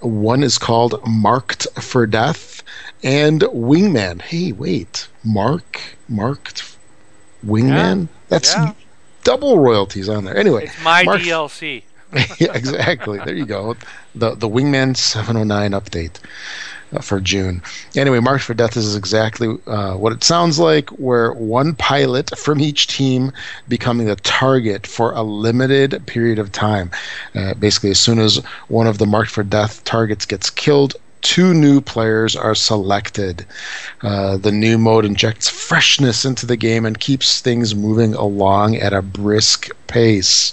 [0.00, 2.62] One is called Marked for Death
[3.02, 4.20] and Wingman.
[4.20, 6.76] Hey, wait, Mark Marked
[7.44, 8.08] Wingman.
[8.28, 8.72] That's yeah.
[9.24, 10.36] double royalties on there.
[10.36, 11.82] Anyway, it's my Mark- DLC.
[12.38, 13.18] yeah, exactly.
[13.18, 13.76] There you go.
[14.14, 16.18] The the Wingman 709 update.
[16.92, 17.62] Uh, for June.
[17.94, 22.60] Anyway, Marked for Death is exactly uh, what it sounds like, where one pilot from
[22.60, 23.32] each team
[23.68, 26.90] becoming the target for a limited period of time.
[27.34, 28.36] Uh, basically, as soon as
[28.68, 33.44] one of the Marked for Death targets gets killed, two new players are selected.
[34.02, 38.92] Uh, the new mode injects freshness into the game and keeps things moving along at
[38.92, 40.52] a brisk pace.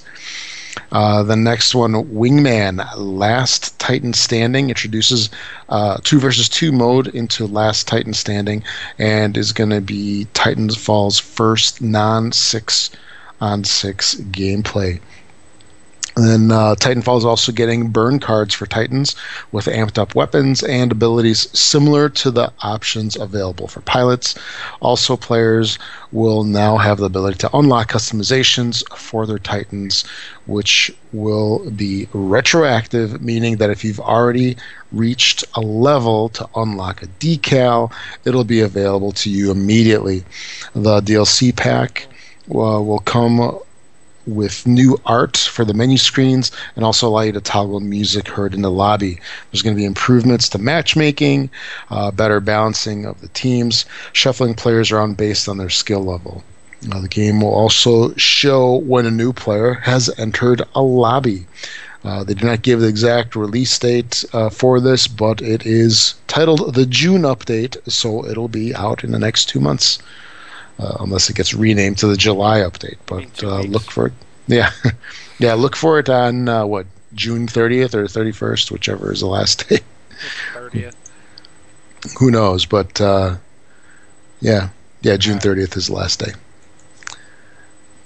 [0.94, 5.32] Uh, the next one, Wingman Last Titan Standing, introduces
[5.70, 8.64] uh, two versus two mode into Last Titan Standing
[9.00, 12.92] and is going to be Titanfall's first non six
[13.42, 15.02] on six gameplay.
[16.16, 19.16] And then uh, Titanfall is also getting burn cards for Titans
[19.52, 24.36] with amped up weapons and abilities similar to the options available for pilots.
[24.80, 25.80] Also, players
[26.12, 30.04] will now have the ability to unlock customizations for their Titans,
[30.46, 34.56] which will be retroactive, meaning that if you've already
[34.92, 37.92] reached a level to unlock a decal,
[38.24, 40.24] it'll be available to you immediately.
[40.74, 42.06] The DLC pack
[42.50, 43.58] uh, will come
[44.26, 48.54] with new art for the menu screens and also allow you to toggle music heard
[48.54, 49.20] in the lobby.
[49.52, 51.50] There's going to be improvements to matchmaking,
[51.90, 56.44] uh, better balancing of the teams, shuffling players around based on their skill level.
[56.92, 61.46] Uh, the game will also show when a new player has entered a lobby.
[62.04, 66.16] Uh, they do not give the exact release date uh, for this, but it is
[66.28, 70.00] titled the June update, so it'll be out in the next two months
[70.78, 72.98] unless it gets renamed to the July update.
[73.06, 74.14] But uh, look for it.
[74.46, 74.72] Yeah,
[75.40, 75.54] yeah.
[75.54, 79.80] Look for it on uh, what June 30th or 31st, whichever is the last day.
[80.54, 80.96] 30th.
[82.20, 82.66] Who knows?
[82.66, 83.38] But uh,
[84.42, 84.68] yeah,
[85.02, 85.16] yeah.
[85.16, 85.44] June right.
[85.44, 86.34] 30th is the last day.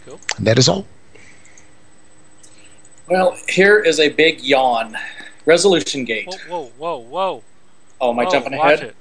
[0.05, 0.19] Cool.
[0.37, 0.85] And that is all.
[3.09, 4.95] Well, here is a big yawn.
[5.47, 6.31] Resolution gate.
[6.47, 7.43] Whoa, whoa, whoa, whoa.
[7.99, 8.93] Oh, am I whoa, jumping watch ahead?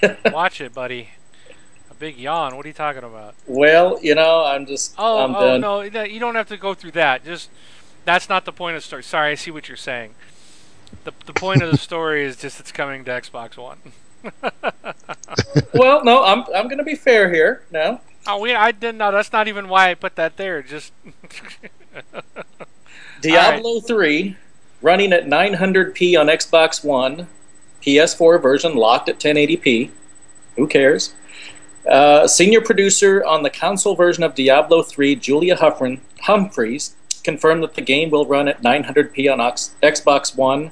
[0.00, 0.32] It.
[0.32, 1.08] watch it, buddy
[2.02, 2.56] big yawn.
[2.56, 3.36] What are you talking about?
[3.46, 4.96] Well, you know, I'm just.
[4.98, 7.24] Oh, I'm oh no, you don't have to go through that.
[7.24, 7.48] Just
[8.04, 9.04] that's not the point of the story.
[9.04, 10.14] Sorry, I see what you're saying.
[11.04, 13.78] The the point of the story is just it's coming to Xbox One.
[15.72, 17.62] well, no, I'm I'm going to be fair here.
[17.70, 18.00] No.
[18.26, 19.12] Oh, we I didn't know.
[19.12, 20.60] That's not even why I put that there.
[20.60, 20.92] Just.
[23.20, 23.86] Diablo right.
[23.86, 24.36] 3
[24.80, 27.28] running at 900p on Xbox One,
[27.80, 29.92] PS4 version locked at 1080p.
[30.56, 31.14] Who cares?
[31.86, 36.94] Uh, senior producer on the console version of Diablo 3, Julia Huffrin, Humphreys,
[37.24, 40.70] confirmed that the game will run at 900p on Ox- Xbox One.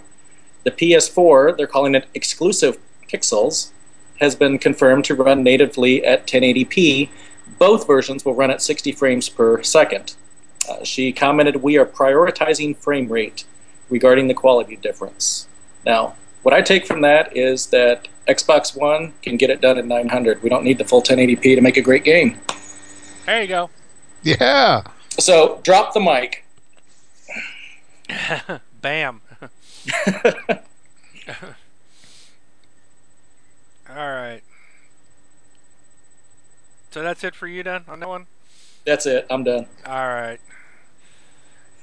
[0.65, 2.79] The PS4, they're calling it exclusive
[3.09, 3.71] pixels,
[4.21, 7.09] has been confirmed to run natively at 1080p.
[7.59, 10.15] Both versions will run at 60 frames per second.
[10.69, 13.45] Uh, she commented, We are prioritizing frame rate
[13.89, 15.49] regarding the quality difference.
[15.85, 19.87] Now, what I take from that is that Xbox One can get it done at
[19.87, 20.43] 900.
[20.43, 22.39] We don't need the full 1080p to make a great game.
[23.27, 23.71] There you go.
[24.23, 24.83] Yeah.
[25.19, 26.45] So drop the mic.
[28.81, 29.21] Bam.
[33.89, 34.43] All right.
[36.91, 38.27] So that's it for you, then, on that one?
[38.85, 39.27] That's it.
[39.31, 39.67] I'm done.
[39.87, 40.39] All right.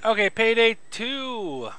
[0.06, 1.70] Okay, Payday 2.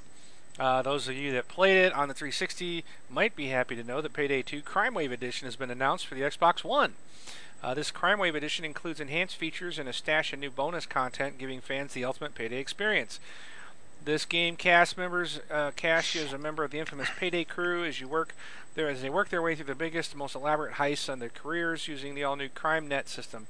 [0.59, 4.01] Uh, those of you that played it on the 360 might be happy to know
[4.01, 6.95] that Payday 2 Crime Wave Edition has been announced for the Xbox One.
[7.63, 11.39] Uh, this Crime Wave Edition includes enhanced features and a stash of new bonus content,
[11.39, 13.21] giving fans the ultimate Payday experience.
[14.05, 18.01] This game cast members uh, you as a member of the infamous Payday crew as
[18.01, 18.35] you work
[18.75, 21.89] there as they work their way through the biggest, most elaborate heists on their careers
[21.89, 23.47] using the all-new CrimeNet system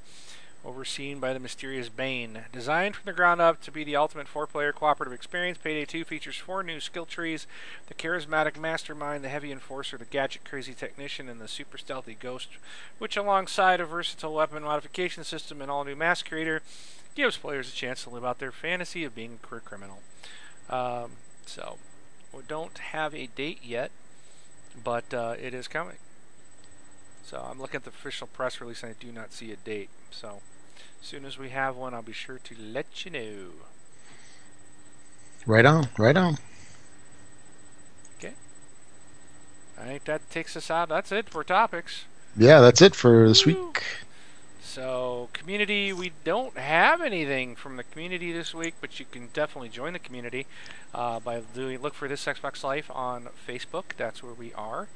[0.69, 2.45] overseen by the mysterious Bane.
[2.53, 6.05] Designed from the ground up to be the ultimate four player cooperative experience, Payday 2
[6.05, 7.47] features four new skill trees
[7.87, 12.49] the charismatic mastermind, the heavy enforcer, the gadget crazy technician, and the super stealthy ghost,
[12.99, 16.61] which, alongside a versatile weapon modification system and all new mask creator,
[17.15, 20.01] gives players a chance to live out their fantasy of being a career criminal.
[20.69, 21.13] Um,
[21.47, 21.79] so,
[22.33, 23.91] we don't have a date yet,
[24.85, 25.97] but uh, it is coming.
[27.29, 29.91] So I'm looking at the official press release and I do not see a date.
[30.11, 30.41] So
[31.01, 33.47] as soon as we have one, I'll be sure to let you know.
[35.47, 36.37] Right on, right on.
[38.19, 38.35] Okay.
[39.79, 40.89] I think that takes us out.
[40.89, 42.05] That's it for topics.
[42.37, 43.83] Yeah, that's it for this week.
[44.61, 49.71] So, community, we don't have anything from the community this week, but you can definitely
[49.71, 50.47] join the community
[50.95, 53.97] uh, by doing look for this Xbox Life on Facebook.
[53.97, 54.89] That's where we are.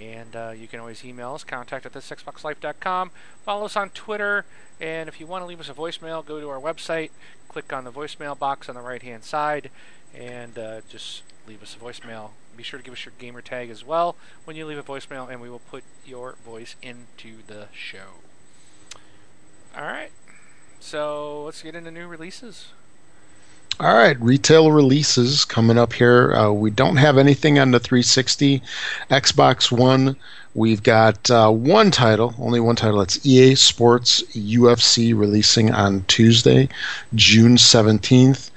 [0.00, 3.10] And uh, you can always email us, contact at thisxboxlife.com.
[3.44, 4.44] Follow us on Twitter.
[4.80, 7.10] And if you want to leave us a voicemail, go to our website,
[7.48, 9.70] click on the voicemail box on the right hand side,
[10.14, 12.30] and uh, just leave us a voicemail.
[12.56, 15.28] Be sure to give us your gamer tag as well when you leave a voicemail,
[15.28, 18.22] and we will put your voice into the show.
[19.76, 20.10] All right.
[20.80, 22.68] So let's get into new releases.
[23.80, 26.34] All right, retail releases coming up here.
[26.34, 28.60] Uh, we don't have anything on the 360,
[29.08, 30.16] Xbox One.
[30.56, 33.00] We've got uh, one title, only one title.
[33.02, 36.68] It's EA Sports UFC releasing on Tuesday,
[37.14, 38.50] June 17th.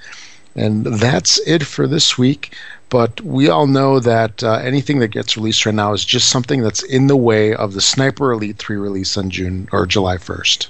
[0.56, 2.56] And that's it for this week.
[2.88, 6.62] But we all know that uh, anything that gets released right now is just something
[6.62, 10.66] that's in the way of the Sniper Elite 3 release on June or July 1st.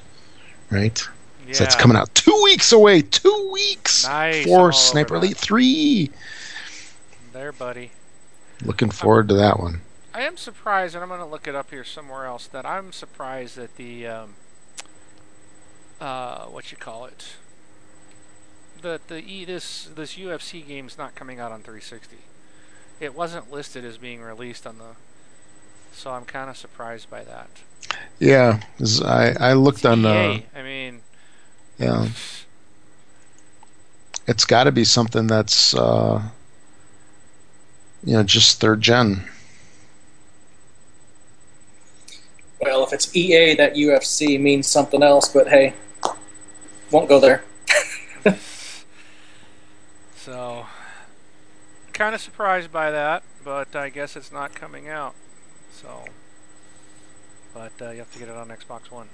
[0.70, 1.08] Right?
[1.52, 1.58] Yeah.
[1.58, 3.02] So it's coming out two weeks away.
[3.02, 4.46] Two weeks nice.
[4.46, 6.10] for Sniper Elite 3.
[7.34, 7.90] There, buddy.
[8.64, 9.82] Looking forward to that one.
[10.14, 12.90] I am surprised, and I'm going to look it up here somewhere else, that I'm
[12.92, 14.34] surprised that the, um,
[16.00, 17.34] uh, what you call it,
[18.80, 22.16] that the e this this UFC game's not coming out on 360.
[22.98, 24.96] It wasn't listed as being released on the,
[25.92, 27.48] so I'm kind of surprised by that.
[28.18, 28.60] Yeah,
[29.04, 30.00] I I looked it's on.
[30.00, 30.46] EA.
[30.54, 31.02] Uh, I mean,
[31.82, 32.08] yeah.
[34.26, 36.22] It's got to be something that's, uh,
[38.04, 39.24] you know, just third gen.
[42.60, 45.74] Well, if it's EA, that UFC means something else, but hey,
[46.92, 47.44] won't go there.
[50.16, 50.66] so,
[51.92, 55.14] kind of surprised by that, but I guess it's not coming out.
[55.72, 56.04] So,
[57.52, 59.08] but uh, you have to get it on Xbox One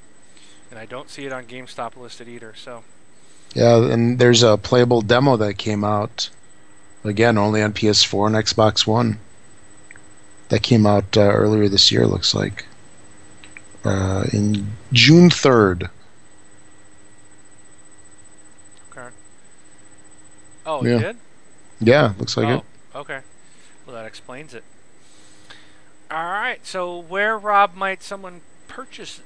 [0.71, 2.55] and I don't see it on GameStop listed either.
[2.55, 2.85] So.
[3.55, 6.31] Yeah, and there's a playable demo that came out,
[7.05, 9.19] again only on PS4 and Xbox One.
[10.51, 12.65] That came out uh, earlier this year, looks like,
[13.85, 15.91] uh, in June third.
[18.91, 19.09] Okay.
[20.65, 20.99] Oh, yeah.
[20.99, 21.17] did.
[21.81, 22.63] Yeah, looks like oh, it.
[22.95, 23.21] Okay.
[23.87, 24.65] Well, that explains it.
[26.11, 26.65] All right.
[26.67, 29.21] So, where Rob might someone purchase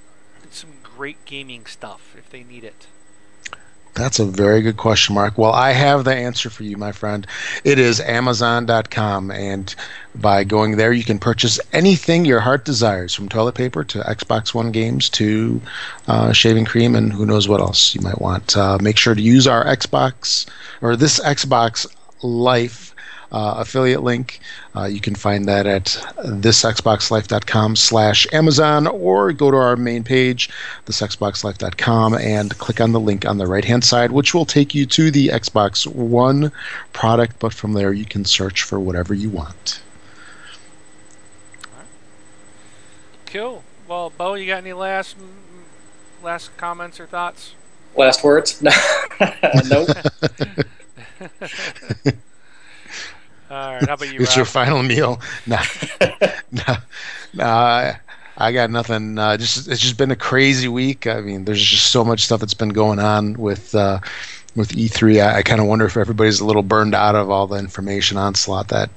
[0.51, 2.87] some great gaming stuff if they need it?
[3.95, 5.37] That's a very good question, Mark.
[5.37, 7.27] Well, I have the answer for you, my friend.
[7.63, 9.31] It is Amazon.com.
[9.31, 9.75] And
[10.15, 14.55] by going there, you can purchase anything your heart desires from toilet paper to Xbox
[14.55, 15.61] One games to
[16.09, 18.57] uh, shaving cream and who knows what else you might want.
[18.57, 20.47] Uh, make sure to use our Xbox
[20.81, 21.87] or this Xbox
[22.23, 22.92] Life
[23.33, 24.41] uh, affiliate link.
[24.77, 25.87] Uh, you can find that at
[26.19, 30.51] thisxboxlife.com slash Amazon or go to our main page,
[30.87, 35.11] thisxboxlife.com, and click on the link on the right-hand side, which will take you to
[35.11, 36.53] the Xbox One
[36.93, 39.81] product, but from there you can search for whatever you want.
[43.27, 43.65] Cool.
[43.89, 45.17] Well, Beau, you got any last
[46.23, 47.55] last comments or thoughts?
[47.97, 48.61] Last words?
[48.63, 48.71] No.
[49.69, 49.89] nope.
[53.53, 53.87] All right.
[53.87, 54.19] How about you?
[54.19, 54.37] it's Rob?
[54.39, 55.21] your final meal.
[55.47, 55.63] Nah,
[56.51, 56.77] nah,
[57.35, 57.93] nah.
[58.39, 59.19] I got nothing.
[59.19, 61.07] Uh, just it's just been a crazy week.
[61.07, 64.01] I mean, there's just so much stuff that's been going on with uh,
[64.57, 65.23] with E3.
[65.23, 68.17] I, I kind of wonder if everybody's a little burned out of all the information
[68.17, 68.91] onslaught that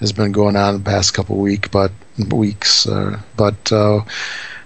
[0.00, 1.92] has been going on the past couple week, but
[2.28, 2.88] weeks.
[2.88, 4.00] Uh, but uh,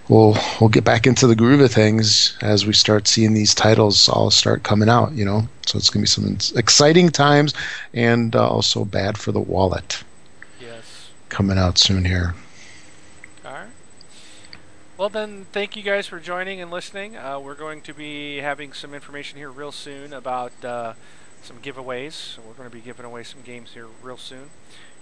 [0.09, 4.09] we'll we'll get back into the groove of things as we start seeing these titles
[4.09, 5.11] all start coming out.
[5.13, 7.53] You know, so it's going to be some exciting times,
[7.93, 10.03] and uh, also bad for the wallet.
[10.59, 11.09] Yes.
[11.29, 12.35] Coming out soon here.
[13.45, 13.67] All right.
[14.97, 17.15] Well then, thank you guys for joining and listening.
[17.15, 20.93] Uh, we're going to be having some information here real soon about uh,
[21.43, 22.37] some giveaways.
[22.39, 24.49] We're going to be giving away some games here real soon.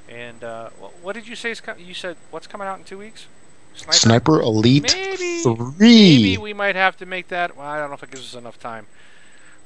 [0.09, 0.69] And uh,
[1.01, 1.51] what did you say?
[1.51, 3.27] Is com- you said what's coming out in two weeks?
[3.75, 5.75] Sniper, Sniper Elite maybe, 3.
[5.77, 7.55] Maybe we might have to make that.
[7.55, 8.87] Well, I don't know if it gives us enough time.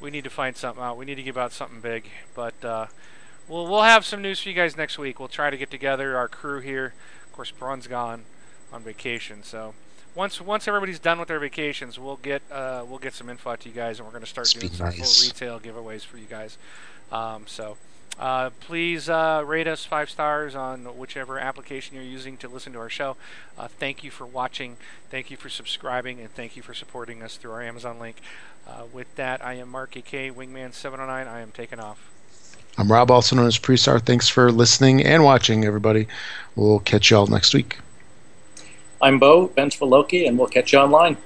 [0.01, 0.97] We need to find something out.
[0.97, 2.09] We need to give out something big.
[2.35, 2.87] But uh,
[3.47, 5.19] we'll we'll have some news for you guys next week.
[5.19, 6.93] We'll try to get together our crew here.
[7.25, 8.23] Of course, Brun's gone
[8.71, 9.73] on vacation, so
[10.15, 13.69] once once everybody's done with their vacations, we'll get uh, we'll get some info to
[13.69, 14.97] you guys, and we're going to start doing some nice.
[14.97, 16.57] full retail giveaways for you guys.
[17.11, 17.77] Um, so.
[18.17, 22.79] Uh, please uh, rate us five stars on whichever application you're using to listen to
[22.79, 23.15] our show.
[23.57, 24.77] Uh, thank you for watching.
[25.09, 28.17] Thank you for subscribing, and thank you for supporting us through our Amazon link.
[28.67, 31.09] Uh, with that, I am Mark AK Wingman709.
[31.09, 32.09] I am taking off.
[32.77, 34.01] I'm Rob, also known as Prestar.
[34.01, 36.07] Thanks for listening and watching, everybody.
[36.55, 37.77] We'll catch you all next week.
[39.01, 41.17] I'm Beau, Vengeful Loki, and we'll catch you online.